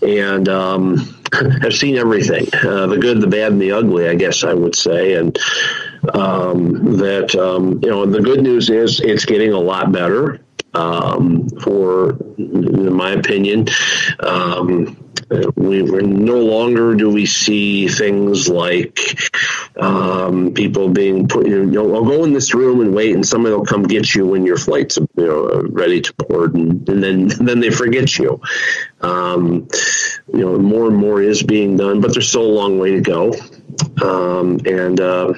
and 0.01 0.49
um, 0.49 1.21
I've 1.33 1.75
seen 1.75 1.97
everything 1.97 2.47
uh, 2.55 2.87
the 2.87 2.99
good, 2.99 3.21
the 3.21 3.27
bad, 3.27 3.53
and 3.53 3.61
the 3.61 3.73
ugly. 3.73 4.09
I 4.09 4.15
guess 4.15 4.45
I 4.45 4.55
would 4.55 4.77
say, 4.77 5.15
and 5.15 5.37
um, 6.15 6.97
that 6.99 7.35
um, 7.35 7.81
you 7.83 7.91
know 7.91 8.07
the 8.07 8.23
good 8.23 8.41
news 8.41 8.71
is 8.71 9.01
it's 9.01 9.25
getting 9.25 9.53
a 9.53 9.61
lot 9.61 9.91
better 9.91 10.41
um, 10.75 11.49
for, 11.61 12.11
in 12.39 12.93
my 12.93 13.13
opinion. 13.13 13.69
Um, 14.21 14.97
we 15.57 15.81
are 15.81 16.03
no 16.03 16.39
longer 16.39 16.95
do 16.95 17.11
we 17.11 17.27
see 17.27 17.89
things 17.89 18.49
like 18.49 19.01
um, 19.81 20.53
people 20.53 20.89
being 20.91 21.27
put. 21.29 21.47
You 21.47 21.65
know, 21.65 21.95
I'll 21.95 22.05
go 22.05 22.25
in 22.25 22.33
this 22.33 22.55
room 22.55 22.81
and 22.81 22.95
wait, 22.95 23.15
and 23.15 23.27
somebody 23.27 23.55
will 23.55 23.65
come 23.65 23.85
get 23.85 24.15
you 24.15 24.27
when 24.27 24.45
your 24.45 24.57
flight's 24.57 24.97
you 24.97 25.09
know 25.17 25.63
ready 25.71 26.01
to 26.03 26.13
board, 26.15 26.55
and, 26.55 26.87
and 26.89 27.03
then 27.03 27.27
then 27.45 27.61
they 27.61 27.71
forget 27.71 28.19
you. 28.19 28.41
Um, 29.01 29.69
you 30.33 30.41
know, 30.41 30.59
more 30.59 30.87
and 30.87 30.97
more 30.97 31.23
is 31.23 31.43
being 31.43 31.77
done, 31.77 32.01
but 32.01 32.13
there's 32.13 32.29
still 32.29 32.43
a 32.43 32.57
long 32.59 32.79
way 32.79 32.93
to 32.93 33.01
go. 33.01 33.33
Um, 34.03 34.61
and 34.67 35.01
uh, 35.01 35.35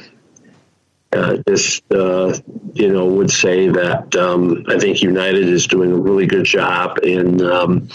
uh, 1.17 1.43
just 1.49 1.83
uh, 1.93 2.35
you 2.75 2.93
know 2.93 3.07
would 3.07 3.31
say 3.31 3.69
that 3.69 4.15
um, 4.17 4.65
I 4.69 4.79
think 4.79 5.03
United 5.03 5.49
is 5.49 5.67
doing 5.67 5.93
a 5.93 5.97
really 5.97 6.27
good 6.27 6.45
job 6.45 6.99
in 7.03 7.43
um, 7.43 7.89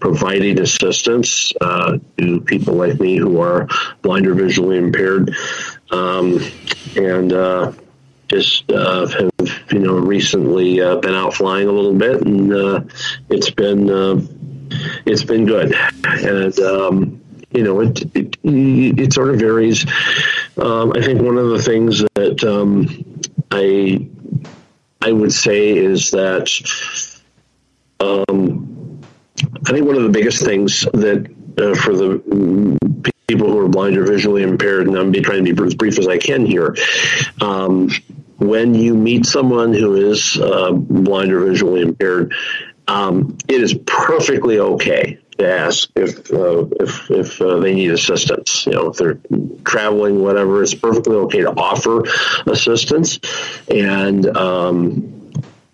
providing 0.00 0.60
assistance 0.60 1.52
uh, 1.60 1.98
to 2.18 2.40
people 2.40 2.74
like 2.74 2.98
me 2.98 3.16
who 3.16 3.40
are 3.40 3.68
blind 4.02 4.26
or 4.26 4.34
visually 4.34 4.78
impaired, 4.78 5.34
um, 5.90 6.40
and 6.96 7.32
uh, 7.32 7.72
just 8.28 8.70
uh, 8.72 9.06
have 9.06 9.30
you 9.70 9.78
know 9.78 9.94
recently 9.94 10.80
uh, 10.80 10.96
been 10.96 11.14
out 11.14 11.34
flying 11.34 11.68
a 11.68 11.72
little 11.72 11.94
bit, 11.94 12.22
and 12.22 12.90
it's 13.28 13.50
been 13.50 13.88
it's 15.04 15.24
been 15.24 15.44
good, 15.44 15.74
and 16.04 16.58
um, 16.60 17.22
you 17.52 17.62
know, 17.62 17.80
it, 17.80 18.00
it, 18.14 18.36
it 18.42 19.12
sort 19.12 19.30
of 19.30 19.38
varies. 19.38 19.84
Um, 20.56 20.92
I 20.94 21.02
think 21.02 21.20
one 21.20 21.36
of 21.36 21.50
the 21.50 21.62
things 21.62 22.02
um, 22.44 23.20
I 23.50 24.08
I 25.00 25.12
would 25.12 25.32
say 25.32 25.76
is 25.76 26.10
that 26.12 26.48
um, 28.00 29.00
I 29.66 29.72
think 29.72 29.86
one 29.86 29.96
of 29.96 30.02
the 30.02 30.08
biggest 30.08 30.44
things 30.44 30.82
that 30.92 31.26
uh, 31.58 31.74
for 31.74 31.96
the 31.96 32.78
people 33.26 33.50
who 33.50 33.58
are 33.58 33.68
blind 33.68 33.96
or 33.96 34.04
visually 34.04 34.42
impaired, 34.42 34.86
and 34.86 34.96
I'm 34.96 35.12
trying 35.12 35.44
to 35.44 35.54
be 35.54 35.66
as 35.66 35.74
brief 35.74 35.98
as 35.98 36.08
I 36.08 36.18
can 36.18 36.46
here. 36.46 36.76
Um, 37.40 37.90
when 38.38 38.74
you 38.74 38.94
meet 38.94 39.26
someone 39.26 39.72
who 39.72 39.94
is 39.94 40.36
uh, 40.36 40.72
blind 40.72 41.32
or 41.32 41.44
visually 41.44 41.80
impaired, 41.80 42.34
um, 42.88 43.36
it 43.48 43.60
is 43.60 43.74
perfectly 43.86 44.58
okay 44.58 45.18
to 45.38 45.48
ask 45.48 45.90
if 45.96 46.32
uh, 46.32 46.66
if 46.80 47.10
if 47.10 47.40
uh, 47.40 47.58
they 47.58 47.74
need 47.74 47.90
assistance. 47.90 48.66
You 48.66 48.72
know, 48.72 48.90
if 48.90 48.96
they're 48.96 49.18
traveling, 49.64 50.22
whatever, 50.22 50.62
it's 50.62 50.74
perfectly 50.74 51.16
okay 51.16 51.40
to 51.40 51.50
offer 51.50 52.02
assistance, 52.46 53.18
and 53.68 54.36
um, 54.36 55.32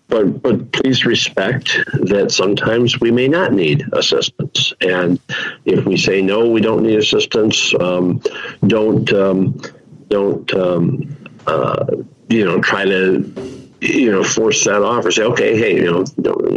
but 0.08 0.42
but 0.42 0.72
please 0.72 1.04
respect 1.04 1.78
that 1.92 2.30
sometimes 2.30 3.00
we 3.00 3.10
may 3.10 3.28
not 3.28 3.52
need 3.52 3.84
assistance, 3.92 4.72
and 4.80 5.20
if 5.64 5.84
we 5.84 5.96
say 5.96 6.22
no, 6.22 6.48
we 6.48 6.60
don't 6.60 6.82
need 6.82 6.98
assistance. 6.98 7.74
Um, 7.78 8.22
don't 8.66 9.12
um, 9.12 9.60
don't 10.08 10.52
um, 10.54 11.16
uh, 11.46 11.86
you 12.28 12.44
know 12.44 12.60
try 12.60 12.84
to 12.84 13.67
you 13.80 14.10
know, 14.10 14.24
force 14.24 14.64
that 14.64 14.82
off 14.82 15.04
or 15.04 15.10
say, 15.10 15.22
okay, 15.22 15.56
hey, 15.56 15.76
you 15.76 15.84
know, 15.84 16.04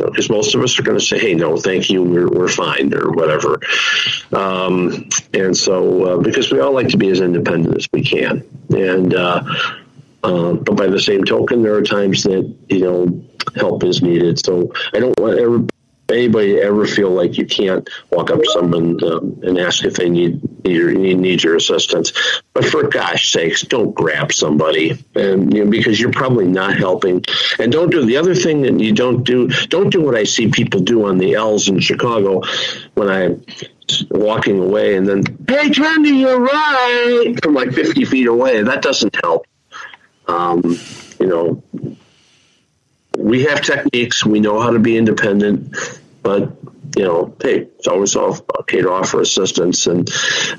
because 0.08 0.30
most 0.30 0.56
of 0.56 0.62
us 0.62 0.78
are 0.80 0.84
going 0.84 0.98
to 0.98 1.06
say, 1.06 1.20
hey, 1.20 1.36
no, 1.36 1.56
thank 1.58 1.90
you, 1.90 2.02
we're, 2.02 2.30
we're 2.30 2.48
fine 2.48 2.94
or 2.94 3.12
whatever. 3.12 3.60
Um, 4.32 5.10
and 5.34 5.56
so, 5.56 6.06
uh, 6.06 6.18
because 6.18 6.52
we 6.52 6.60
all 6.60 6.74
like 6.74 6.90
to 6.90 6.98
be 6.98 7.10
as 7.10 7.20
independent 7.20 7.78
as 7.78 7.88
we 7.94 8.04
can. 8.04 8.44
And, 8.70 9.14
uh, 9.14 9.44
uh, 10.24 10.54
but 10.54 10.76
by 10.76 10.88
the 10.88 11.00
same 11.00 11.24
token, 11.24 11.62
there 11.62 11.76
are 11.76 11.84
times 11.84 12.24
that, 12.24 12.56
you 12.70 12.80
know, 12.80 13.24
help 13.56 13.84
is 13.84 14.02
needed. 14.02 14.44
So 14.44 14.72
I 14.94 15.00
don't 15.00 15.20
want 15.20 15.40
everybody 15.40 15.74
anybody 16.12 16.60
ever 16.60 16.86
feel 16.86 17.10
like 17.10 17.38
you 17.38 17.46
can't 17.46 17.90
walk 18.12 18.32
up 18.32 18.40
to 18.40 18.50
someone 18.52 19.04
um, 19.04 19.40
and 19.44 19.58
ask 19.58 19.84
if 19.84 19.96
they 19.96 20.10
need 20.10 20.42
need 20.64 20.76
your, 20.76 20.92
need 20.94 21.44
your 21.44 21.56
assistance. 21.56 22.14
But 22.54 22.66
for 22.66 22.88
gosh 22.88 23.32
sakes, 23.32 23.62
don't 23.62 23.94
grab 23.94 24.32
somebody, 24.32 25.04
and 25.16 25.54
you 25.54 25.66
know, 25.66 25.72
because 25.72 26.00
you're 26.00 26.12
probably 26.12 26.48
not 26.48 26.78
helping. 26.78 27.24
And 27.60 27.72
don't 27.72 27.90
do 27.90 28.06
the 28.06 28.18
other 28.18 28.36
thing 28.36 28.62
that 28.64 28.80
you 28.80 28.94
don't 28.94 29.24
do. 29.24 29.48
Don't 29.68 29.90
do 29.90 30.02
what 30.02 30.16
I 30.16 30.24
see 30.24 30.50
people 30.50 30.82
do 30.82 31.08
on 31.08 31.18
the 31.18 31.36
L's 31.36 31.70
in 31.70 31.80
Chicago 31.80 32.42
when 32.94 33.10
I'm 33.10 33.44
walking 34.10 34.60
away, 34.60 34.96
and 34.96 35.08
then 35.08 35.24
hey, 35.48 35.70
Trendy, 35.70 36.20
you're 36.20 36.40
right 36.40 37.36
from 37.42 37.54
like 37.54 37.72
50 37.72 38.06
feet 38.06 38.28
away. 38.28 38.62
That 38.62 38.82
doesn't 38.82 39.16
help. 39.24 39.46
Um, 40.28 40.80
you 41.20 41.28
know, 41.28 41.64
we 43.22 43.44
have 43.44 43.62
techniques. 43.62 44.26
We 44.26 44.40
know 44.40 44.60
how 44.60 44.72
to 44.72 44.80
be 44.80 44.98
independent, 44.98 45.76
but 46.22 46.52
you 46.96 47.04
know, 47.06 47.36
hey, 47.42 47.68
it's 47.78 47.88
always 47.88 48.16
okay 48.16 48.82
to 48.82 48.92
offer 48.92 49.22
assistance. 49.22 49.88
And 49.88 50.10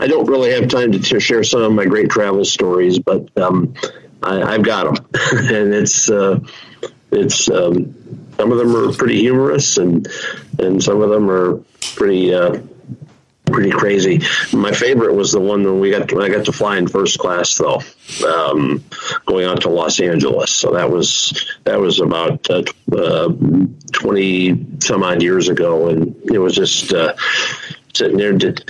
I 0.01 0.07
don't 0.07 0.27
really 0.27 0.53
have 0.53 0.69
time 0.69 0.93
to, 0.93 1.21
share 1.21 1.45
some 1.45 1.63
of 1.63 1.73
my 1.73 1.85
great 1.85 2.11
travel 2.11 2.45
stories, 2.45 2.99
but 2.99 3.37
um, 3.37 3.75
I, 4.23 4.53
have 4.53 4.63
got 4.63 4.95
them, 4.95 5.07
and 5.33 5.75
it's 5.75 6.09
uh, 6.09 6.41
it's 7.11 7.51
um, 7.51 7.95
some 8.37 8.53
of 8.53 8.59
them 8.59 8.75
are 8.75 8.93
pretty 8.93 9.19
humorous, 9.19 9.77
and 9.77 10.09
and 10.59 10.83
some 10.83 11.03
of 11.03 11.11
them 11.11 11.31
are 11.31 11.63
pretty. 11.97 12.35
Uh, 12.35 12.61
pretty 13.53 13.71
crazy. 13.71 14.23
My 14.53 14.73
favorite 14.73 15.15
was 15.15 15.33
the 15.33 15.41
one 15.41 15.63
when 15.65 15.81
we 15.81 15.91
got 15.91 16.09
to, 16.09 16.17
when 16.17 16.25
I 16.25 16.35
got 16.35 16.47
to 16.47 16.53
fly 16.53 16.79
in 16.79 16.89
first 16.89 17.19
class 17.19 17.57
though, 17.57 17.81
um, 18.27 18.85
going 19.27 19.47
out 19.47 19.63
to 19.63 19.71
Los 19.71 20.01
Angeles. 20.01 20.51
So 20.51 20.73
that 20.73 20.91
was 20.91 21.47
that 21.65 21.81
was 21.81 22.01
about 22.01 22.49
uh, 22.51 22.65
uh, 22.97 23.33
twenty 23.93 24.67
some 24.81 25.03
odd 25.03 25.23
years 25.23 25.49
ago, 25.49 25.89
and 25.89 26.17
it 26.31 26.39
was 26.39 26.55
just 26.55 26.93
uh, 26.93 27.15
sitting 27.93 28.19
there. 28.19 28.33
Did, 28.33 28.69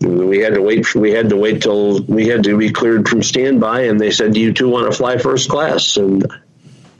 we 0.00 0.38
had 0.38 0.54
to 0.54 0.62
wait. 0.62 0.94
We 0.94 1.10
had 1.10 1.28
to 1.28 1.36
wait 1.36 1.62
till 1.62 2.02
we 2.02 2.28
had 2.28 2.44
to 2.44 2.56
be 2.56 2.70
cleared 2.70 3.08
from 3.08 3.22
standby, 3.22 3.82
and 3.82 4.00
they 4.00 4.10
said, 4.10 4.32
"Do 4.32 4.40
you 4.40 4.52
two 4.52 4.68
want 4.68 4.90
to 4.90 4.96
fly 4.96 5.18
first 5.18 5.50
class?" 5.50 5.96
And 5.96 6.24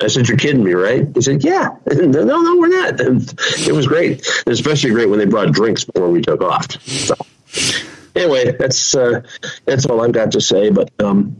I 0.03 0.09
said, 0.09 0.29
"You're 0.29 0.39
kidding 0.39 0.65
me, 0.65 0.73
right?" 0.73 1.09
He 1.15 1.21
said, 1.21 1.45
"Yeah." 1.45 1.71
no, 1.87 2.25
no, 2.25 2.57
we're 2.57 2.69
not. 2.69 3.01
And 3.01 3.23
it 3.67 3.73
was 3.73 3.87
great, 3.87 4.27
especially 4.47 4.91
great 4.91 5.09
when 5.09 5.19
they 5.19 5.27
brought 5.27 5.53
drinks 5.53 5.85
before 5.85 6.11
we 6.11 6.21
took 6.21 6.43
off. 6.43 6.71
So, 6.83 7.15
anyway, 8.15 8.53
that's 8.53 8.95
uh, 8.95 9.23
that's 9.65 9.87
all 9.87 10.01
I've 10.01 10.13
got 10.13 10.33
to 10.33 10.41
say. 10.41 10.71
But 10.71 10.91
um, 11.01 11.37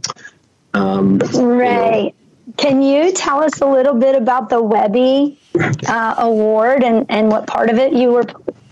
um, 0.73 1.19
Ray, 1.19 2.01
you 2.01 2.05
know, 2.05 2.13
can 2.57 2.81
you 2.81 3.11
tell 3.13 3.43
us 3.43 3.61
a 3.61 3.67
little 3.67 3.95
bit 3.95 4.15
about 4.15 4.49
the 4.49 4.61
Webby 4.61 5.39
uh, 5.87 6.15
Award 6.17 6.83
and 6.83 7.05
and 7.09 7.29
what 7.29 7.47
part 7.47 7.69
of 7.69 7.77
it 7.77 7.93
you 7.93 8.11
were? 8.11 8.25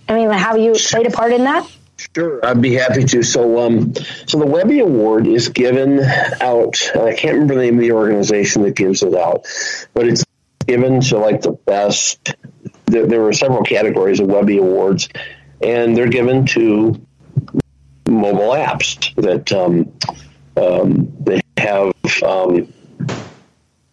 I 0.08 0.16
mean, 0.16 0.30
how 0.30 0.56
you 0.56 0.74
played 0.74 1.08
a 1.08 1.12
part 1.12 1.32
in 1.32 1.44
that? 1.46 1.70
Sure, 2.16 2.44
I'd 2.46 2.62
be 2.62 2.74
happy 2.74 3.04
to. 3.06 3.24
So, 3.24 3.60
um, 3.60 3.94
so 4.26 4.40
the 4.40 4.46
Webby 4.46 4.80
Award 4.80 5.28
is 5.28 5.50
given 5.50 6.00
out. 6.42 6.76
I 6.96 7.14
can't 7.14 7.34
remember 7.34 7.56
the 7.56 7.62
name 7.62 7.76
of 7.76 7.82
the 7.82 7.92
organization 7.92 8.64
that 8.64 8.76
gives 8.76 9.04
it 9.04 9.14
out, 9.14 9.46
but 9.94 10.08
it's 10.08 10.26
given 10.68 11.02
to 11.02 11.18
like 11.18 11.42
the 11.42 11.52
best. 11.52 12.36
There, 12.86 13.06
there 13.06 13.22
were 13.22 13.34
several 13.34 13.64
categories 13.64 14.20
of 14.20 14.28
Webby 14.28 14.58
Awards, 14.58 15.10
and 15.62 15.96
they're 15.96 16.10
given 16.10 16.46
to 16.48 17.00
mobile 18.08 18.52
apps 18.52 19.14
that 19.16 19.52
um, 19.52 19.92
um, 20.58 21.12
they 21.20 21.42
have 21.58 21.94
um, 22.24 22.72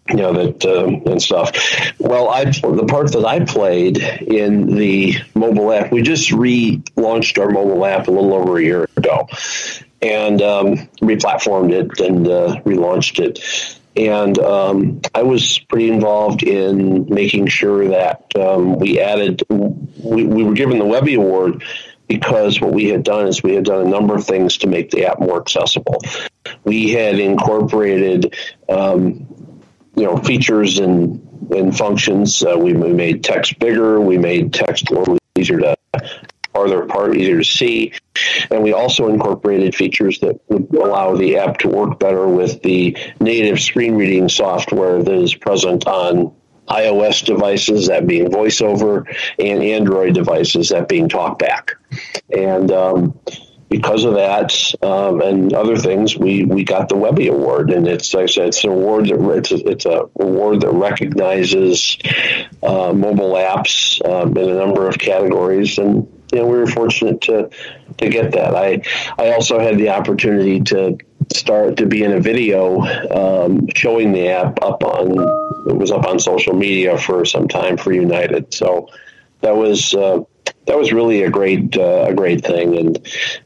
you 0.09 0.17
know 0.17 0.33
that 0.33 0.65
uh, 0.65 1.11
and 1.11 1.21
stuff. 1.21 1.53
Well, 1.99 2.29
I 2.29 2.45
the 2.45 2.87
part 2.89 3.13
that 3.13 3.25
I 3.25 3.45
played 3.45 3.99
in 3.99 4.75
the 4.75 5.17
mobile 5.35 5.73
app, 5.73 5.93
we 5.93 6.03
just 6.03 6.31
relaunched 6.31 7.39
our 7.39 7.51
mobile 7.51 7.85
app 7.85 8.09
a 8.09 8.11
little 8.11 8.35
over 8.35 8.59
a 8.59 8.63
year 8.63 8.89
ago, 8.97 9.29
and 10.03 10.41
um, 10.43 10.77
replatformed 11.03 11.73
it 11.73 12.01
and 12.01 12.27
uh, 12.27 12.61
relaunched 12.65 13.21
it. 13.21 13.41
And 13.97 14.39
um, 14.39 15.01
I 15.15 15.23
was 15.23 15.59
pretty 15.59 15.91
involved 15.91 16.45
in 16.45 17.13
making 17.13 17.49
sure 17.49 17.89
that 17.89 18.25
um, 18.37 18.79
we 18.79 19.01
added. 19.01 19.43
We, 19.49 20.25
we 20.25 20.45
were 20.45 20.55
given 20.55 20.79
the 20.79 20.85
Webby 20.85 21.15
Award 21.15 21.65
because 22.07 22.61
what 22.61 22.73
we 22.73 22.87
had 22.87 23.03
done 23.03 23.27
is 23.27 23.43
we 23.43 23.55
had 23.55 23.65
done 23.65 23.87
a 23.87 23.91
number 23.91 24.15
of 24.15 24.25
things 24.25 24.57
to 24.59 24.67
make 24.67 24.91
the 24.91 25.05
app 25.07 25.21
more 25.21 25.41
accessible. 25.41 26.01
We 26.65 26.91
had 26.91 27.19
incorporated 27.19 28.35
um, 28.69 29.27
you 29.99 30.05
know 30.05 30.17
features 30.19 30.79
and 30.79 31.21
and 31.51 31.77
functions. 31.77 32.43
Uh, 32.43 32.57
we, 32.57 32.73
we 32.73 32.93
made 32.93 33.25
text 33.25 33.59
bigger. 33.59 34.01
We 34.01 34.19
made 34.19 34.53
text 34.53 34.91
a 34.91 34.95
little 34.99 35.19
easier 35.37 35.59
to 35.61 35.77
farther 36.53 36.83
apart, 36.83 37.17
easier 37.17 37.39
to 37.39 37.45
see, 37.45 37.93
and 38.51 38.63
we 38.63 38.73
also 38.73 39.09
incorporated 39.09 39.75
features 39.75 40.21
that 40.21 40.41
would 40.49 40.73
allow 40.75 41.15
the 41.17 41.37
app 41.37 41.59
to 41.59 41.69
work 41.69 41.99
better 41.99 42.29
with 42.29 42.63
the 42.63 42.97
native 43.21 43.61
screen 43.61 43.95
reading 43.95 44.29
software 44.29 45.03
that 45.03 45.15
is 45.15 45.35
present 45.35 45.87
on 45.87 46.35
iOS 46.69 47.25
devices, 47.25 47.89
that 47.89 48.07
being 48.07 48.29
VoiceOver, 48.29 49.05
and 49.39 49.63
Android 49.63 50.15
devices, 50.15 50.69
that 50.69 50.89
being 50.89 51.09
TalkBack. 51.09 51.71
And 52.37 52.71
um, 52.71 53.19
because 53.69 54.05
of 54.05 54.15
that 54.15 54.53
um, 54.83 55.21
and 55.21 55.53
other 55.53 55.77
things, 55.77 56.17
we, 56.17 56.45
we 56.45 56.65
got 56.65 56.89
the 56.89 56.97
Webby 56.97 57.29
Award, 57.29 57.71
and 57.71 57.87
it's 57.87 58.15
like 58.15 58.25
I 58.25 58.27
said, 58.27 58.49
it's 58.49 58.65
an 58.65 58.71
award 58.71 59.07
that 59.07 59.21
it's 59.37 59.51
a, 59.51 59.69
it's 59.69 59.87
a 59.87 60.09
award 60.21 60.63
that 60.63 60.73
recognizes 60.73 61.99
uh, 62.63 62.93
mobile 62.93 63.35
apps 63.35 64.05
um, 64.09 64.37
in 64.37 64.49
a 64.49 64.55
number 64.55 64.89
of 64.89 64.99
categories, 64.99 65.79
and 65.79 66.09
you 66.33 66.39
know 66.39 66.47
we 66.47 66.57
were 66.57 66.67
fortunate 66.67 67.21
to 67.23 67.51
to 67.99 68.09
get 68.09 68.33
that. 68.33 68.55
I 68.55 68.83
I 69.19 69.33
also 69.33 69.59
had 69.59 69.77
the 69.77 69.91
opportunity 69.91 70.61
to 70.61 70.97
start 71.31 71.77
to 71.77 71.87
be 71.87 72.05
in 72.05 72.13
a 72.13 72.21
video 72.21 72.81
um, 73.11 73.69
showing 73.75 74.13
the 74.13 74.29
app 74.29 74.63
up 74.63 74.83
on 74.83 75.11
it 75.69 75.77
was 75.77 75.91
up 75.91 76.07
on 76.07 76.19
social 76.19 76.55
media 76.55 76.97
for 76.97 77.27
some 77.27 77.49
time 77.49 77.77
for 77.77 77.93
United, 77.93 78.55
so 78.55 78.89
that 79.43 79.55
was. 79.55 79.93
Uh, 79.93 80.21
that 80.69 80.79
was 80.79 80.93
really 80.93 81.23
a 81.23 81.31
great 81.31 81.77
uh, 81.77 82.07
a 82.09 82.15
great 82.15 82.45
thing, 82.45 82.79
and 82.79 82.97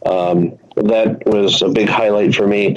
um, 0.05 0.59
that 0.77 1.23
was 1.25 1.63
a 1.63 1.69
big 1.69 1.89
highlight 1.89 2.35
for 2.35 2.47
me. 2.47 2.77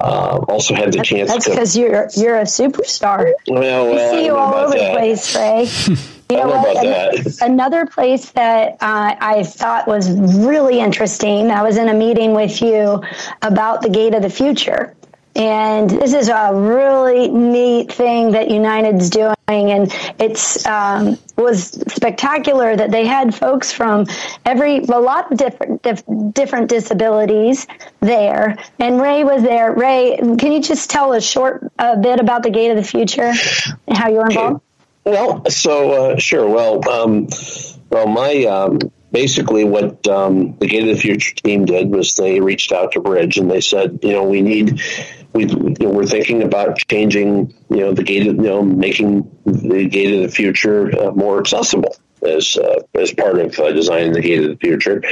Uh, 0.00 0.42
also 0.48 0.74
had 0.74 0.92
the 0.92 0.96
that's, 0.96 1.08
chance. 1.08 1.30
That's 1.30 1.48
because 1.48 1.76
you're 1.76 2.08
you're 2.16 2.38
a 2.38 2.44
superstar. 2.44 3.32
Well, 3.48 3.90
we 3.90 3.98
see 3.98 4.24
you 4.24 4.36
all 4.36 4.54
over 4.54 4.72
that. 4.72 4.92
the 4.92 4.98
place, 4.98 5.36
Ray. 5.36 5.68
You 6.30 6.36
know, 6.36 6.46
know 6.46 6.60
what? 6.60 7.42
another 7.42 7.86
place 7.86 8.30
that 8.30 8.74
uh, 8.74 9.16
I 9.20 9.42
thought 9.42 9.88
was 9.88 10.12
really 10.12 10.78
interesting. 10.78 11.50
I 11.50 11.64
was 11.64 11.76
in 11.76 11.88
a 11.88 11.94
meeting 11.94 12.34
with 12.34 12.62
you 12.62 13.02
about 13.42 13.82
the 13.82 13.88
Gate 13.88 14.14
of 14.14 14.22
the 14.22 14.30
Future, 14.30 14.94
and 15.40 15.88
this 15.88 16.12
is 16.12 16.28
a 16.28 16.50
really 16.52 17.28
neat 17.28 17.90
thing 17.90 18.32
that 18.32 18.50
United's 18.50 19.08
doing, 19.08 19.34
and 19.48 19.90
it's 20.18 20.66
um, 20.66 21.16
was 21.36 21.70
spectacular 21.90 22.76
that 22.76 22.90
they 22.90 23.06
had 23.06 23.34
folks 23.34 23.72
from 23.72 24.04
every 24.44 24.80
a 24.80 25.00
lot 25.00 25.32
of 25.32 25.38
different 25.38 25.82
dif- 25.82 26.04
different 26.34 26.68
disabilities 26.68 27.66
there, 28.00 28.58
and 28.78 29.00
Ray 29.00 29.24
was 29.24 29.42
there. 29.42 29.72
Ray, 29.72 30.18
can 30.18 30.52
you 30.52 30.60
just 30.60 30.90
tell 30.90 31.14
a 31.14 31.22
short 31.22 31.72
a 31.78 31.96
bit 31.96 32.20
about 32.20 32.42
the 32.42 32.50
Gate 32.50 32.70
of 32.70 32.76
the 32.76 32.84
Future 32.84 33.32
and 33.86 33.96
how 33.96 34.10
you 34.10 34.16
were 34.16 34.26
involved? 34.26 34.60
Well, 35.04 35.46
so 35.48 36.12
uh, 36.12 36.18
sure. 36.18 36.46
Well, 36.46 36.86
um, 36.86 37.28
well, 37.88 38.06
my 38.06 38.44
um, 38.44 38.78
basically 39.10 39.64
what 39.64 40.06
um, 40.06 40.54
the 40.58 40.66
Gate 40.66 40.82
of 40.82 40.94
the 40.94 41.00
Future 41.00 41.34
team 41.34 41.64
did 41.64 41.88
was 41.88 42.12
they 42.12 42.40
reached 42.40 42.72
out 42.72 42.92
to 42.92 43.00
Bridge 43.00 43.38
and 43.38 43.50
they 43.50 43.62
said, 43.62 44.00
you 44.02 44.12
know, 44.12 44.24
we 44.24 44.42
need 44.42 44.82
we 45.32 45.46
you 45.46 45.76
know, 45.80 45.90
we're 45.90 46.06
thinking 46.06 46.42
about 46.42 46.78
changing 46.88 47.54
you 47.68 47.78
know 47.78 47.92
the 47.92 48.02
gate 48.02 48.24
you 48.24 48.32
know 48.32 48.62
making 48.62 49.30
the 49.44 49.88
gate 49.88 50.14
of 50.14 50.22
the 50.22 50.34
future 50.34 50.90
uh, 51.00 51.12
more 51.12 51.38
accessible 51.38 51.94
as 52.22 52.56
uh, 52.56 52.80
as 52.94 53.12
part 53.12 53.38
of 53.38 53.58
uh, 53.58 53.72
designing 53.72 54.12
the 54.12 54.20
gate 54.20 54.42
of 54.42 54.50
the 54.50 54.56
future. 54.56 55.02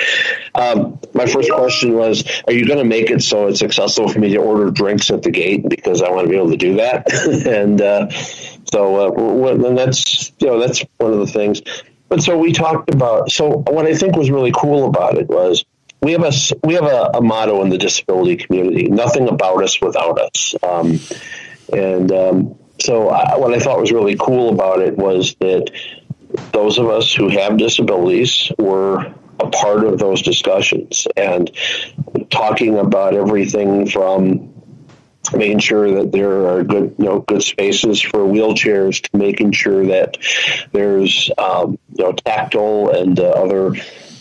Um, 0.54 0.98
my 1.14 1.26
first 1.26 1.50
question 1.50 1.94
was, 1.94 2.24
are 2.46 2.52
you 2.52 2.66
going 2.66 2.78
to 2.78 2.84
make 2.84 3.10
it 3.10 3.22
so 3.22 3.46
it's 3.46 3.62
accessible 3.62 4.08
for 4.08 4.18
me 4.18 4.30
to 4.30 4.38
order 4.38 4.70
drinks 4.70 5.10
at 5.10 5.22
the 5.22 5.30
gate 5.30 5.68
because 5.68 6.02
I 6.02 6.10
want 6.10 6.26
to 6.26 6.30
be 6.30 6.36
able 6.36 6.50
to 6.50 6.56
do 6.56 6.76
that? 6.76 7.10
and 7.46 7.80
uh, 7.80 8.10
so 8.10 9.14
uh, 9.16 9.66
and 9.66 9.78
that's 9.78 10.32
you 10.38 10.48
know 10.48 10.58
that's 10.58 10.84
one 10.98 11.12
of 11.12 11.18
the 11.18 11.26
things. 11.26 11.62
But 12.08 12.22
so 12.22 12.38
we 12.38 12.52
talked 12.52 12.92
about. 12.92 13.30
So 13.30 13.58
what 13.68 13.86
I 13.86 13.94
think 13.94 14.16
was 14.16 14.30
really 14.30 14.52
cool 14.52 14.86
about 14.86 15.18
it 15.18 15.28
was 15.28 15.64
we 16.00 16.12
have 16.12 16.22
a 16.22 16.32
we 16.62 16.74
have 16.74 16.84
a, 16.84 17.10
a, 17.14 17.20
motto 17.20 17.62
in 17.62 17.70
the 17.70 17.78
disability 17.78 18.36
community: 18.36 18.88
nothing 18.88 19.28
about 19.28 19.62
us 19.62 19.80
without 19.80 20.20
us. 20.20 20.54
Um, 20.62 21.00
and 21.72 22.12
um, 22.12 22.58
so, 22.80 23.08
I, 23.08 23.36
what 23.36 23.52
I 23.52 23.58
thought 23.58 23.80
was 23.80 23.92
really 23.92 24.16
cool 24.16 24.50
about 24.50 24.80
it 24.80 24.96
was 24.96 25.34
that 25.40 25.70
those 26.52 26.78
of 26.78 26.88
us 26.88 27.12
who 27.12 27.28
have 27.28 27.56
disabilities 27.56 28.52
were 28.58 29.12
a 29.40 29.50
part 29.50 29.84
of 29.84 29.98
those 29.98 30.22
discussions 30.22 31.06
and 31.16 31.50
talking 32.30 32.78
about 32.78 33.14
everything 33.14 33.88
from 33.88 34.54
making 35.34 35.58
sure 35.58 35.90
that 35.94 36.12
there 36.12 36.46
are 36.48 36.64
good, 36.64 36.94
you 36.98 37.04
know, 37.04 37.20
good 37.20 37.42
spaces 37.42 38.00
for 38.00 38.20
wheelchairs, 38.20 39.02
to 39.02 39.16
making 39.16 39.52
sure 39.52 39.86
that 39.86 40.16
there's, 40.72 41.30
um, 41.38 41.78
you 41.94 42.04
know, 42.04 42.12
tactile 42.12 42.90
and 42.90 43.20
uh, 43.20 43.28
other 43.30 43.74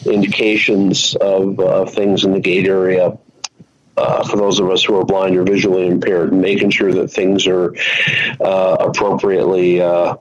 indications 0.07 1.15
of 1.15 1.59
uh, 1.59 1.85
things 1.85 2.23
in 2.23 2.31
the 2.31 2.39
gate 2.39 2.65
area. 2.67 3.17
Uh, 3.97 4.23
for 4.27 4.37
those 4.37 4.59
of 4.59 4.69
us 4.69 4.83
who 4.83 4.95
are 4.95 5.03
blind 5.03 5.35
or 5.35 5.43
visually 5.43 5.87
impaired, 5.87 6.31
making 6.31 6.69
sure 6.69 6.93
that 6.93 7.07
things 7.07 7.47
are 7.47 7.73
uh, 8.39 8.77
appropriately, 8.79 9.81
uh, 9.81 10.15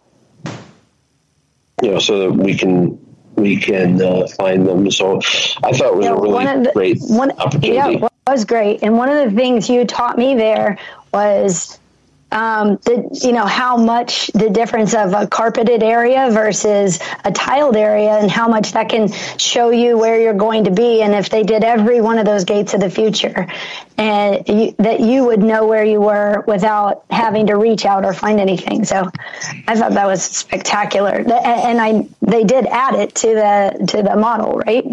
you 1.82 1.90
know, 1.90 1.98
so 1.98 2.18
that 2.20 2.32
we 2.32 2.56
can 2.56 2.98
we 3.34 3.54
can 3.58 4.00
uh, 4.00 4.26
find 4.28 4.66
them. 4.66 4.90
So 4.90 5.18
I 5.62 5.72
thought 5.72 5.88
it 5.92 5.96
was 5.96 6.06
Yeah, 6.06 6.12
a 6.12 6.20
really 6.20 6.32
one 6.32 6.46
of 6.48 6.64
the- 6.64 6.72
great 6.72 6.98
one, 7.02 7.30
opportunity. 7.32 7.74
Yeah, 7.74 7.88
it 8.06 8.12
was 8.26 8.46
great. 8.46 8.82
And 8.82 8.96
one 8.96 9.10
of 9.10 9.28
the 9.30 9.36
things 9.36 9.68
you 9.68 9.84
taught 9.84 10.16
me 10.16 10.34
there 10.34 10.78
was 11.12 11.78
um, 12.36 12.76
the 12.84 13.18
you 13.24 13.32
know 13.32 13.46
how 13.46 13.78
much 13.78 14.26
the 14.34 14.50
difference 14.50 14.92
of 14.94 15.14
a 15.14 15.26
carpeted 15.26 15.82
area 15.82 16.28
versus 16.30 17.00
a 17.24 17.32
tiled 17.32 17.76
area, 17.76 18.10
and 18.10 18.30
how 18.30 18.46
much 18.46 18.72
that 18.72 18.90
can 18.90 19.10
show 19.38 19.70
you 19.70 19.96
where 19.96 20.20
you're 20.20 20.34
going 20.34 20.64
to 20.64 20.70
be, 20.70 21.00
and 21.00 21.14
if 21.14 21.30
they 21.30 21.42
did 21.42 21.64
every 21.64 22.02
one 22.02 22.18
of 22.18 22.26
those 22.26 22.44
gates 22.44 22.74
of 22.74 22.80
the 22.80 22.90
future, 22.90 23.46
and 23.96 24.46
you, 24.46 24.74
that 24.78 25.00
you 25.00 25.24
would 25.24 25.42
know 25.42 25.66
where 25.66 25.84
you 25.84 25.98
were 25.98 26.44
without 26.46 27.06
having 27.08 27.46
to 27.46 27.56
reach 27.56 27.86
out 27.86 28.04
or 28.04 28.12
find 28.12 28.38
anything. 28.38 28.84
So, 28.84 29.10
I 29.66 29.74
thought 29.74 29.92
that 29.92 30.06
was 30.06 30.22
spectacular, 30.22 31.14
and 31.14 31.80
I 31.80 32.06
they 32.20 32.44
did 32.44 32.66
add 32.66 32.96
it 32.96 33.14
to 33.14 33.28
the 33.28 33.86
to 33.86 34.02
the 34.02 34.14
model, 34.14 34.58
right? 34.58 34.84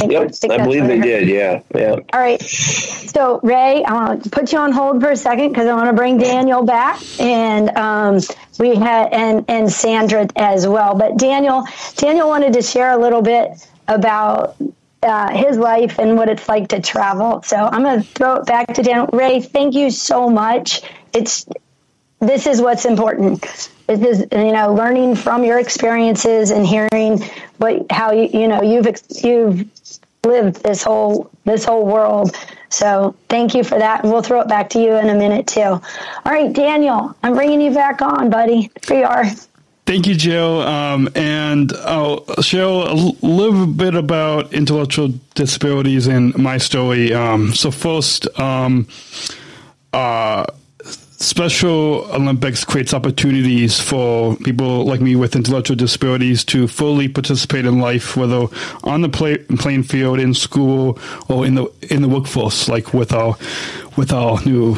Yep, 0.00 0.34
I 0.50 0.58
believe 0.58 0.86
they 0.86 1.00
did. 1.00 1.28
Yeah, 1.28 1.62
yeah. 1.74 1.96
All 2.12 2.20
right. 2.20 2.40
So, 2.42 3.40
Ray, 3.42 3.84
I 3.84 3.92
want 3.92 4.24
to 4.24 4.30
put 4.30 4.52
you 4.52 4.58
on 4.58 4.72
hold 4.72 5.00
for 5.00 5.10
a 5.10 5.16
second 5.16 5.50
because 5.50 5.66
I 5.66 5.74
want 5.74 5.88
to 5.88 5.92
bring 5.92 6.18
Daniel 6.18 6.62
back, 6.62 7.00
and 7.20 7.70
um, 7.76 8.20
we 8.58 8.74
had 8.74 9.12
and 9.12 9.44
and 9.48 9.70
Sandra 9.70 10.28
as 10.36 10.66
well. 10.66 10.94
But 10.94 11.16
Daniel, 11.16 11.64
Daniel 11.96 12.28
wanted 12.28 12.52
to 12.54 12.62
share 12.62 12.92
a 12.92 12.98
little 12.98 13.22
bit 13.22 13.68
about 13.88 14.56
uh, 15.02 15.30
his 15.30 15.56
life 15.56 15.98
and 15.98 16.16
what 16.16 16.28
it's 16.28 16.48
like 16.48 16.68
to 16.68 16.80
travel. 16.80 17.42
So 17.42 17.56
I'm 17.56 17.82
going 17.82 18.02
to 18.02 18.08
throw 18.08 18.36
it 18.36 18.46
back 18.46 18.74
to 18.74 18.82
Daniel. 18.82 19.08
Ray, 19.12 19.40
thank 19.40 19.74
you 19.74 19.90
so 19.90 20.28
much. 20.28 20.82
It's 21.12 21.46
this 22.20 22.46
is 22.46 22.60
what's 22.60 22.84
important. 22.84 23.70
This 23.86 24.00
is 24.00 24.26
you 24.32 24.52
know 24.52 24.74
learning 24.74 25.16
from 25.16 25.44
your 25.44 25.58
experiences 25.58 26.50
and 26.50 26.66
hearing 26.66 27.22
what 27.58 27.90
how 27.90 28.12
you 28.12 28.28
you 28.32 28.48
know 28.48 28.62
you've 28.62 28.86
you've 29.22 29.68
lived 30.24 30.62
this 30.62 30.82
whole 30.82 31.30
this 31.44 31.64
whole 31.64 31.86
world. 31.86 32.36
So 32.68 33.14
thank 33.28 33.54
you 33.54 33.62
for 33.62 33.78
that, 33.78 34.02
and 34.02 34.12
we'll 34.12 34.22
throw 34.22 34.40
it 34.40 34.48
back 34.48 34.70
to 34.70 34.80
you 34.80 34.94
in 34.94 35.08
a 35.08 35.14
minute 35.14 35.46
too. 35.46 35.60
All 35.60 35.82
right, 36.24 36.52
Daniel, 36.52 37.14
I'm 37.22 37.34
bringing 37.34 37.60
you 37.60 37.72
back 37.72 38.02
on, 38.02 38.28
buddy. 38.28 38.70
Here 38.86 39.00
you 39.00 39.06
are. 39.06 39.26
Thank 39.86 40.08
you, 40.08 40.16
Joe. 40.16 40.62
Um, 40.62 41.08
and 41.14 41.72
I'll 41.84 42.26
share 42.42 42.64
a 42.64 42.92
little 42.92 43.68
bit 43.68 43.94
about 43.94 44.52
intellectual 44.52 45.14
disabilities 45.36 46.08
and 46.08 46.36
my 46.36 46.58
story. 46.58 47.14
Um, 47.14 47.54
so 47.54 47.70
first, 47.70 48.26
um, 48.40 48.88
uh, 49.92 50.46
Special 51.18 52.04
Olympics 52.12 52.62
creates 52.62 52.92
opportunities 52.92 53.80
for 53.80 54.36
people 54.36 54.84
like 54.84 55.00
me 55.00 55.16
with 55.16 55.34
intellectual 55.34 55.74
disabilities 55.74 56.44
to 56.44 56.68
fully 56.68 57.08
participate 57.08 57.64
in 57.64 57.78
life, 57.78 58.18
whether 58.18 58.46
on 58.84 59.00
the 59.00 59.08
play, 59.08 59.38
playing 59.38 59.84
field, 59.84 60.20
in 60.20 60.34
school, 60.34 60.98
or 61.28 61.46
in 61.46 61.54
the 61.54 61.72
in 61.90 62.02
the 62.02 62.08
workforce, 62.08 62.68
like 62.68 62.92
with 62.92 63.14
our 63.14 63.34
with 63.96 64.12
our 64.12 64.38
new 64.44 64.76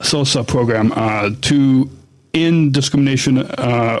SOSA 0.00 0.44
program, 0.46 0.92
uh, 0.94 1.30
to 1.42 1.90
end 2.32 2.72
discrimination 2.72 3.38
uh, 3.38 4.00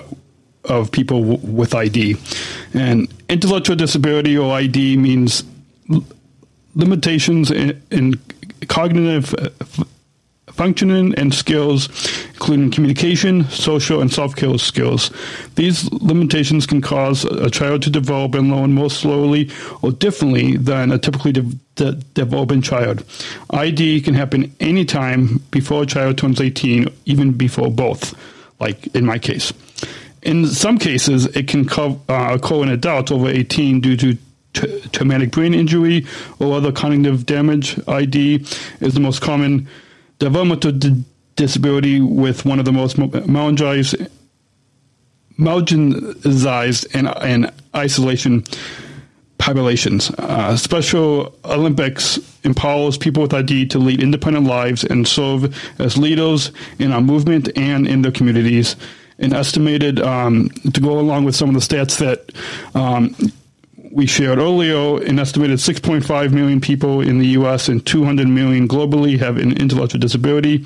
of 0.66 0.92
people 0.92 1.20
w- 1.20 1.52
with 1.56 1.74
ID. 1.74 2.16
And 2.74 3.12
intellectual 3.28 3.74
disability 3.74 4.38
or 4.38 4.54
ID 4.54 4.96
means 4.98 5.42
limitations 6.76 7.50
in, 7.50 7.82
in 7.90 8.14
cognitive 8.68 9.34
uh, 9.34 9.48
functioning 10.62 11.12
and 11.16 11.34
skills, 11.34 11.88
including 12.34 12.70
communication, 12.70 13.42
social, 13.50 14.00
and 14.00 14.12
skill 14.12 14.56
skills. 14.58 15.10
These 15.56 15.90
limitations 15.92 16.66
can 16.66 16.80
cause 16.80 17.24
a 17.24 17.50
child 17.50 17.82
to 17.82 17.90
develop 17.90 18.36
and 18.36 18.48
learn 18.48 18.72
more 18.72 18.88
slowly 18.88 19.50
or 19.82 19.90
differently 19.90 20.56
than 20.56 20.92
a 20.92 20.98
typically 20.98 21.32
de- 21.32 21.58
de- 21.74 21.94
developing 22.14 22.62
child. 22.62 23.02
ID 23.50 24.02
can 24.02 24.14
happen 24.14 24.54
anytime 24.60 25.42
before 25.50 25.82
a 25.82 25.86
child 25.86 26.18
turns 26.18 26.40
18, 26.40 26.86
even 27.06 27.32
before 27.32 27.68
both, 27.68 28.14
like 28.60 28.86
in 28.94 29.04
my 29.04 29.18
case. 29.18 29.52
In 30.22 30.46
some 30.46 30.78
cases, 30.78 31.26
it 31.34 31.48
can 31.48 31.66
co- 31.66 32.00
uh, 32.08 32.38
occur 32.38 32.62
in 32.62 32.68
adults 32.68 33.10
over 33.10 33.28
18 33.28 33.80
due 33.80 33.96
to 33.96 34.16
t- 34.54 34.80
traumatic 34.92 35.32
brain 35.32 35.54
injury 35.54 36.06
or 36.38 36.54
other 36.54 36.70
cognitive 36.70 37.26
damage. 37.26 37.80
ID 37.88 38.46
is 38.80 38.94
the 38.94 39.00
most 39.00 39.20
common 39.20 39.66
developmental 40.18 40.72
d- 40.72 41.04
disability 41.36 42.00
with 42.00 42.44
one 42.44 42.58
of 42.58 42.64
the 42.64 42.72
most 42.72 42.96
marginalized, 42.96 44.08
marginalized 45.38 46.94
and, 46.94 47.08
and 47.08 47.52
isolation 47.74 48.44
populations. 49.38 50.10
Uh, 50.18 50.56
Special 50.56 51.36
Olympics 51.44 52.18
empowers 52.44 52.96
people 52.96 53.22
with 53.22 53.34
ID 53.34 53.66
to 53.66 53.78
lead 53.78 54.00
independent 54.00 54.46
lives 54.46 54.84
and 54.84 55.06
serve 55.06 55.52
as 55.80 55.96
leaders 55.96 56.52
in 56.78 56.92
our 56.92 57.00
movement 57.00 57.48
and 57.56 57.88
in 57.88 58.02
their 58.02 58.12
communities. 58.12 58.76
And 59.18 59.32
estimated 59.34 60.00
um, 60.00 60.48
to 60.72 60.80
go 60.80 60.98
along 60.98 61.24
with 61.24 61.36
some 61.36 61.48
of 61.48 61.54
the 61.54 61.60
stats 61.60 61.98
that 61.98 62.32
um, 62.74 63.14
we 63.92 64.06
shared 64.06 64.38
earlier, 64.38 65.02
an 65.02 65.18
estimated 65.18 65.58
6.5 65.58 66.32
million 66.32 66.60
people 66.60 67.00
in 67.02 67.18
the 67.18 67.26
U.S. 67.28 67.68
and 67.68 67.84
200 67.84 68.26
million 68.26 68.66
globally 68.66 69.18
have 69.18 69.36
an 69.36 69.56
intellectual 69.58 70.00
disability. 70.00 70.64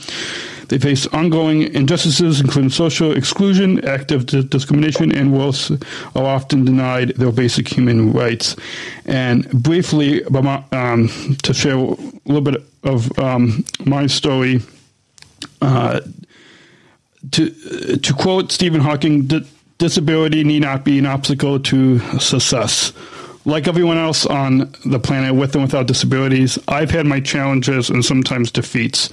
They 0.68 0.78
face 0.78 1.06
ongoing 1.08 1.62
injustices, 1.74 2.40
including 2.40 2.70
social 2.70 3.12
exclusion, 3.12 3.84
active 3.84 4.26
di- 4.26 4.42
discrimination, 4.42 5.12
and 5.12 5.32
worse, 5.32 5.70
are 6.14 6.24
often 6.24 6.64
denied 6.64 7.10
their 7.10 7.32
basic 7.32 7.68
human 7.68 8.12
rights. 8.12 8.56
And 9.06 9.48
briefly, 9.50 10.24
um, 10.24 11.08
to 11.42 11.54
share 11.54 11.76
a 11.76 11.96
little 12.26 12.40
bit 12.40 12.62
of 12.84 13.16
um, 13.18 13.64
my 13.84 14.06
story, 14.06 14.60
uh, 15.60 16.00
to 17.32 17.50
to 17.96 18.14
quote 18.14 18.52
Stephen 18.52 18.80
Hawking, 18.80 19.26
"Di- 19.26 19.46
disability 19.78 20.44
need 20.44 20.62
not 20.62 20.84
be 20.84 20.98
an 20.98 21.06
obstacle 21.06 21.60
to 21.60 21.98
success. 22.18 22.92
Like 23.46 23.68
everyone 23.68 23.96
else 23.96 24.26
on 24.26 24.74
the 24.84 24.98
planet, 24.98 25.36
with 25.36 25.54
and 25.54 25.62
without 25.62 25.86
disabilities, 25.86 26.58
I've 26.66 26.90
had 26.90 27.06
my 27.06 27.20
challenges 27.20 27.88
and 27.88 28.04
sometimes 28.04 28.50
defeats. 28.50 29.06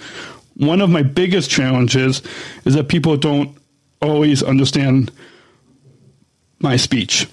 One 0.55 0.81
of 0.81 0.89
my 0.89 1.03
biggest 1.03 1.51
challenges 1.51 2.23
is 2.65 2.73
that 2.73 2.87
people 2.87 3.15
don't 3.15 3.55
always 4.01 4.41
understand 4.41 5.11
my 6.59 6.77
speech. 6.77 7.27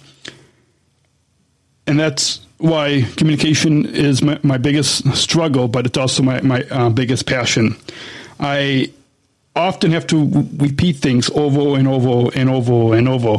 And 1.87 1.99
that's 1.99 2.47
why 2.59 3.07
communication 3.17 3.87
is 3.87 4.21
my, 4.21 4.39
my 4.43 4.59
biggest 4.59 5.11
struggle, 5.17 5.69
but 5.69 5.87
it's 5.87 5.97
also 5.97 6.23
my, 6.23 6.43
my 6.43 6.65
uh, 6.65 6.91
biggest 6.91 7.27
passion. 7.27 7.77
I 8.39 8.93
often 9.57 9.91
have 9.91 10.07
to 10.09 10.49
repeat 10.57 10.97
things 10.97 11.29
over 11.31 11.79
and 11.79 11.89
over 11.89 12.31
and 12.35 12.49
over 12.49 12.95
and 12.95 13.09
over. 13.09 13.39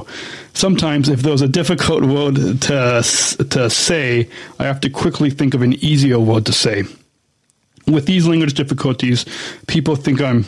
Sometimes, 0.53 1.07
if 1.09 1.21
there's 1.21 1.41
a 1.41 1.47
difficult 1.47 2.03
word 2.03 2.35
to 2.35 3.03
to 3.49 3.69
say, 3.69 4.29
I 4.59 4.65
have 4.65 4.81
to 4.81 4.89
quickly 4.89 5.29
think 5.29 5.53
of 5.53 5.61
an 5.61 5.73
easier 5.73 6.19
word 6.19 6.45
to 6.47 6.53
say. 6.53 6.83
With 7.87 8.05
these 8.05 8.27
language 8.27 8.53
difficulties, 8.53 9.25
people 9.67 9.95
think 9.95 10.21
I'm 10.21 10.45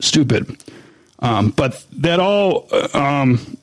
stupid, 0.00 0.56
um, 1.18 1.50
but 1.50 1.84
that 1.92 2.20
all 2.20 2.68
um, 2.94 3.58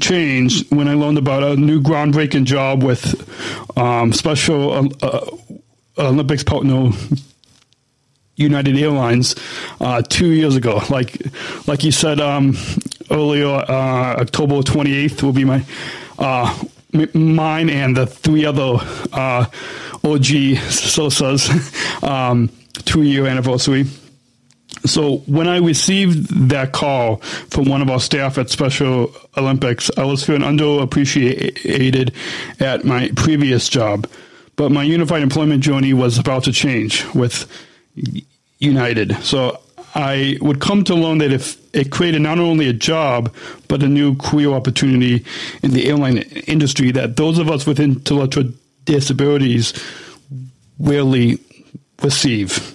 changed 0.00 0.74
when 0.74 0.88
I 0.88 0.94
learned 0.94 1.18
about 1.18 1.42
a 1.42 1.56
new 1.56 1.80
groundbreaking 1.80 2.44
job 2.44 2.82
with 2.82 3.28
um, 3.76 4.12
Special 4.12 4.90
uh, 5.02 5.26
Olympics 5.98 6.42
partner 6.42 6.90
United 8.36 8.76
Airlines 8.76 9.34
uh, 9.80 10.02
two 10.02 10.30
years 10.30 10.56
ago. 10.56 10.80
Like 10.90 11.16
like 11.66 11.84
you 11.84 11.92
said 11.92 12.20
um, 12.20 12.56
earlier, 13.10 13.46
uh, 13.46 14.20
October 14.20 14.56
28th 14.56 15.22
will 15.22 15.32
be 15.32 15.44
my 15.44 15.64
uh, 16.18 16.64
mine 17.14 17.70
and 17.70 17.96
the 17.96 18.06
three 18.06 18.44
other 18.44 18.78
uh, 19.12 19.46
OG 20.04 20.58
Sosa's 20.68 21.48
um, 22.02 22.50
two 22.84 23.02
year 23.02 23.26
anniversary. 23.26 23.84
So 24.86 25.18
when 25.26 25.48
I 25.48 25.58
received 25.58 26.48
that 26.50 26.72
call 26.72 27.16
from 27.50 27.66
one 27.66 27.80
of 27.80 27.88
our 27.88 28.00
staff 28.00 28.36
at 28.38 28.50
Special 28.50 29.14
Olympics, 29.36 29.90
I 29.96 30.04
was 30.04 30.24
feeling 30.24 30.42
underappreciated 30.42 32.12
at 32.60 32.84
my 32.84 33.10
previous 33.16 33.68
job. 33.68 34.06
but 34.56 34.70
my 34.70 34.82
unified 34.82 35.22
employment 35.22 35.62
journey 35.62 35.92
was 35.92 36.18
about 36.18 36.44
to 36.44 36.52
change 36.52 37.04
with 37.14 37.46
United. 38.58 39.16
So 39.22 39.60
I 39.94 40.36
would 40.40 40.60
come 40.60 40.84
to 40.84 40.94
learn 40.94 41.18
that 41.18 41.32
if 41.32 41.58
it 41.74 41.90
created 41.90 42.22
not 42.22 42.38
only 42.38 42.68
a 42.68 42.72
job, 42.72 43.32
but 43.68 43.82
a 43.82 43.88
new 43.88 44.16
career 44.16 44.50
opportunity 44.50 45.24
in 45.62 45.72
the 45.72 45.88
airline 45.88 46.18
industry, 46.46 46.90
that 46.92 47.16
those 47.16 47.38
of 47.38 47.50
us 47.50 47.66
with 47.66 47.78
intellectual 47.78 48.50
disabilities 48.84 49.72
rarely 50.78 51.38
receive. 52.02 52.74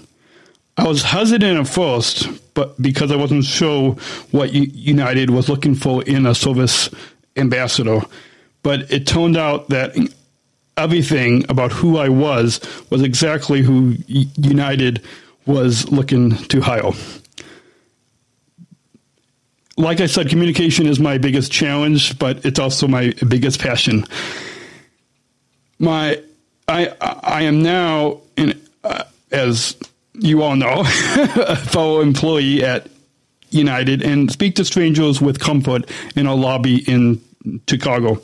I 0.78 0.88
was 0.88 1.03
hesitant 1.03 1.59
at 1.59 1.67
first, 1.67 2.30
but 2.53 2.82
because 2.82 3.11
I 3.11 3.17
wasn't 3.17 3.43
sure 3.43 3.97
what 4.32 4.53
United 4.53 5.30
was 5.30 5.49
looking 5.49 5.76
for 5.76 6.03
in 6.03 6.26
a 6.26 6.34
service 6.34 6.89
ambassador. 7.36 8.01
But 8.63 8.91
it 8.91 9.05
turned 9.05 9.36
out 9.36 9.70
that 9.70 9.95
everything 10.80 11.45
about 11.49 11.71
who 11.71 11.97
I 11.97 12.09
was 12.09 12.59
was 12.89 13.01
exactly 13.01 13.61
who 13.61 13.95
United 14.07 15.03
was 15.45 15.89
looking 15.91 16.36
to 16.36 16.61
hire. 16.61 16.91
Like 19.77 20.01
I 20.01 20.07
said, 20.07 20.30
communication 20.30 20.88
is 20.88 20.99
my 20.99 21.17
biggest 21.17 21.51
challenge, 21.51 22.17
but 22.19 22.45
it's 22.45 22.59
also 22.59 22.88
my 22.88 23.13
biggest 23.27 23.59
passion. 23.61 24.05
My, 25.80 26.21
I, 26.67 26.93
I 26.99 27.43
am 27.43 27.63
now 27.63 28.21
in, 28.36 28.61
uh, 28.84 29.05
as 29.32 29.77
you 30.13 30.41
all 30.41 30.55
know, 30.55 30.82
a 30.86 31.55
fellow 31.55 32.01
employee 32.01 32.63
at 32.63 32.88
United 33.51 34.01
and 34.03 34.32
speak 34.32 34.55
to 34.55 34.65
strangers 34.65 35.21
with 35.21 35.39
comfort 35.39 35.89
in 36.15 36.25
a 36.25 36.36
lobby 36.36 36.84
in 36.91 37.21
Chicago. 37.67 38.21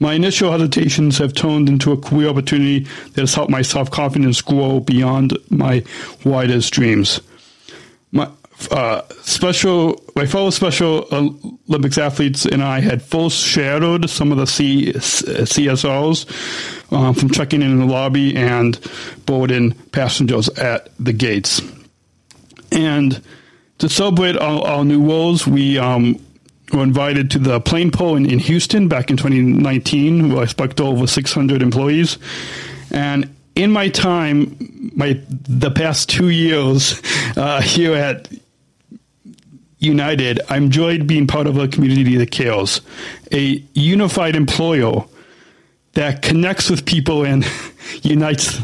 My 0.00 0.14
initial 0.14 0.52
hesitations 0.52 1.18
have 1.18 1.34
turned 1.34 1.68
into 1.68 1.92
a 1.92 1.96
career 1.96 2.28
opportunity 2.28 2.80
that 2.80 3.20
has 3.20 3.34
helped 3.34 3.50
my 3.50 3.62
self 3.62 3.90
confidence 3.90 4.40
grow 4.40 4.80
beyond 4.80 5.36
my 5.50 5.84
wildest 6.24 6.72
dreams. 6.72 7.20
My 8.12 8.30
uh, 8.70 9.02
special, 9.22 10.02
my 10.16 10.26
fellow 10.26 10.50
Special 10.50 11.06
Olympics 11.12 11.98
athletes 11.98 12.44
and 12.44 12.62
I 12.62 12.80
had 12.80 13.02
full 13.02 13.30
shadowed 13.30 14.10
some 14.10 14.32
of 14.32 14.38
the 14.38 14.46
C, 14.46 14.92
um, 16.90 17.14
from 17.14 17.30
checking 17.30 17.62
in, 17.62 17.70
in 17.70 17.78
the 17.78 17.86
lobby 17.86 18.34
and 18.36 18.78
boarding 19.26 19.72
passengers 19.92 20.48
at 20.50 20.88
the 20.98 21.12
gates. 21.12 21.60
And 22.72 23.22
to 23.78 23.88
celebrate 23.88 24.36
our, 24.36 24.66
our 24.66 24.84
new 24.84 25.06
roles, 25.06 25.46
we 25.46 25.78
um, 25.78 26.20
invited 26.72 27.30
to 27.32 27.38
the 27.38 27.60
plane 27.60 27.90
pull 27.90 28.16
in, 28.16 28.30
in 28.30 28.38
Houston 28.38 28.88
back 28.88 29.10
in 29.10 29.16
2019, 29.16 30.32
where 30.32 30.42
I 30.42 30.46
spoke 30.46 30.74
to 30.76 30.84
over 30.84 31.06
600 31.06 31.62
employees. 31.62 32.18
And 32.90 33.34
in 33.54 33.72
my 33.72 33.88
time, 33.88 34.92
my 34.94 35.20
the 35.28 35.70
past 35.70 36.08
two 36.08 36.28
years 36.28 37.02
uh, 37.36 37.60
here 37.60 37.94
at 37.94 38.28
United, 39.78 40.40
I'm 40.48 40.64
enjoyed 40.64 41.06
being 41.06 41.26
part 41.26 41.46
of 41.46 41.56
a 41.58 41.68
community 41.68 42.16
that 42.16 42.30
cares, 42.30 42.80
a 43.32 43.62
unified 43.74 44.36
employer 44.36 45.04
that 45.94 46.22
connects 46.22 46.70
with 46.70 46.84
people 46.84 47.24
and 47.24 47.44
unites 48.02 48.60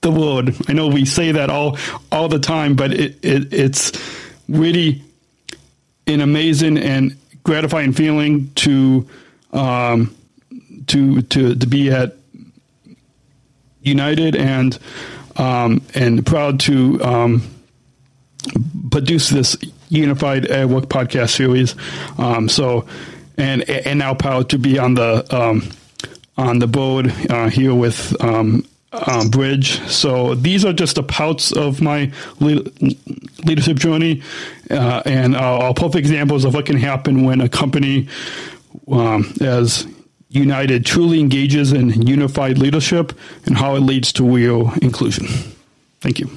the 0.00 0.10
world. 0.10 0.50
I 0.68 0.72
know 0.72 0.88
we 0.88 1.04
say 1.04 1.32
that 1.32 1.50
all 1.50 1.78
all 2.12 2.28
the 2.28 2.38
time, 2.38 2.74
but 2.74 2.92
it, 2.92 3.18
it 3.22 3.52
it's 3.52 3.92
really 4.48 5.02
an 6.08 6.20
amazing 6.20 6.78
and 6.78 7.16
gratifying 7.42 7.92
feeling 7.92 8.50
to 8.54 9.08
um, 9.52 10.14
to 10.86 11.22
to 11.22 11.54
to 11.54 11.66
be 11.66 11.90
at 11.90 12.16
United 13.82 14.36
and 14.36 14.78
um, 15.36 15.82
and 15.94 16.26
proud 16.26 16.60
to 16.60 17.02
um, 17.02 17.42
produce 18.90 19.30
this 19.30 19.56
unified 19.88 20.48
work 20.68 20.84
podcast 20.86 21.30
series. 21.30 21.74
Um, 22.18 22.48
so 22.48 22.86
and 23.36 23.68
and 23.68 23.98
now 23.98 24.14
proud 24.14 24.50
to 24.50 24.58
be 24.58 24.78
on 24.78 24.94
the 24.94 25.24
um, 25.34 25.70
on 26.36 26.58
the 26.58 26.66
board 26.66 27.12
uh, 27.30 27.48
here 27.48 27.74
with 27.74 28.14
um, 28.22 28.64
um, 28.92 29.28
Bridge. 29.28 29.80
So 29.88 30.34
these 30.34 30.64
are 30.64 30.72
just 30.72 30.96
the 30.96 31.02
parts 31.02 31.52
of 31.52 31.80
my 31.80 32.12
le- 32.40 32.64
leadership 33.44 33.76
journey, 33.76 34.22
uh, 34.70 35.02
and 35.04 35.34
uh, 35.34 35.72
perfect 35.72 35.96
examples 35.96 36.44
of 36.44 36.54
what 36.54 36.66
can 36.66 36.76
happen 36.76 37.24
when 37.24 37.40
a 37.40 37.48
company 37.48 38.08
um, 38.90 39.32
as 39.40 39.86
United 40.30 40.84
truly 40.84 41.20
engages 41.20 41.72
in 41.72 42.06
unified 42.06 42.58
leadership 42.58 43.18
and 43.46 43.56
how 43.56 43.74
it 43.76 43.80
leads 43.80 44.12
to 44.14 44.24
real 44.24 44.72
inclusion. 44.82 45.26
Thank 46.00 46.20
you. 46.20 46.30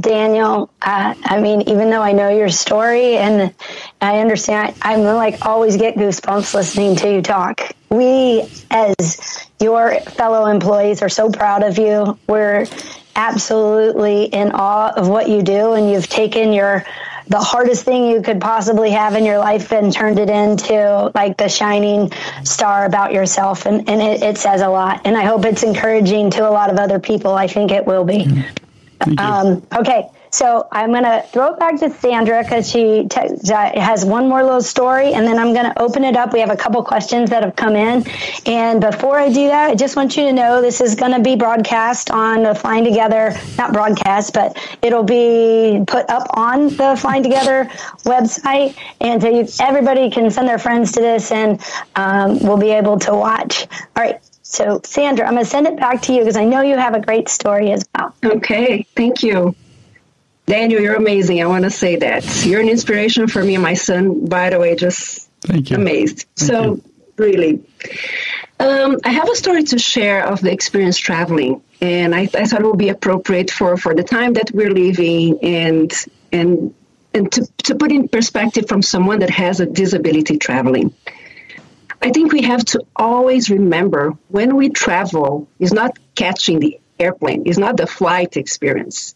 Daniel, 0.00 0.70
uh, 0.80 1.14
I 1.22 1.40
mean, 1.40 1.62
even 1.62 1.90
though 1.90 2.02
I 2.02 2.12
know 2.12 2.30
your 2.30 2.48
story 2.48 3.16
and 3.16 3.54
I 4.00 4.20
understand, 4.20 4.74
I, 4.80 4.94
am 4.94 5.02
like 5.02 5.44
always 5.44 5.76
get 5.76 5.96
goosebumps 5.96 6.54
listening 6.54 6.96
to 6.96 7.12
you 7.12 7.22
talk. 7.22 7.60
We, 7.90 8.48
as 8.70 9.46
your 9.60 10.00
fellow 10.00 10.46
employees, 10.46 11.02
are 11.02 11.08
so 11.08 11.30
proud 11.30 11.62
of 11.62 11.78
you. 11.78 12.18
We're 12.26 12.66
absolutely 13.16 14.24
in 14.24 14.52
awe 14.52 14.92
of 14.96 15.08
what 15.08 15.28
you 15.28 15.42
do, 15.42 15.72
and 15.72 15.90
you've 15.90 16.08
taken 16.08 16.52
your 16.52 16.84
the 17.28 17.38
hardest 17.38 17.84
thing 17.84 18.10
you 18.10 18.20
could 18.20 18.40
possibly 18.40 18.90
have 18.90 19.14
in 19.14 19.24
your 19.24 19.38
life 19.38 19.72
and 19.72 19.92
turned 19.92 20.18
it 20.18 20.28
into 20.28 21.10
like 21.14 21.36
the 21.38 21.48
shining 21.48 22.12
star 22.44 22.84
about 22.84 23.12
yourself. 23.12 23.64
And, 23.64 23.88
and 23.88 24.02
it, 24.02 24.22
it 24.22 24.36
says 24.38 24.60
a 24.60 24.68
lot. 24.68 25.02
And 25.06 25.16
i 25.16 25.24
hope 25.24 25.44
it's 25.44 25.62
encouraging 25.62 26.30
to 26.30 26.46
a 26.46 26.50
lot 26.50 26.68
of 26.68 26.78
other 26.78 26.98
people. 26.98 27.32
I 27.32 27.46
think 27.46 27.70
it 27.70 27.86
will 27.86 28.04
be 28.04 28.26
um, 29.18 29.66
okay, 29.76 30.08
so 30.32 30.66
I'm 30.72 30.92
going 30.92 31.04
to 31.04 31.22
throw 31.30 31.52
it 31.52 31.58
back 31.58 31.78
to 31.80 31.90
Sandra 31.90 32.42
because 32.42 32.70
she 32.70 33.06
has 33.12 34.02
one 34.02 34.30
more 34.30 34.42
little 34.42 34.62
story, 34.62 35.12
and 35.12 35.26
then 35.26 35.38
I'm 35.38 35.52
going 35.52 35.66
to 35.66 35.78
open 35.78 36.04
it 36.04 36.16
up. 36.16 36.32
We 36.32 36.40
have 36.40 36.50
a 36.50 36.56
couple 36.56 36.82
questions 36.82 37.28
that 37.28 37.42
have 37.42 37.54
come 37.54 37.76
in. 37.76 38.06
And 38.46 38.80
before 38.80 39.18
I 39.18 39.28
do 39.28 39.48
that, 39.48 39.70
I 39.70 39.74
just 39.74 39.94
want 39.94 40.16
you 40.16 40.24
to 40.24 40.32
know 40.32 40.62
this 40.62 40.80
is 40.80 40.94
going 40.94 41.12
to 41.12 41.20
be 41.20 41.36
broadcast 41.36 42.10
on 42.10 42.44
the 42.44 42.54
Flying 42.54 42.82
Together, 42.82 43.38
not 43.58 43.74
broadcast, 43.74 44.32
but 44.32 44.56
it'll 44.80 45.04
be 45.04 45.84
put 45.86 46.08
up 46.08 46.26
on 46.30 46.68
the 46.68 46.96
Flying 46.98 47.22
Together 47.22 47.66
website. 48.04 48.74
And 49.02 49.20
so 49.20 49.28
you, 49.28 49.46
everybody 49.60 50.10
can 50.10 50.30
send 50.30 50.48
their 50.48 50.58
friends 50.58 50.92
to 50.92 51.00
this, 51.02 51.30
and 51.30 51.60
um, 51.94 52.38
we'll 52.38 52.56
be 52.56 52.70
able 52.70 52.98
to 53.00 53.14
watch. 53.14 53.66
All 53.96 54.02
right. 54.02 54.18
So, 54.52 54.82
Sandra, 54.84 55.26
I'm 55.26 55.32
going 55.32 55.44
to 55.44 55.50
send 55.50 55.66
it 55.66 55.78
back 55.78 56.02
to 56.02 56.12
you 56.12 56.18
because 56.18 56.36
I 56.36 56.44
know 56.44 56.60
you 56.60 56.76
have 56.76 56.94
a 56.94 57.00
great 57.00 57.30
story 57.30 57.72
as 57.72 57.88
well. 57.96 58.14
Okay, 58.22 58.82
thank 58.94 59.22
you. 59.22 59.54
Daniel, 60.44 60.78
you're 60.82 60.94
amazing. 60.94 61.42
I 61.42 61.46
want 61.46 61.64
to 61.64 61.70
say 61.70 61.96
that. 61.96 62.44
You're 62.44 62.60
an 62.60 62.68
inspiration 62.68 63.28
for 63.28 63.42
me 63.42 63.54
and 63.54 63.62
my 63.62 63.72
son, 63.72 64.26
by 64.26 64.50
the 64.50 64.58
way, 64.58 64.76
just 64.76 65.30
thank 65.40 65.70
you. 65.70 65.76
amazed. 65.76 66.26
Thank 66.36 66.50
so, 66.50 66.62
you. 66.74 66.84
really. 67.16 67.64
Um, 68.60 68.98
I 69.04 69.08
have 69.12 69.30
a 69.30 69.34
story 69.36 69.62
to 69.64 69.78
share 69.78 70.26
of 70.26 70.42
the 70.42 70.52
experience 70.52 70.98
traveling, 70.98 71.62
and 71.80 72.14
I, 72.14 72.28
I, 72.34 72.44
thought 72.44 72.60
it 72.60 72.66
would 72.66 72.76
be 72.76 72.90
appropriate 72.90 73.50
for, 73.50 73.78
for 73.78 73.94
the 73.94 74.04
time 74.04 74.34
that 74.34 74.50
we're 74.52 74.70
living 74.70 75.38
and 75.42 75.90
and 76.30 76.74
and 77.14 77.32
to, 77.32 77.46
to 77.64 77.74
put 77.74 77.90
in 77.90 78.08
perspective 78.08 78.68
from 78.68 78.82
someone 78.82 79.20
that 79.20 79.30
has 79.30 79.60
a 79.60 79.66
disability 79.66 80.36
traveling. 80.36 80.94
I 82.02 82.10
think 82.10 82.32
we 82.32 82.42
have 82.42 82.64
to 82.66 82.84
always 82.96 83.48
remember 83.48 84.10
when 84.28 84.56
we 84.56 84.70
travel 84.70 85.46
is 85.60 85.72
not 85.72 85.96
catching 86.16 86.58
the 86.58 86.80
airplane, 86.98 87.44
it's 87.46 87.58
not 87.58 87.76
the 87.76 87.86
flight 87.86 88.36
experience. 88.36 89.14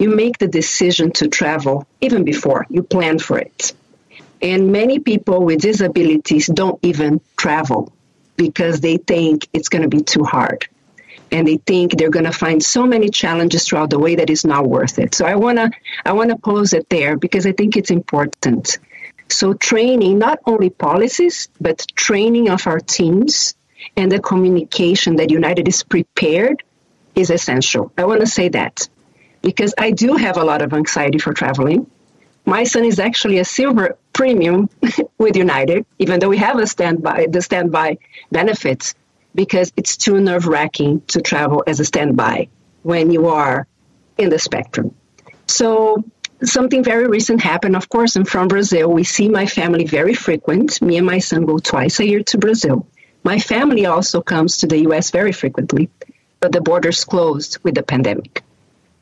You 0.00 0.10
make 0.10 0.38
the 0.38 0.48
decision 0.48 1.12
to 1.12 1.28
travel 1.28 1.86
even 2.00 2.24
before 2.24 2.66
you 2.68 2.82
plan 2.82 3.20
for 3.20 3.38
it. 3.38 3.72
And 4.42 4.72
many 4.72 4.98
people 4.98 5.44
with 5.44 5.60
disabilities 5.60 6.48
don't 6.48 6.78
even 6.82 7.20
travel 7.36 7.92
because 8.36 8.80
they 8.80 8.96
think 8.96 9.46
it's 9.52 9.68
going 9.68 9.82
to 9.82 9.88
be 9.88 10.02
too 10.02 10.24
hard. 10.24 10.66
And 11.30 11.46
they 11.46 11.58
think 11.58 11.92
they're 11.92 12.10
going 12.10 12.26
to 12.26 12.32
find 12.32 12.62
so 12.62 12.84
many 12.84 13.10
challenges 13.10 13.66
throughout 13.66 13.90
the 13.90 13.98
way 14.00 14.16
that 14.16 14.28
it's 14.28 14.44
not 14.44 14.66
worth 14.66 14.98
it. 14.98 15.14
So 15.14 15.24
I 15.24 15.36
want 15.36 15.58
to 15.58 15.70
I 16.04 16.12
want 16.12 16.30
to 16.30 16.36
pose 16.36 16.72
it 16.72 16.88
there 16.90 17.16
because 17.16 17.46
I 17.46 17.52
think 17.52 17.76
it's 17.76 17.92
important. 17.92 18.78
So, 19.34 19.52
training, 19.52 20.20
not 20.20 20.38
only 20.46 20.70
policies, 20.70 21.48
but 21.60 21.84
training 21.96 22.50
of 22.50 22.68
our 22.68 22.78
teams 22.78 23.56
and 23.96 24.10
the 24.10 24.20
communication 24.20 25.16
that 25.16 25.28
United 25.28 25.66
is 25.66 25.82
prepared 25.82 26.62
is 27.16 27.30
essential. 27.30 27.92
I 27.98 28.04
want 28.04 28.20
to 28.20 28.28
say 28.28 28.48
that 28.50 28.88
because 29.42 29.74
I 29.76 29.90
do 29.90 30.14
have 30.14 30.36
a 30.36 30.44
lot 30.44 30.62
of 30.62 30.72
anxiety 30.72 31.18
for 31.18 31.34
traveling. 31.34 31.90
My 32.46 32.62
son 32.62 32.84
is 32.84 33.00
actually 33.00 33.40
a 33.40 33.44
silver 33.44 33.98
premium 34.12 34.70
with 35.18 35.34
United, 35.34 35.84
even 35.98 36.20
though 36.20 36.28
we 36.28 36.38
have 36.38 36.60
a 36.60 36.66
standby, 36.68 37.26
the 37.28 37.42
standby 37.42 37.98
benefits, 38.30 38.94
because 39.34 39.72
it's 39.76 39.96
too 39.96 40.20
nerve 40.20 40.46
wracking 40.46 41.00
to 41.08 41.20
travel 41.20 41.64
as 41.66 41.80
a 41.80 41.84
standby 41.84 42.46
when 42.84 43.10
you 43.10 43.26
are 43.26 43.66
in 44.16 44.30
the 44.30 44.38
spectrum. 44.38 44.94
So 45.48 46.04
something 46.46 46.82
very 46.82 47.06
recent 47.06 47.40
happened. 47.40 47.76
Of 47.76 47.88
course, 47.88 48.16
I'm 48.16 48.24
from 48.24 48.48
Brazil. 48.48 48.90
We 48.90 49.04
see 49.04 49.28
my 49.28 49.46
family 49.46 49.84
very 49.84 50.14
frequent. 50.14 50.80
Me 50.82 50.96
and 50.96 51.06
my 51.06 51.18
son 51.18 51.44
go 51.44 51.58
twice 51.58 52.00
a 52.00 52.06
year 52.06 52.22
to 52.24 52.38
Brazil. 52.38 52.86
My 53.22 53.38
family 53.38 53.86
also 53.86 54.20
comes 54.20 54.58
to 54.58 54.66
the 54.66 54.80
US 54.88 55.10
very 55.10 55.32
frequently, 55.32 55.90
but 56.40 56.52
the 56.52 56.60
borders 56.60 57.04
closed 57.04 57.58
with 57.62 57.74
the 57.74 57.82
pandemic. 57.82 58.42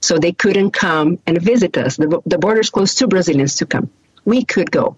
So 0.00 0.18
they 0.18 0.32
couldn't 0.32 0.72
come 0.72 1.18
and 1.26 1.40
visit 1.40 1.76
us. 1.76 1.96
The, 1.96 2.20
the 2.26 2.38
borders 2.38 2.70
closed 2.70 2.98
to 2.98 3.06
Brazilians 3.06 3.56
to 3.56 3.66
come. 3.66 3.90
We 4.24 4.44
could 4.44 4.70
go. 4.70 4.96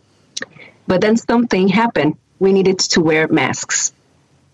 But 0.87 1.01
then 1.01 1.17
something 1.17 1.69
happened. 1.69 2.17
We 2.39 2.53
needed 2.53 2.79
to 2.81 3.01
wear 3.01 3.29
masks. 3.29 3.93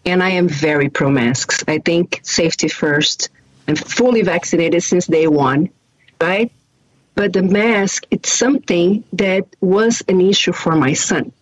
And 0.05 0.23
I 0.23 0.31
am 0.31 0.49
very 0.49 0.89
pro 0.89 1.11
masks. 1.11 1.65
I 1.67 1.79
think 1.79 2.21
safety 2.23 2.69
first. 2.69 3.29
I'm 3.69 3.77
fully 3.77 4.23
vaccinated 4.23 4.83
since 4.83 5.07
day 5.07 5.27
one, 5.27 5.71
right? 6.21 6.51
But 7.15 7.33
the 7.33 7.43
mask, 7.43 8.07
it's 8.11 8.33
something 8.33 9.05
that 9.13 9.45
was 9.61 10.03
an 10.09 10.21
issue 10.21 10.53
for 10.53 10.75
my 10.77 10.95
son. 10.95 11.33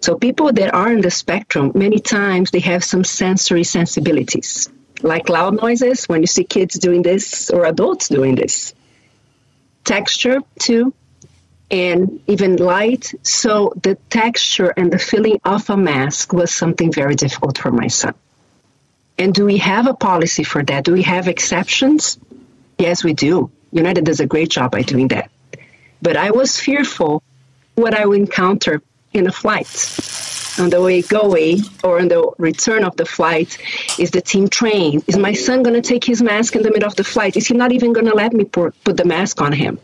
So 0.00 0.16
people 0.16 0.52
that 0.52 0.74
are 0.74 0.92
in 0.92 1.00
the 1.00 1.10
spectrum, 1.10 1.72
many 1.74 1.98
times 1.98 2.50
they 2.50 2.60
have 2.60 2.84
some 2.84 3.04
sensory 3.04 3.64
sensibilities, 3.64 4.68
like 5.02 5.28
loud 5.28 5.56
noises 5.60 6.04
when 6.06 6.20
you 6.20 6.26
see 6.26 6.44
kids 6.44 6.78
doing 6.78 7.02
this 7.02 7.50
or 7.50 7.64
adults 7.64 8.08
doing 8.08 8.34
this. 8.34 8.74
Texture 9.84 10.40
too, 10.58 10.92
and 11.70 12.20
even 12.26 12.56
light. 12.56 13.14
So 13.22 13.72
the 13.82 13.94
texture 14.10 14.72
and 14.76 14.92
the 14.92 14.98
feeling 14.98 15.40
of 15.44 15.70
a 15.70 15.76
mask 15.76 16.32
was 16.32 16.52
something 16.52 16.92
very 16.92 17.14
difficult 17.14 17.58
for 17.58 17.70
my 17.70 17.88
son. 17.88 18.14
And 19.16 19.32
do 19.32 19.44
we 19.44 19.58
have 19.58 19.86
a 19.86 19.94
policy 19.94 20.44
for 20.44 20.62
that? 20.64 20.84
Do 20.84 20.92
we 20.92 21.02
have 21.02 21.28
exceptions? 21.28 22.18
Yes, 22.78 23.04
we 23.04 23.14
do. 23.14 23.50
United 23.74 24.04
does 24.04 24.20
a 24.20 24.26
great 24.26 24.50
job 24.50 24.70
by 24.70 24.82
doing 24.82 25.08
that. 25.08 25.30
But 26.00 26.16
I 26.16 26.30
was 26.30 26.58
fearful 26.58 27.22
what 27.74 27.92
I 27.92 28.06
would 28.06 28.20
encounter 28.20 28.82
in 29.12 29.26
a 29.26 29.32
flight. 29.32 29.68
On 30.60 30.70
the 30.70 30.80
way 30.80 31.02
going 31.02 31.62
or 31.82 31.98
on 31.98 32.06
the 32.06 32.30
return 32.38 32.84
of 32.84 32.96
the 32.96 33.04
flight, 33.04 33.58
is 33.98 34.12
the 34.12 34.20
team 34.20 34.48
trained? 34.48 35.02
Is 35.08 35.16
my 35.16 35.32
son 35.32 35.64
going 35.64 35.74
to 35.74 35.82
take 35.82 36.04
his 36.04 36.22
mask 36.22 36.54
in 36.54 36.62
the 36.62 36.70
middle 36.70 36.86
of 36.86 36.94
the 36.94 37.02
flight? 37.02 37.36
Is 37.36 37.48
he 37.48 37.54
not 37.54 37.72
even 37.72 37.92
going 37.92 38.06
to 38.06 38.14
let 38.14 38.32
me 38.32 38.44
put, 38.44 38.72
put 38.84 38.96
the 38.96 39.04
mask 39.04 39.40
on 39.40 39.52
him? 39.52 39.80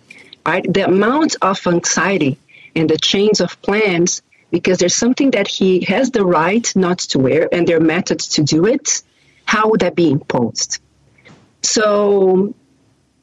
Right? 0.47 0.64
The 0.72 0.86
amount 0.86 1.34
of 1.43 1.66
anxiety 1.66 2.38
and 2.76 2.88
the 2.88 2.97
change 2.97 3.41
of 3.41 3.61
plans, 3.62 4.22
because 4.53 4.78
there's 4.78 4.95
something 4.95 5.32
that 5.32 5.49
he 5.49 5.80
has 5.86 6.12
the 6.12 6.24
right 6.24 6.70
not 6.76 6.99
to 7.11 7.18
wear 7.18 7.49
and 7.53 7.66
there 7.66 7.78
are 7.78 7.80
methods 7.97 8.28
to 8.28 8.45
do 8.45 8.66
it, 8.66 9.03
how 9.47 9.70
would 9.70 9.80
that 9.80 9.97
be 9.97 10.11
imposed? 10.11 10.78
So, 11.62 12.55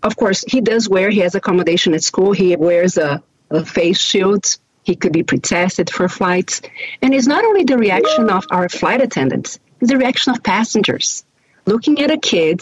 of 0.08 0.16
course, 0.18 0.44
he 0.48 0.62
does 0.62 0.90
wear, 0.90 1.10
he 1.10 1.20
has 1.20 1.36
accommodation 1.36 1.94
at 1.94 2.04
school, 2.04 2.32
he 2.32 2.56
wears 2.56 2.98
a, 2.98 3.22
a 3.52 3.64
face 3.64 4.00
shield 4.00 4.58
he 4.88 4.96
could 4.96 5.12
be 5.12 5.22
pre-tested 5.22 5.90
for 5.90 6.08
flights. 6.08 6.62
And 7.02 7.14
it's 7.14 7.28
not 7.28 7.44
only 7.44 7.66
the 7.66 7.78
reaction 7.78 8.30
of 8.30 8.46
our 8.50 8.70
flight 8.70 9.02
attendants, 9.02 9.60
it's 9.82 9.92
the 9.92 9.98
reaction 9.98 10.32
of 10.34 10.42
passengers. 10.42 11.26
Looking 11.66 12.02
at 12.02 12.10
a 12.10 12.18
kid 12.18 12.62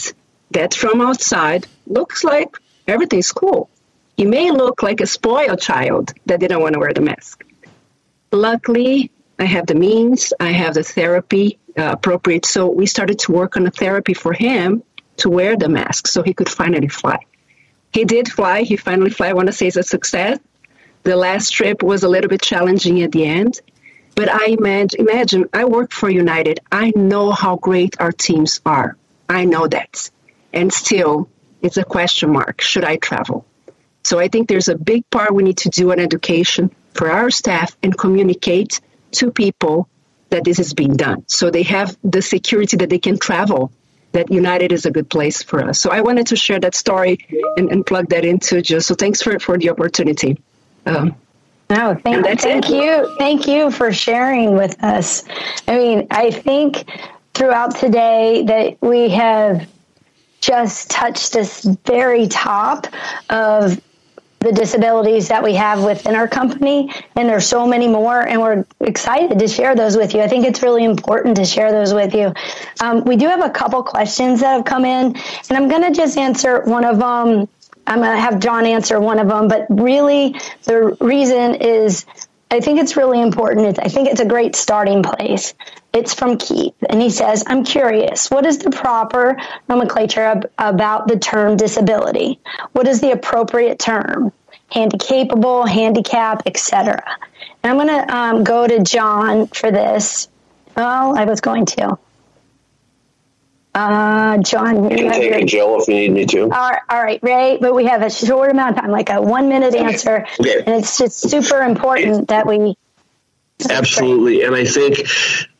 that 0.50 0.74
from 0.74 1.02
outside 1.02 1.68
looks 1.86 2.24
like 2.24 2.58
everything's 2.88 3.32
cool. 3.32 3.70
He 4.18 4.26
may 4.26 4.50
look 4.50 4.82
like 4.82 5.02
a 5.02 5.06
spoiled 5.06 5.62
child 5.62 6.14
that 6.26 6.40
didn't 6.40 6.62
want 6.62 6.74
to 6.74 6.80
wear 6.80 6.94
the 6.94 7.02
mask. 7.02 7.46
Luckily, 8.32 9.12
I 9.38 9.46
have 9.46 9.68
the 9.68 9.76
means, 9.76 10.34
I 10.40 10.50
have 10.50 10.74
the 10.74 10.84
therapy 10.84 11.60
uh, 11.78 11.92
appropriate. 11.92 12.48
So 12.48 12.68
we 12.70 12.88
started 12.88 13.20
to 13.20 13.34
work 13.34 13.56
on 13.56 13.68
a 13.68 13.72
therapy 13.72 14.16
for 14.16 14.34
him 14.34 14.82
to 15.18 15.30
wear 15.30 15.56
the 15.58 15.70
mask 15.70 16.08
so 16.08 16.24
he 16.24 16.34
could 16.34 16.50
finally 16.50 16.88
fly. 16.88 17.20
He 17.96 18.04
did 18.04 18.30
fly. 18.30 18.64
He 18.64 18.76
finally 18.76 19.10
flew. 19.10 19.28
I 19.28 19.32
want 19.32 19.48
to 19.48 19.54
say 19.54 19.68
it's 19.68 19.78
a 19.78 19.84
success. 19.84 20.38
The 21.04 21.16
last 21.16 21.52
trip 21.52 21.82
was 21.82 22.04
a 22.04 22.10
little 22.10 22.28
bit 22.28 22.42
challenging 22.42 23.02
at 23.04 23.14
the 23.14 23.24
end, 23.24 23.62
but 24.16 24.28
I 24.30 24.48
imagine, 24.48 25.00
imagine 25.00 25.46
I 25.54 25.64
work 25.64 25.94
for 25.94 26.10
United. 26.10 26.60
I 26.70 26.92
know 26.94 27.32
how 27.32 27.56
great 27.56 27.96
our 28.02 28.12
teams 28.12 28.60
are. 28.66 28.98
I 29.30 29.46
know 29.46 29.68
that. 29.68 30.12
And 30.52 30.74
still, 30.74 31.30
it's 31.62 31.78
a 31.78 31.86
question 31.86 32.34
mark. 32.34 32.60
Should 32.60 32.84
I 32.84 32.98
travel? 32.98 33.46
So 34.04 34.20
I 34.20 34.28
think 34.28 34.50
there's 34.50 34.68
a 34.68 34.76
big 34.76 35.10
part 35.10 35.34
we 35.34 35.44
need 35.44 35.60
to 35.60 35.70
do 35.70 35.94
on 35.94 36.00
education 36.00 36.72
for 36.96 37.10
our 37.10 37.32
staff 37.32 37.78
and 37.82 37.98
communicate 37.98 38.82
to 39.12 39.32
people 39.32 39.88
that 40.32 40.44
this 40.44 40.60
is 40.60 40.74
being 40.74 40.98
done. 40.98 41.24
So 41.28 41.50
they 41.50 41.64
have 41.64 41.98
the 42.04 42.22
security 42.22 42.76
that 42.76 42.90
they 42.90 43.00
can 43.00 43.18
travel, 43.18 43.72
that 44.16 44.32
United 44.32 44.72
is 44.72 44.86
a 44.86 44.92
good 44.92 45.10
place 45.10 45.44
for 45.44 45.62
us. 45.62 45.80
So 45.80 45.92
I 45.92 46.02
wanted 46.02 46.28
to 46.28 46.36
share 46.36 46.60
that 46.62 46.74
story 46.74 47.18
and, 47.58 47.70
and 47.72 47.86
plug 47.86 48.10
that 48.10 48.24
into 48.24 48.62
just 48.62 48.88
so 48.88 48.96
thanks 48.96 49.22
for, 49.22 49.38
for 49.40 49.58
the 49.58 49.70
opportunity. 49.70 50.38
Um, 50.86 51.16
no, 51.70 51.96
thank, 51.96 52.40
thank 52.40 52.70
you. 52.70 53.16
Thank 53.18 53.48
you 53.48 53.72
for 53.72 53.92
sharing 53.92 54.56
with 54.56 54.82
us. 54.84 55.24
I 55.68 55.78
mean, 55.78 56.08
I 56.12 56.32
think 56.32 56.86
throughout 57.34 57.76
today 57.76 58.44
that 58.48 58.82
we 58.82 59.10
have 59.10 59.68
just 60.40 60.90
touched 60.90 61.34
this 61.34 61.64
very 61.86 62.28
top 62.28 62.88
of 63.30 63.82
the 64.46 64.52
disabilities 64.52 65.28
that 65.28 65.44
we 65.44 65.54
have 65.56 65.84
within 65.84 66.16
our 66.16 66.28
company 66.28 66.94
and 67.16 67.28
there's 67.28 67.48
so 67.48 67.68
many 67.68 67.88
more 67.88 68.28
and 68.28 68.40
we're 68.40 68.66
excited 68.82 69.40
to 69.40 69.48
share 69.48 69.76
those 69.76 69.98
with 69.98 70.14
you. 70.14 70.22
I 70.22 70.28
think 70.28 70.46
it's 70.46 70.62
really 70.62 70.86
important 70.86 71.36
to 71.38 71.46
share 71.46 71.72
those 71.72 71.94
with 71.94 72.14
you. 72.14 72.34
Um, 72.80 73.04
we 73.04 73.18
do 73.18 73.28
have 73.28 73.44
a 73.44 73.50
couple 73.50 73.84
questions 73.84 74.42
that 74.42 74.54
have 74.54 74.66
come 74.66 74.86
in 74.86 75.16
and 75.16 75.52
i'm 75.52 75.68
going 75.68 75.82
to 75.82 75.92
just 75.92 76.18
answer 76.18 76.62
one 76.64 76.86
of 76.86 77.00
them 77.00 77.48
I'm 77.88 78.00
going 78.00 78.16
to 78.16 78.20
have 78.22 78.40
John 78.40 78.66
answer 78.66 79.00
one 79.00 79.20
of 79.20 79.28
them, 79.28 79.48
but 79.48 79.68
really 79.70 80.36
the 80.64 80.98
reason 81.00 81.56
is 81.56 82.06
I 82.56 82.62
think 82.62 82.80
it's 82.80 82.96
really 82.96 83.22
important. 83.22 83.80
I 83.80 83.90
think 83.90 84.08
it's 84.08 84.22
a 84.22 84.26
great 84.26 84.56
starting 84.56 85.04
place. 85.04 85.54
It's 85.92 86.14
from 86.14 86.38
Keith, 86.38 86.76
and 86.90 87.02
he 87.02 87.10
says, 87.10 87.44
I'm 87.48 87.66
curious, 87.66 88.32
what 88.32 88.46
is 88.46 88.60
the 88.60 88.72
proper 88.72 89.38
nomenclature 89.68 90.22
ab- 90.22 90.52
about 90.58 91.10
the 91.10 91.20
term 91.20 91.58
disability? 91.58 92.40
What 92.72 92.88
is 92.88 93.02
the 93.02 93.12
appropriate 93.12 93.78
term? 93.78 94.32
Handicapable, 94.72 95.68
handicap, 95.68 96.44
etc. 96.46 97.04
And 97.62 97.72
I'm 97.80 97.88
going 97.88 98.08
to 98.08 98.16
um, 98.16 98.44
go 98.46 98.66
to 98.66 98.80
John 98.84 99.48
for 99.48 99.70
this. 99.70 100.30
Well, 100.78 101.18
I 101.18 101.26
was 101.26 101.42
going 101.42 101.66
to. 101.66 101.98
Uh, 103.76 104.38
John, 104.38 104.90
you 104.90 104.96
can 104.96 105.12
take 105.12 105.34
it, 105.34 105.48
Jill, 105.48 105.82
if 105.82 105.88
you 105.90 105.96
need 105.96 106.14
me 106.14 106.26
to. 106.28 106.44
All 106.44 106.50
right, 106.50 106.82
all 106.90 107.04
right, 107.04 107.20
Ray. 107.22 107.58
But 107.60 107.76
we 107.76 107.84
have 107.86 108.02
a 108.04 108.10
short 108.10 108.50
amount 108.50 108.78
of 108.78 108.82
time, 108.82 108.90
like 108.90 109.10
a 109.10 109.22
one 109.22 109.50
minute 109.50 109.76
answer, 109.76 110.26
okay. 110.40 110.64
and 110.66 110.76
it's 110.76 110.98
just 110.98 111.30
super 111.30 111.62
important 111.62 112.30
that 112.30 112.48
we. 112.48 112.78
Absolutely, 113.70 114.44
and 114.44 114.56
I 114.56 114.64
think, 114.64 115.00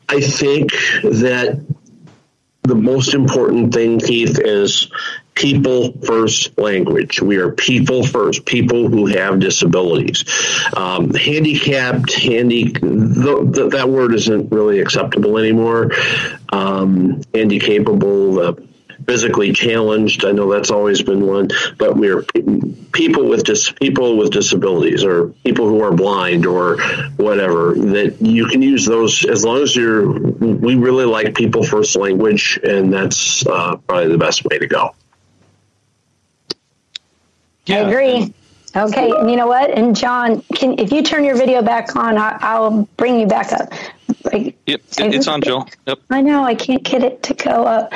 I 0.08 0.20
think 0.20 0.70
that 1.02 1.62
the 2.62 2.74
most 2.74 3.12
important 3.12 3.74
thing, 3.74 4.00
Keith, 4.00 4.40
is 4.40 4.90
people 5.36 5.92
first 6.00 6.58
language. 6.58 7.20
We 7.20 7.36
are 7.36 7.52
people 7.52 8.02
first, 8.02 8.44
people 8.44 8.88
who 8.88 9.06
have 9.06 9.38
disabilities. 9.38 10.24
Um, 10.74 11.14
handicapped, 11.14 12.12
handy, 12.14 12.72
the, 12.72 13.48
the, 13.48 13.68
that 13.68 13.88
word 13.88 14.14
isn't 14.14 14.50
really 14.50 14.80
acceptable 14.80 15.38
anymore. 15.38 15.92
Um, 16.52 17.20
handicapable, 17.34 18.48
uh, 18.48 18.62
physically 19.06 19.52
challenged. 19.52 20.24
I 20.24 20.32
know 20.32 20.50
that's 20.50 20.70
always 20.70 21.02
been 21.02 21.26
one, 21.26 21.48
but 21.76 21.96
we're 21.96 22.22
people 22.92 23.28
with 23.28 23.44
dis- 23.44 23.70
people 23.70 24.16
with 24.16 24.30
disabilities 24.30 25.04
or 25.04 25.28
people 25.44 25.68
who 25.68 25.82
are 25.82 25.92
blind 25.92 26.46
or 26.46 26.80
whatever. 27.16 27.74
That 27.74 28.16
you 28.20 28.46
can 28.46 28.62
use 28.62 28.86
those 28.86 29.24
as 29.24 29.44
long 29.44 29.62
as 29.62 29.76
you're. 29.76 30.10
We 30.10 30.76
really 30.76 31.04
like 31.04 31.34
people 31.34 31.62
first 31.62 31.94
language, 31.94 32.58
and 32.64 32.92
that's 32.92 33.46
uh, 33.46 33.76
probably 33.76 34.10
the 34.10 34.18
best 34.18 34.44
way 34.44 34.58
to 34.58 34.66
go. 34.66 34.94
Yeah. 37.66 37.76
I 37.76 37.88
agree. 37.88 38.34
Okay, 38.76 39.10
and 39.10 39.30
you 39.30 39.36
know 39.36 39.46
what? 39.46 39.70
And 39.70 39.96
John, 39.96 40.42
can 40.54 40.78
if 40.78 40.92
you 40.92 41.02
turn 41.02 41.24
your 41.24 41.36
video 41.36 41.62
back 41.62 41.96
on, 41.96 42.18
I, 42.18 42.58
will 42.58 42.86
bring 42.98 43.18
you 43.18 43.26
back 43.26 43.50
up. 43.52 43.72
Like, 44.24 44.58
yep, 44.66 44.82
it's 44.98 45.28
on, 45.28 45.40
Jill. 45.40 45.66
Yep. 45.86 46.00
I 46.10 46.20
know 46.20 46.44
I 46.44 46.54
can't 46.54 46.82
get 46.82 47.02
it 47.02 47.22
to 47.24 47.34
go 47.34 47.64
up. 47.64 47.92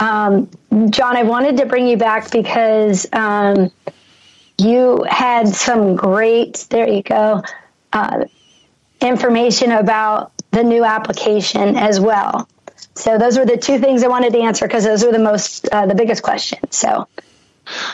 Um, 0.00 0.50
John, 0.90 1.16
I 1.16 1.22
wanted 1.22 1.58
to 1.58 1.66
bring 1.66 1.86
you 1.86 1.96
back 1.96 2.32
because 2.32 3.06
um, 3.12 3.70
you 4.58 5.04
had 5.08 5.48
some 5.48 5.94
great. 5.94 6.66
There 6.68 6.88
you 6.88 7.02
go. 7.02 7.42
Uh, 7.92 8.24
information 9.00 9.70
about 9.70 10.32
the 10.50 10.64
new 10.64 10.84
application 10.84 11.76
as 11.76 12.00
well. 12.00 12.48
So 12.94 13.18
those 13.18 13.38
were 13.38 13.46
the 13.46 13.56
two 13.56 13.78
things 13.78 14.02
I 14.02 14.08
wanted 14.08 14.32
to 14.32 14.40
answer 14.40 14.66
because 14.66 14.82
those 14.82 15.04
were 15.04 15.12
the 15.12 15.20
most 15.20 15.68
uh, 15.68 15.86
the 15.86 15.94
biggest 15.94 16.24
questions. 16.24 16.76
So 16.76 17.06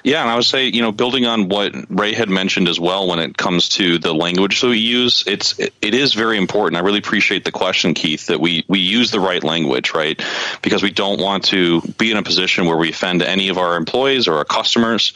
Yeah, 0.02 0.20
and 0.20 0.30
I 0.30 0.34
would 0.34 0.44
say, 0.44 0.66
you 0.66 0.82
know, 0.82 0.92
building 0.92 1.26
on 1.26 1.48
what 1.48 1.74
Ray 1.88 2.12
had 2.12 2.28
mentioned 2.28 2.68
as 2.68 2.78
well 2.78 3.08
when 3.08 3.18
it 3.18 3.36
comes 3.36 3.68
to 3.70 3.98
the 3.98 4.14
language 4.14 4.60
that 4.60 4.68
we 4.68 4.78
use, 4.78 5.24
it's 5.26 5.58
it, 5.58 5.72
is 5.82 6.14
very 6.14 6.36
important. 6.38 6.76
I 6.76 6.84
really 6.84 6.98
appreciate 6.98 7.44
the 7.44 7.52
question, 7.52 7.94
Keith, 7.94 8.26
that 8.26 8.40
we 8.40 8.64
we 8.68 8.80
use 8.80 9.10
the 9.10 9.20
right 9.20 9.42
language, 9.42 9.94
right? 9.94 10.20
Because 10.62 10.82
we 10.82 10.90
don't 10.90 11.20
want 11.20 11.44
to 11.46 11.80
be 11.98 12.10
in 12.10 12.16
a 12.16 12.22
position 12.22 12.66
where 12.66 12.76
we 12.76 12.90
offend 12.90 13.22
any 13.22 13.48
of 13.48 13.58
our 13.58 13.76
employees 13.76 14.28
or 14.28 14.34
our 14.34 14.44
customers. 14.44 15.12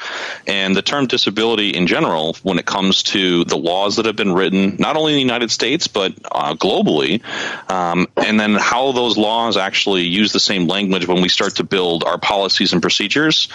And 0.46 0.74
the 0.74 0.82
term 0.82 1.06
disability 1.06 1.70
in 1.70 1.86
general, 1.86 2.36
when 2.42 2.58
it 2.58 2.66
comes 2.66 3.02
to 3.04 3.44
the 3.44 3.56
laws 3.56 3.96
that 3.96 4.06
have 4.06 4.16
been 4.16 4.32
written, 4.32 4.76
not 4.78 4.96
only 4.96 5.12
in 5.12 5.16
the 5.16 5.22
United 5.22 5.50
States 5.50 5.88
but 5.88 6.14
uh, 6.30 6.54
globally, 6.54 7.22
um, 7.70 8.06
and 8.16 8.38
then 8.38 8.54
how 8.54 8.92
those 8.92 9.16
laws 9.16 9.56
actually 9.56 10.02
use 10.02 10.32
the 10.32 10.40
same 10.40 10.66
language 10.66 11.06
when 11.06 11.22
we 11.22 11.28
start 11.28 11.56
to 11.56 11.64
build 11.64 12.04
our 12.04 12.18
policies 12.18 12.72
and 12.72 12.82
procedures. 12.82 13.48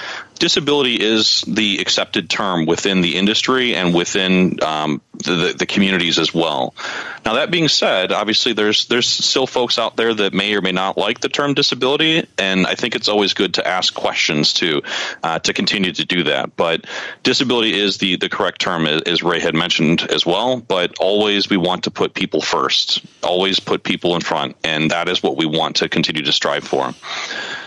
Disability 0.43 1.01
is 1.01 1.39
the 1.47 1.77
accepted 1.79 2.29
term 2.29 2.65
within 2.65 2.99
the 2.99 3.15
industry 3.15 3.75
and 3.75 3.95
within 3.95 4.61
um, 4.61 4.99
the, 5.13 5.55
the 5.57 5.65
communities 5.65 6.19
as 6.19 6.33
well. 6.33 6.75
Now, 7.23 7.35
that 7.35 7.49
being 7.49 7.69
said, 7.69 8.11
obviously 8.11 8.51
there's 8.51 8.87
there's 8.87 9.07
still 9.07 9.47
folks 9.47 9.79
out 9.79 9.95
there 9.95 10.13
that 10.13 10.33
may 10.33 10.53
or 10.53 10.59
may 10.59 10.73
not 10.73 10.97
like 10.97 11.21
the 11.21 11.29
term 11.29 11.53
disability, 11.53 12.27
and 12.37 12.67
I 12.67 12.75
think 12.75 12.93
it's 12.93 13.07
always 13.07 13.33
good 13.33 13.53
to 13.53 13.65
ask 13.65 13.93
questions 13.93 14.51
to 14.55 14.81
uh, 15.23 15.39
to 15.39 15.53
continue 15.53 15.93
to 15.93 16.03
do 16.03 16.25
that. 16.25 16.57
But 16.57 16.87
disability 17.23 17.79
is 17.79 17.99
the 17.99 18.17
the 18.17 18.27
correct 18.27 18.59
term, 18.59 18.85
as 18.85 19.23
Ray 19.23 19.39
had 19.39 19.55
mentioned 19.55 20.01
as 20.11 20.25
well. 20.25 20.59
But 20.59 20.99
always 20.99 21.49
we 21.49 21.55
want 21.55 21.85
to 21.85 21.91
put 21.91 22.13
people 22.13 22.41
first. 22.41 23.01
Always 23.23 23.61
put 23.61 23.83
people 23.83 24.13
in 24.15 24.19
front, 24.19 24.57
and 24.61 24.91
that 24.91 25.07
is 25.07 25.23
what 25.23 25.37
we 25.37 25.45
want 25.45 25.77
to 25.77 25.87
continue 25.87 26.23
to 26.23 26.33
strive 26.33 26.65
for. 26.65 26.93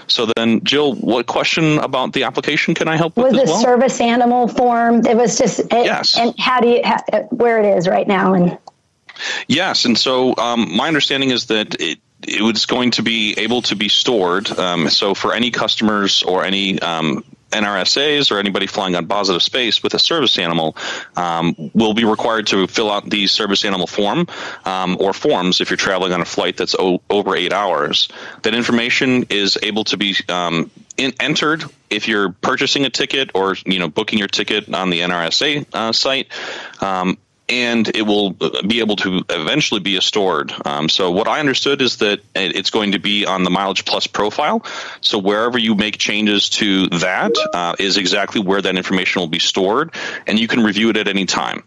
So 0.09 0.27
then, 0.37 0.63
Jill, 0.65 0.95
what 0.95 1.27
question 1.27 1.79
about 1.79 2.13
the 2.13 2.25
application 2.25 2.75
can 2.75 2.89
I 2.89 2.97
help 2.97 3.17
with? 3.17 3.33
Was 3.33 3.43
as 3.43 3.49
a 3.49 3.53
well? 3.53 3.63
service 3.63 4.01
animal 4.01 4.49
form? 4.49 5.07
It 5.07 5.17
was 5.17 5.39
just 5.39 5.61
it, 5.61 5.69
Yes. 5.73 6.17
And 6.19 6.35
how 6.39 6.61
do 6.61 6.69
you 6.69 6.81
how, 6.85 7.03
where 7.31 7.59
it 7.59 7.77
is 7.77 7.89
right 7.89 8.07
now? 8.07 8.35
And 8.35 8.59
Yes, 9.49 9.85
and 9.85 9.97
so 9.97 10.37
um, 10.37 10.77
my 10.77 10.89
understanding 10.89 11.31
is 11.31 11.47
that 11.47 11.81
it 11.81 11.99
it 12.27 12.43
was 12.43 12.67
going 12.67 12.93
to 12.93 13.03
be 13.03 13.35
able 13.39 13.63
to 13.63 13.77
be 13.77 13.89
stored. 13.89 14.51
Um, 14.59 14.89
so 14.89 15.15
for 15.15 15.35
any 15.35 15.51
customers 15.51 16.23
or 16.23 16.45
any 16.45 16.81
um, 16.81 17.25
NRSAs 17.51 18.31
or 18.31 18.39
anybody 18.39 18.67
flying 18.67 18.97
on 18.97 19.07
positive 19.07 19.43
space 19.43 19.83
with 19.83 19.95
a 19.95 19.99
service 19.99 20.39
animal 20.39 20.77
um, 21.17 21.55
will 21.75 21.95
be 21.95 22.05
required 22.05 22.47
to 22.49 22.67
fill 22.67 22.91
out 22.91 23.09
the 23.09 23.27
service 23.27 23.65
animal 23.65 23.87
form 23.87 24.27
um, 24.65 24.97
or 25.01 25.13
forms 25.13 25.61
if 25.61 25.71
you're 25.71 25.77
traveling 25.77 26.13
on 26.13 26.21
a 26.21 26.25
flight 26.25 26.57
that's 26.57 26.75
o- 26.79 27.01
over 27.09 27.37
eight 27.37 27.53
hours. 27.53 28.09
That 28.43 28.55
information 28.55 29.27
is 29.31 29.59
able 29.63 29.85
to 29.85 29.97
be 29.97 30.17
um, 30.29 30.71
in, 30.97 31.13
entered 31.21 31.65
if 31.91 32.09
you're 32.09 32.31
purchasing 32.33 32.85
a 32.85 32.91
ticket 32.91 33.31
or 33.35 33.57
you 33.65 33.79
know 33.79 33.89
booking 33.89 34.19
your 34.19 34.29
ticket 34.29 34.73
on 34.73 34.91
the 34.91 35.01
NRSA 35.01 35.67
uh, 35.73 35.93
site. 35.93 36.29
Um, 36.83 37.19
and 37.49 37.89
it 37.95 38.03
will 38.03 38.31
be 38.31 38.81
able 38.81 38.97
to 38.97 39.23
eventually 39.31 39.81
be 39.81 40.01
stored. 40.01 40.53
Um, 40.65 40.89
so 40.89 41.11
what 41.11 41.29
I 41.29 41.41
understood 41.41 41.81
is 41.81 41.99
that 41.99 42.21
it's 42.35 42.71
going 42.71 42.93
to 42.93 42.99
be 42.99 43.25
on 43.25 43.45
the 43.45 43.51
Mileage 43.51 43.85
Plus 43.85 44.07
profile. 44.07 44.65
So 45.01 45.19
wherever 45.19 45.59
you 45.59 45.75
make 45.75 45.99
changes 45.99 46.49
to 46.51 46.89
that 46.89 47.33
uh, 47.55 47.77
is 47.79 47.97
exactly 47.97 48.41
where 48.41 48.61
that 48.61 48.77
information 48.77 49.21
will 49.21 49.29
be 49.29 49.39
stored, 49.39 49.95
and 50.27 50.39
you 50.39 50.49
can 50.49 50.65
review 50.65 50.91
it 50.91 50.97
at 50.97 51.09
any 51.09 51.27
time. 51.27 51.63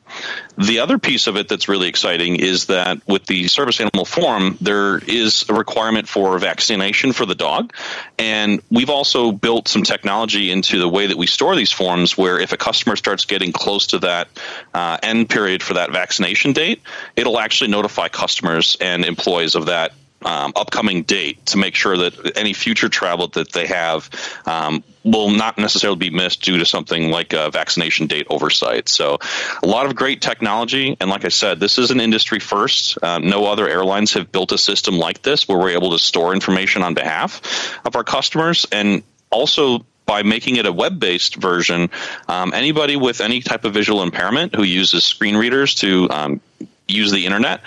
The 0.58 0.80
other 0.80 0.98
piece 0.98 1.28
of 1.28 1.38
it 1.38 1.48
that's 1.48 1.70
really 1.70 1.88
exciting 1.88 2.38
is 2.38 2.66
that 2.66 3.08
with 3.08 3.26
the 3.26 3.48
service 3.48 3.80
animal 3.80 4.06
form, 4.06 4.58
there 4.62 4.98
is 4.98 5.46
a 5.50 5.54
requirement 5.54 6.08
for 6.08 6.38
vaccination 6.40 7.14
for 7.14 7.26
the 7.26 7.36
dog. 7.36 7.74
And 8.18 8.62
we've 8.70 8.90
also 8.90 9.32
built 9.32 9.68
some 9.68 9.84
technology 9.84 10.52
into 10.52 10.80
the 10.80 10.90
way 10.90 11.08
that 11.08 11.18
we 11.18 11.28
store 11.28 11.56
these 11.56 11.72
forms 11.72 12.18
where 12.18 12.40
if 12.40 12.52
a 12.52 12.58
customer 12.58 12.96
starts 12.96 13.26
getting 13.26 13.52
close 13.52 13.88
to 13.88 14.00
that 14.00 14.28
uh, 14.74 14.98
end 15.02 15.30
period 15.30 15.64
for 15.64 15.76
that 15.76 15.92
vaccination 15.92 16.54
date, 16.54 16.82
it'll 17.16 17.40
actually 17.40 17.70
notify 17.70 18.08
customers 18.08 18.78
and 18.82 19.06
employees 19.06 19.56
of 19.56 19.68
that 19.68 19.94
um, 20.24 20.54
upcoming 20.56 21.04
date 21.04 21.46
to 21.48 21.58
make 21.58 21.76
sure 21.76 21.98
that 21.98 22.38
any 22.38 22.54
future 22.54 22.90
travel 22.90 23.28
that 23.30 23.52
they 23.52 23.68
have 23.68 24.10
um, 24.46 24.84
will 25.04 25.30
not 25.30 25.58
necessarily 25.58 25.98
be 25.98 26.10
missed 26.10 26.42
due 26.42 26.58
to 26.58 26.66
something 26.66 27.10
like 27.10 27.34
a 27.34 27.50
vaccination 27.50 28.08
date 28.08 28.28
oversight. 28.30 28.90
So, 28.90 29.20
a 29.64 29.68
lot 29.68 29.86
of 29.86 29.96
great 29.96 30.22
technology. 30.22 30.98
And 31.00 31.10
like 31.10 31.26
I 31.26 31.30
said, 31.30 31.60
this 31.60 31.78
is 31.78 31.92
an 31.92 32.00
industry 32.00 32.40
first. 32.40 33.02
Um, 33.04 33.30
no 33.30 33.46
other 33.46 33.68
airlines 33.68 34.14
have 34.14 34.32
built 34.32 34.52
a 34.52 34.58
system 34.58 34.98
like 34.98 35.22
this 35.22 35.48
where 35.48 35.58
we're 35.58 35.70
able 35.70 35.92
to 35.92 36.00
store 36.00 36.34
information 36.34 36.84
on 36.84 36.94
behalf 36.94 37.80
of 37.86 37.96
our 37.96 38.04
customers 38.04 38.66
and 38.72 39.04
also 39.32 39.86
by 40.10 40.24
making 40.24 40.56
it 40.56 40.66
a 40.66 40.74
web-based 40.74 41.36
version, 41.36 41.88
um, 42.28 42.52
anybody 42.52 42.96
with 42.96 43.22
any 43.22 43.42
type 43.42 43.64
of 43.64 43.76
visual 43.76 44.02
impairment 44.02 44.56
who 44.56 44.64
uses 44.64 45.04
screen 45.06 45.38
readers 45.38 45.76
to 45.76 46.10
um, 46.10 46.42
use 46.90 47.12
the 47.12 47.26
internet, 47.26 47.62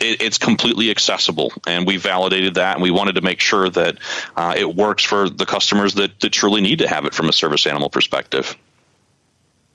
it, 0.00 0.22
it's 0.22 0.38
completely 0.38 0.90
accessible, 0.90 1.52
and 1.66 1.86
we 1.86 1.96
validated 1.96 2.54
that, 2.54 2.76
and 2.76 2.82
we 2.82 2.90
wanted 2.90 3.16
to 3.16 3.20
make 3.20 3.40
sure 3.40 3.68
that 3.70 3.98
uh, 4.36 4.54
it 4.56 4.74
works 4.74 5.04
for 5.04 5.28
the 5.28 5.46
customers 5.46 5.94
that, 5.94 6.18
that 6.20 6.30
truly 6.30 6.60
need 6.60 6.78
to 6.78 6.88
have 6.88 7.04
it 7.04 7.14
from 7.14 7.28
a 7.28 7.32
service 7.32 7.66
animal 7.66 7.90
perspective. 7.90 8.56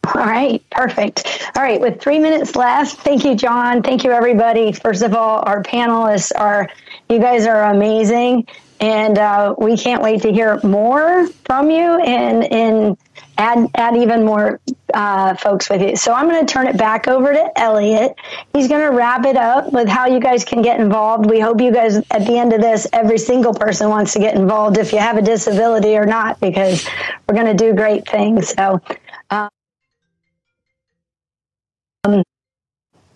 All 0.06 0.22
right, 0.22 0.64
perfect. 0.70 1.50
All 1.56 1.64
right, 1.64 1.82
with 1.82 2.00
three 2.00 2.20
minutes 2.20 2.56
left, 2.56 2.98
thank 2.98 3.26
you, 3.26 3.36
John. 3.36 3.82
Thank 3.82 4.04
you, 4.04 4.12
everybody. 4.12 4.72
First 4.72 5.02
of 5.02 5.16
all, 5.16 5.44
our 5.46 5.64
panelists 5.64 6.32
are, 6.36 6.70
you 7.10 7.20
guys 7.20 7.48
are 7.48 7.64
amazing, 7.72 8.48
and 8.80 9.18
uh, 9.18 9.56
we 9.58 9.76
can't 9.78 10.04
wait 10.04 10.22
to 10.22 10.32
hear 10.32 10.60
more 10.64 11.28
from 11.46 11.72
you 11.72 12.00
and 12.02 12.44
and 12.52 12.98
add 13.38 13.70
add 13.76 13.98
even 13.98 14.26
more 14.26 14.60
uh, 14.94 15.36
folks 15.36 15.70
with 15.70 15.82
you. 15.82 15.96
So 15.96 16.14
I'm 16.14 16.30
going 16.30 16.46
to 16.46 16.52
turn 16.52 16.68
it 16.68 16.78
back 16.78 17.08
over 17.08 17.34
to 17.34 17.60
Elliot. 17.60 18.16
He's 18.54 18.68
going 18.68 18.82
to 18.90 18.96
wrap 18.96 19.26
it 19.26 19.38
up 19.38 19.72
with 19.72 19.88
how 19.88 20.08
you 20.08 20.20
guys 20.20 20.46
can 20.46 20.62
get 20.62 20.80
involved. 20.80 21.30
We 21.30 21.40
hope 21.40 21.62
you 21.62 21.72
guys, 21.72 21.98
at 21.98 22.26
the 22.26 22.38
end 22.38 22.54
of 22.54 22.62
this, 22.62 22.88
every 22.94 23.18
single 23.18 23.54
person 23.54 23.90
wants 23.90 24.14
to 24.14 24.20
get 24.20 24.36
involved 24.36 24.78
if 24.78 24.94
you 24.94 25.00
have 25.00 25.18
a 25.18 25.22
disability 25.22 25.98
or 25.98 26.06
not, 26.06 26.40
because 26.40 26.88
we're 27.28 27.36
going 27.36 27.56
to 27.58 27.66
do 27.66 27.74
great 27.74 28.08
things. 28.08 28.50
So. 28.50 28.82
Um, 29.30 29.50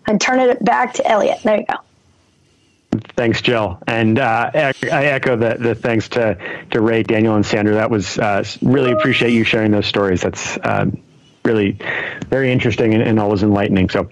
and 0.08 0.20
turn 0.20 0.40
it 0.40 0.64
back 0.66 0.96
to 0.96 1.08
Elliot. 1.08 1.40
There 1.44 1.58
you 1.58 1.66
go. 1.66 1.76
Thanks, 2.92 3.42
Jill. 3.42 3.78
And 3.86 4.18
uh, 4.18 4.52
I 4.54 4.74
echo 5.06 5.36
the, 5.36 5.56
the 5.60 5.76
thanks 5.76 6.10
to, 6.10 6.38
to 6.72 6.82
Ray, 6.82 7.04
Daniel, 7.04 7.36
and 7.36 7.46
Sandra. 7.46 7.76
That 7.76 7.92
was 7.92 8.18
uh, 8.18 8.44
really 8.62 8.92
appreciate 8.92 9.32
you 9.32 9.44
sharing 9.44 9.72
those 9.72 9.86
stories. 9.86 10.22
That's 10.22 10.58
uh, 10.58 10.88
really 11.46 11.78
very 12.30 12.52
interesting 12.52 12.94
and, 12.96 13.04
and 13.04 13.20
always 13.20 13.44
enlightening. 13.44 13.90
So, 13.90 14.10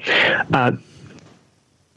uh, 0.54 0.74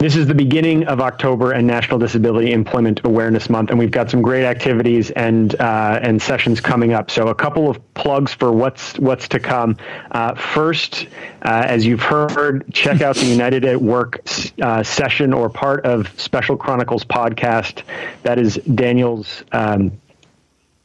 this 0.00 0.16
is 0.16 0.26
the 0.26 0.34
beginning 0.34 0.86
of 0.86 0.98
October 0.98 1.52
and 1.52 1.66
National 1.66 1.98
Disability 1.98 2.52
Employment 2.52 3.02
Awareness 3.04 3.50
Month, 3.50 3.68
and 3.68 3.78
we've 3.78 3.90
got 3.90 4.10
some 4.10 4.22
great 4.22 4.46
activities 4.46 5.10
and 5.10 5.54
uh, 5.60 6.00
and 6.02 6.20
sessions 6.20 6.58
coming 6.58 6.94
up. 6.94 7.10
So, 7.10 7.28
a 7.28 7.34
couple 7.34 7.68
of 7.68 7.78
plugs 7.92 8.32
for 8.32 8.50
what's 8.50 8.98
what's 8.98 9.28
to 9.28 9.38
come. 9.38 9.76
Uh, 10.10 10.34
first, 10.34 11.06
uh, 11.42 11.64
as 11.66 11.84
you've 11.84 12.00
heard, 12.00 12.64
check 12.72 13.02
out 13.02 13.16
the 13.16 13.26
United 13.26 13.66
at 13.66 13.82
Work 13.82 14.22
uh, 14.62 14.82
session 14.82 15.34
or 15.34 15.50
part 15.50 15.84
of 15.84 16.08
Special 16.18 16.56
Chronicles 16.56 17.04
podcast. 17.04 17.82
That 18.22 18.38
is 18.38 18.56
Daniel's. 18.74 19.44
Um, 19.52 20.00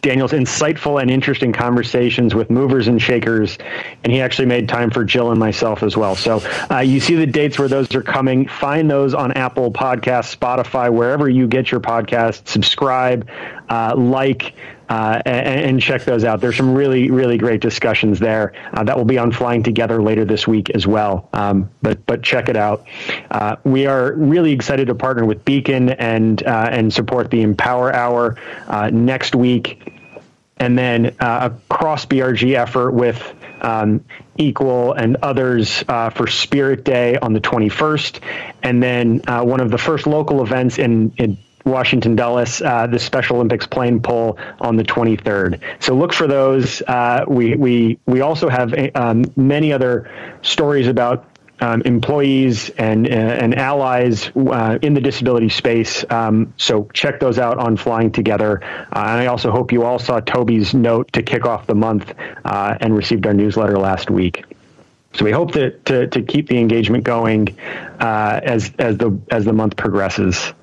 Daniel's 0.06 0.34
insightful 0.34 1.02
and 1.02 1.10
interesting 1.10 1.52
conversations 1.52 2.36
with 2.36 2.52
movers 2.52 2.88
and 2.88 3.02
shakers, 3.02 3.58
and 4.04 4.14
he 4.14 4.22
actually 4.22 4.46
made 4.46 4.70
time 4.70 4.92
for 4.92 5.04
Jill 5.04 5.32
and 5.32 5.40
myself 5.40 5.82
as 5.82 5.98
well. 5.98 6.16
So 6.16 6.44
uh, 6.70 6.82
you 6.82 7.00
see 7.00 7.16
the 7.16 7.26
dates 7.26 7.58
where 7.58 7.68
those 7.68 7.94
are 7.96 8.04
coming. 8.04 8.48
Find 8.48 8.90
those 8.90 9.16
on 9.16 9.32
Apple 9.32 9.72
Podcasts, 9.72 10.38
Spotify, 10.38 10.94
wherever 10.94 11.28
you 11.28 11.48
get 11.48 11.72
your 11.72 11.80
podcast. 11.80 12.48
Subscribe, 12.48 13.28
uh, 13.68 13.96
like. 13.98 14.54
Uh, 14.88 15.20
and, 15.26 15.66
and 15.66 15.82
check 15.82 16.04
those 16.04 16.24
out. 16.24 16.42
There's 16.42 16.58
some 16.58 16.76
really, 16.76 17.10
really 17.10 17.40
great 17.40 17.60
discussions 17.60 18.20
there 18.20 18.54
uh, 18.72 18.84
that 18.84 18.96
will 18.96 19.04
be 19.04 19.18
on 19.18 19.32
Flying 19.32 19.64
Together 19.64 20.00
later 20.00 20.26
this 20.26 20.48
week 20.48 20.70
as 20.70 20.86
well. 20.86 21.28
Um, 21.34 21.72
but 21.82 22.06
but 22.06 22.22
check 22.22 22.50
it 22.50 22.56
out. 22.56 22.86
Uh, 23.32 23.56
we 23.64 23.88
are 23.88 24.14
really 24.14 24.52
excited 24.52 24.86
to 24.86 24.94
partner 24.94 25.26
with 25.26 25.44
Beacon 25.44 25.90
and 25.90 26.44
uh, 26.46 26.70
and 26.72 26.94
support 26.94 27.32
the 27.32 27.42
Empower 27.42 27.96
Hour 27.96 28.38
uh, 28.68 28.92
next 28.92 29.34
week 29.34 29.95
and 30.58 30.78
then 30.78 31.16
uh, 31.20 31.50
a 31.52 31.74
cross 31.74 32.06
BRG 32.06 32.56
effort 32.56 32.92
with 32.92 33.34
um, 33.62 34.04
Equal 34.38 34.94
and 34.94 35.18
others 35.22 35.84
uh, 35.88 36.10
for 36.10 36.28
Spirit 36.28 36.84
Day 36.84 37.18
on 37.18 37.34
the 37.34 37.40
21st, 37.40 38.20
and 38.64 38.84
then 38.84 39.22
uh, 39.28 39.44
one 39.44 39.62
of 39.62 39.72
the 39.72 39.78
first 39.78 40.08
local 40.08 40.44
events 40.44 40.78
in, 40.78 41.14
in 41.18 41.38
Washington 41.66 42.16
Dulles, 42.16 42.62
uh, 42.62 42.88
the 42.88 43.00
Special 43.00 43.38
Olympics 43.38 43.66
plane 43.66 44.00
pull 44.00 44.38
on 44.62 44.76
the 44.76 44.84
23rd. 44.84 45.62
So 45.80 45.96
look 45.96 46.14
for 46.14 46.28
those. 46.28 46.82
Uh, 46.84 47.26
we 47.28 47.56
we 47.56 47.98
we 48.06 48.22
also 48.22 48.50
have 48.50 48.74
um, 48.94 49.26
many 49.36 49.74
other 49.74 50.10
stories 50.44 50.88
about 50.88 51.26
um, 51.60 51.82
employees 51.84 52.70
and 52.72 53.08
uh, 53.08 53.12
and 53.12 53.56
allies 53.56 54.30
uh, 54.36 54.78
in 54.82 54.94
the 54.94 55.02
disability 55.02 55.50
space. 55.50 56.04
Um, 56.10 56.54
so 56.58 56.90
check 56.94 57.20
those 57.20 57.40
out 57.40 57.58
on 57.58 57.78
Flying 57.78 58.12
Together. 58.12 58.64
Uh, 58.64 59.00
and 59.00 59.22
I 59.22 59.28
also 59.28 59.52
hope 59.52 59.72
you 59.72 59.84
all 59.84 60.00
saw 60.00 60.20
Toby's 60.20 60.74
note 60.74 61.14
to 61.14 61.24
kick 61.24 61.46
off 61.46 61.68
the 61.68 61.76
month 61.76 62.14
uh, 62.44 62.78
and 62.80 62.96
received 62.96 63.26
our 63.26 63.34
newsletter 63.34 63.78
last 63.78 64.10
week. 64.10 64.44
So 65.14 65.24
we 65.24 65.32
hope 65.32 65.54
that 65.54 65.86
to, 65.86 66.08
to 66.08 66.22
keep 66.22 66.50
the 66.50 66.58
engagement 66.58 67.06
going 67.06 67.58
uh, 68.00 68.42
as 68.44 68.72
as 68.78 68.98
the 68.98 69.18
as 69.32 69.46
the 69.46 69.54
month 69.54 69.78
progresses. 69.78 70.54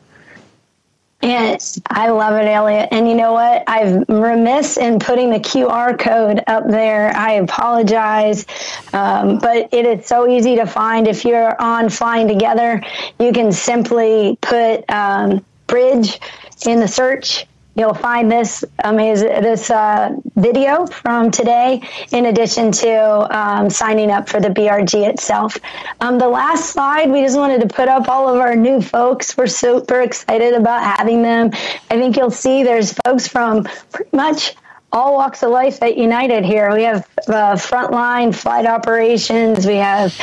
Yes, 1.22 1.80
I 1.88 2.08
love 2.08 2.34
it, 2.34 2.46
Elliot. 2.46 2.88
And 2.90 3.08
you 3.08 3.14
know 3.14 3.32
what? 3.32 3.62
I'm 3.68 4.04
remiss 4.08 4.76
in 4.76 4.98
putting 4.98 5.30
the 5.30 5.38
QR 5.38 5.96
code 5.96 6.42
up 6.48 6.66
there. 6.66 7.16
I 7.16 7.34
apologize, 7.34 8.44
um, 8.92 9.38
but 9.38 9.68
it 9.72 9.86
is 9.86 10.04
so 10.04 10.26
easy 10.28 10.56
to 10.56 10.66
find. 10.66 11.06
If 11.06 11.24
you're 11.24 11.60
on 11.62 11.88
Flying 11.90 12.26
Together, 12.26 12.82
you 13.20 13.32
can 13.32 13.52
simply 13.52 14.36
put 14.40 14.88
um, 14.90 15.44
bridge 15.68 16.18
in 16.66 16.80
the 16.80 16.88
search 16.88 17.46
You'll 17.74 17.94
find 17.94 18.30
this 18.30 18.64
amazing 18.84 19.28
this 19.40 19.70
uh, 19.70 20.10
video 20.36 20.86
from 20.86 21.30
today, 21.30 21.80
in 22.12 22.26
addition 22.26 22.70
to 22.72 23.38
um, 23.38 23.70
signing 23.70 24.10
up 24.10 24.28
for 24.28 24.40
the 24.40 24.48
BRG 24.48 25.08
itself. 25.08 25.56
Um, 26.00 26.18
the 26.18 26.28
last 26.28 26.70
slide, 26.70 27.10
we 27.10 27.22
just 27.22 27.38
wanted 27.38 27.62
to 27.62 27.74
put 27.74 27.88
up 27.88 28.08
all 28.08 28.28
of 28.28 28.38
our 28.40 28.54
new 28.54 28.82
folks. 28.82 29.36
We're 29.38 29.46
super 29.46 30.02
excited 30.02 30.52
about 30.52 30.82
having 30.82 31.22
them. 31.22 31.50
I 31.90 31.98
think 31.98 32.16
you'll 32.16 32.30
see 32.30 32.62
there's 32.62 32.92
folks 32.92 33.26
from 33.26 33.64
pretty 33.90 34.14
much 34.14 34.54
all 34.92 35.14
walks 35.14 35.42
of 35.42 35.50
life 35.50 35.82
at 35.82 35.96
United 35.96 36.44
here. 36.44 36.74
We 36.74 36.82
have 36.82 37.08
uh, 37.26 37.54
frontline 37.54 38.34
flight 38.34 38.66
operations. 38.66 39.66
We 39.66 39.76
have, 39.76 40.14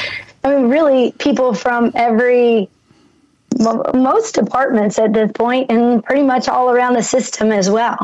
I 0.44 0.56
mean, 0.56 0.70
really 0.70 1.14
people 1.14 1.56
from 1.56 1.92
every 1.96 2.70
most 3.60 4.36
departments 4.36 4.98
at 4.98 5.14
this 5.14 5.32
point 5.34 5.70
and 5.70 6.04
pretty 6.04 6.24
much 6.24 6.48
all 6.48 6.72
around 6.72 6.94
the 6.94 7.04
system 7.04 7.52
as 7.52 7.70
well. 7.70 7.98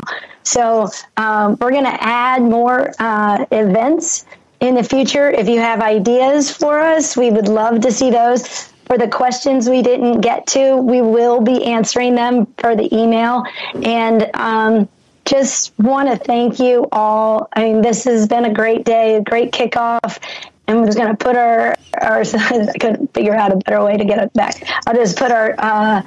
So 0.44 0.90
um, 1.18 1.58
we're 1.60 1.72
going 1.72 1.86
to 1.86 2.04
add 2.04 2.42
more 2.42 2.92
uh, 3.00 3.46
events 3.52 4.26
in 4.60 4.76
the 4.76 4.84
future. 4.84 5.30
If 5.30 5.48
you 5.48 5.60
have 5.60 5.82
ideas 5.82 6.52
for 6.52 6.80
us, 6.80 7.18
we 7.18 7.32
would 7.32 7.48
love 7.48 7.82
to 7.82 7.92
see 7.92 8.12
those. 8.12 8.70
For 8.86 9.00
the 9.00 9.08
questions 9.08 9.68
we 9.68 9.82
didn't 9.82 10.22
get 10.22 10.46
to, 10.48 10.78
we 10.78 11.02
will 11.02 11.42
be 11.42 11.66
answering 11.66 12.14
them 12.14 12.46
for 12.60 12.76
the 12.76 12.94
email. 12.96 13.44
And 13.82 14.30
um, 14.36 14.88
just 15.26 15.74
want 15.80 16.10
to 16.10 16.18
thank 16.18 16.60
you 16.60 16.88
all. 16.92 17.48
I 17.54 17.64
mean, 17.64 17.82
this 17.82 18.04
has 18.04 18.28
been 18.28 18.46
a 18.46 18.54
great 18.54 18.86
day, 18.86 19.16
a 19.16 19.22
great 19.22 19.52
kickoff, 19.52 20.20
we're 20.68 20.86
just 20.86 20.98
going 20.98 21.16
to 21.16 21.18
put 21.18 21.36
our, 21.36 21.76
our 22.02 22.22
I 22.34 22.74
couldn't 22.80 23.14
figure 23.14 23.36
out 23.36 23.52
a 23.52 23.58
better 23.58 23.84
way 23.84 23.98
to 23.98 24.06
get 24.06 24.22
it 24.22 24.34
back. 24.34 24.56
I'll 24.88 24.96
just 24.96 25.18
put 25.18 25.32
our 25.32 25.56
uh, 25.58 26.02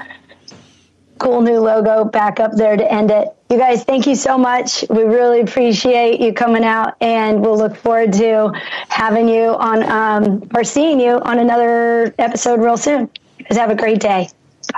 cool 1.19 1.41
new 1.43 1.61
logo 1.61 2.05
back 2.05 2.41
up 2.41 2.53
there 2.53 2.77
to 2.77 2.93
end 2.93 3.11
it. 3.11 3.29
You 3.51 3.59
guys, 3.59 3.85
thank 3.85 4.07
you 4.07 4.15
so 4.15 4.37
much. 4.37 4.85
We 4.91 5.05
really 5.05 5.41
appreciate 5.41 6.21
you 6.21 6.33
coming 6.33 6.65
out, 6.65 6.95
and 7.01 7.41
we'll 7.41 7.57
look 7.57 7.77
forward 7.77 8.13
to 8.15 8.53
having 8.89 9.29
you 9.29 9.57
on 9.57 9.83
um, 9.85 10.49
or 10.55 10.65
seeing 10.65 11.01
you 11.01 11.19
on 11.21 11.39
another 11.39 12.15
episode 12.19 12.61
real 12.61 12.77
soon. 12.77 13.11
Guys 13.49 13.59
have 13.59 13.71
a 13.71 13.75
great 13.75 14.01
day. 14.01 14.29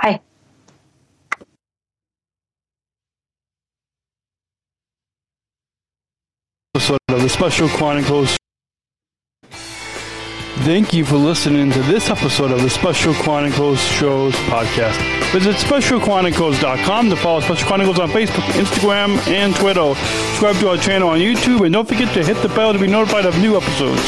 Bye. 0.01 0.21
Episode 6.73 6.99
of 7.09 7.21
the 7.21 7.29
Special 7.29 7.67
Chronicles 7.67 8.37
Thank 10.63 10.93
you 10.93 11.05
for 11.05 11.15
listening 11.15 11.71
to 11.71 11.81
this 11.83 12.09
episode 12.09 12.51
of 12.51 12.61
the 12.61 12.69
Special 12.69 13.15
Chronicles 13.15 13.81
Shows 13.81 14.35
podcast. 14.45 14.95
Visit 15.31 15.55
specialchronicles.com 15.55 17.09
to 17.09 17.15
follow 17.15 17.39
Special 17.39 17.67
Chronicles 17.67 17.97
on 17.99 18.09
Facebook, 18.09 18.43
Instagram, 18.53 19.17
and 19.27 19.55
Twitter. 19.55 19.95
Subscribe 19.95 20.55
to 20.57 20.69
our 20.69 20.77
channel 20.77 21.09
on 21.09 21.17
YouTube, 21.17 21.65
and 21.65 21.73
don't 21.73 21.87
forget 21.87 22.13
to 22.13 22.23
hit 22.23 22.37
the 22.43 22.49
bell 22.49 22.73
to 22.73 22.79
be 22.79 22.85
notified 22.87 23.25
of 23.25 23.35
new 23.39 23.57
episodes. 23.57 24.01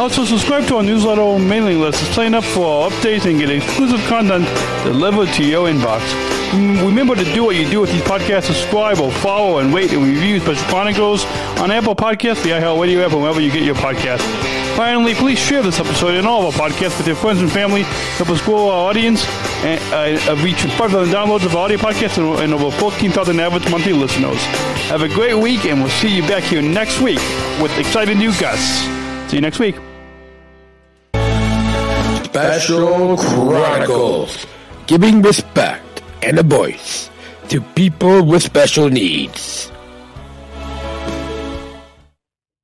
Also, 0.00 0.24
subscribe 0.24 0.66
to 0.66 0.76
our 0.76 0.82
newsletter 0.82 1.38
mailing 1.38 1.80
list 1.80 2.00
to 2.00 2.12
sign 2.12 2.34
up 2.34 2.44
for 2.44 2.66
our 2.66 2.90
updates 2.90 3.24
and 3.30 3.38
get 3.38 3.48
exclusive 3.48 4.00
content 4.06 4.44
delivered 4.82 5.28
to 5.34 5.44
your 5.44 5.68
inbox. 5.68 6.02
Remember 6.84 7.14
to 7.14 7.24
do 7.32 7.44
what 7.44 7.56
you 7.56 7.68
do 7.68 7.80
with 7.80 7.90
these 7.90 8.02
podcasts. 8.02 8.44
Subscribe 8.44 8.98
or 8.98 9.10
follow 9.10 9.58
and 9.58 9.72
rate 9.72 9.92
and 9.92 10.02
review 10.02 10.40
Special 10.40 10.66
Chronicles 10.68 11.24
on 11.58 11.70
Apple 11.70 11.94
Podcasts, 11.94 12.42
the 12.42 12.50
iHeartRadio 12.50 13.04
app, 13.04 13.12
and 13.12 13.22
wherever 13.22 13.40
you 13.40 13.50
get 13.50 13.62
your 13.62 13.76
podcasts. 13.76 14.22
Finally, 14.76 15.14
please 15.14 15.38
share 15.38 15.62
this 15.62 15.78
episode 15.78 16.14
and 16.14 16.26
all 16.26 16.46
of 16.46 16.60
our 16.60 16.68
podcasts 16.68 16.98
with 16.98 17.06
your 17.06 17.16
friends 17.16 17.40
and 17.40 17.50
family. 17.50 17.82
Help 17.82 18.30
us 18.30 18.42
grow 18.42 18.68
our 18.68 18.90
audience 18.90 19.24
and 19.64 19.80
uh, 20.28 20.42
reach 20.44 20.62
5,000 20.62 21.14
downloads 21.14 21.44
of 21.44 21.54
our 21.54 21.64
audio 21.64 21.78
podcasts 21.78 22.18
and, 22.18 22.40
and 22.40 22.52
over 22.52 22.76
14,000 22.76 23.40
average 23.40 23.70
monthly 23.70 23.92
listeners. 23.92 24.38
Have 24.90 25.02
a 25.02 25.08
great 25.08 25.34
week, 25.34 25.64
and 25.64 25.80
we'll 25.80 25.90
see 25.90 26.14
you 26.14 26.22
back 26.22 26.42
here 26.42 26.62
next 26.62 27.00
week 27.00 27.20
with 27.60 27.76
exciting 27.78 28.18
new 28.18 28.32
guests. 28.38 28.93
See 29.34 29.38
you 29.38 29.42
next 29.42 29.58
week. 29.58 29.74
Special 32.22 33.16
Chronicles, 33.16 34.46
giving 34.86 35.22
respect 35.22 36.04
and 36.22 36.38
a 36.38 36.44
voice 36.44 37.10
to 37.48 37.60
people 37.60 38.22
with 38.22 38.44
special 38.44 38.88
needs. 38.88 39.72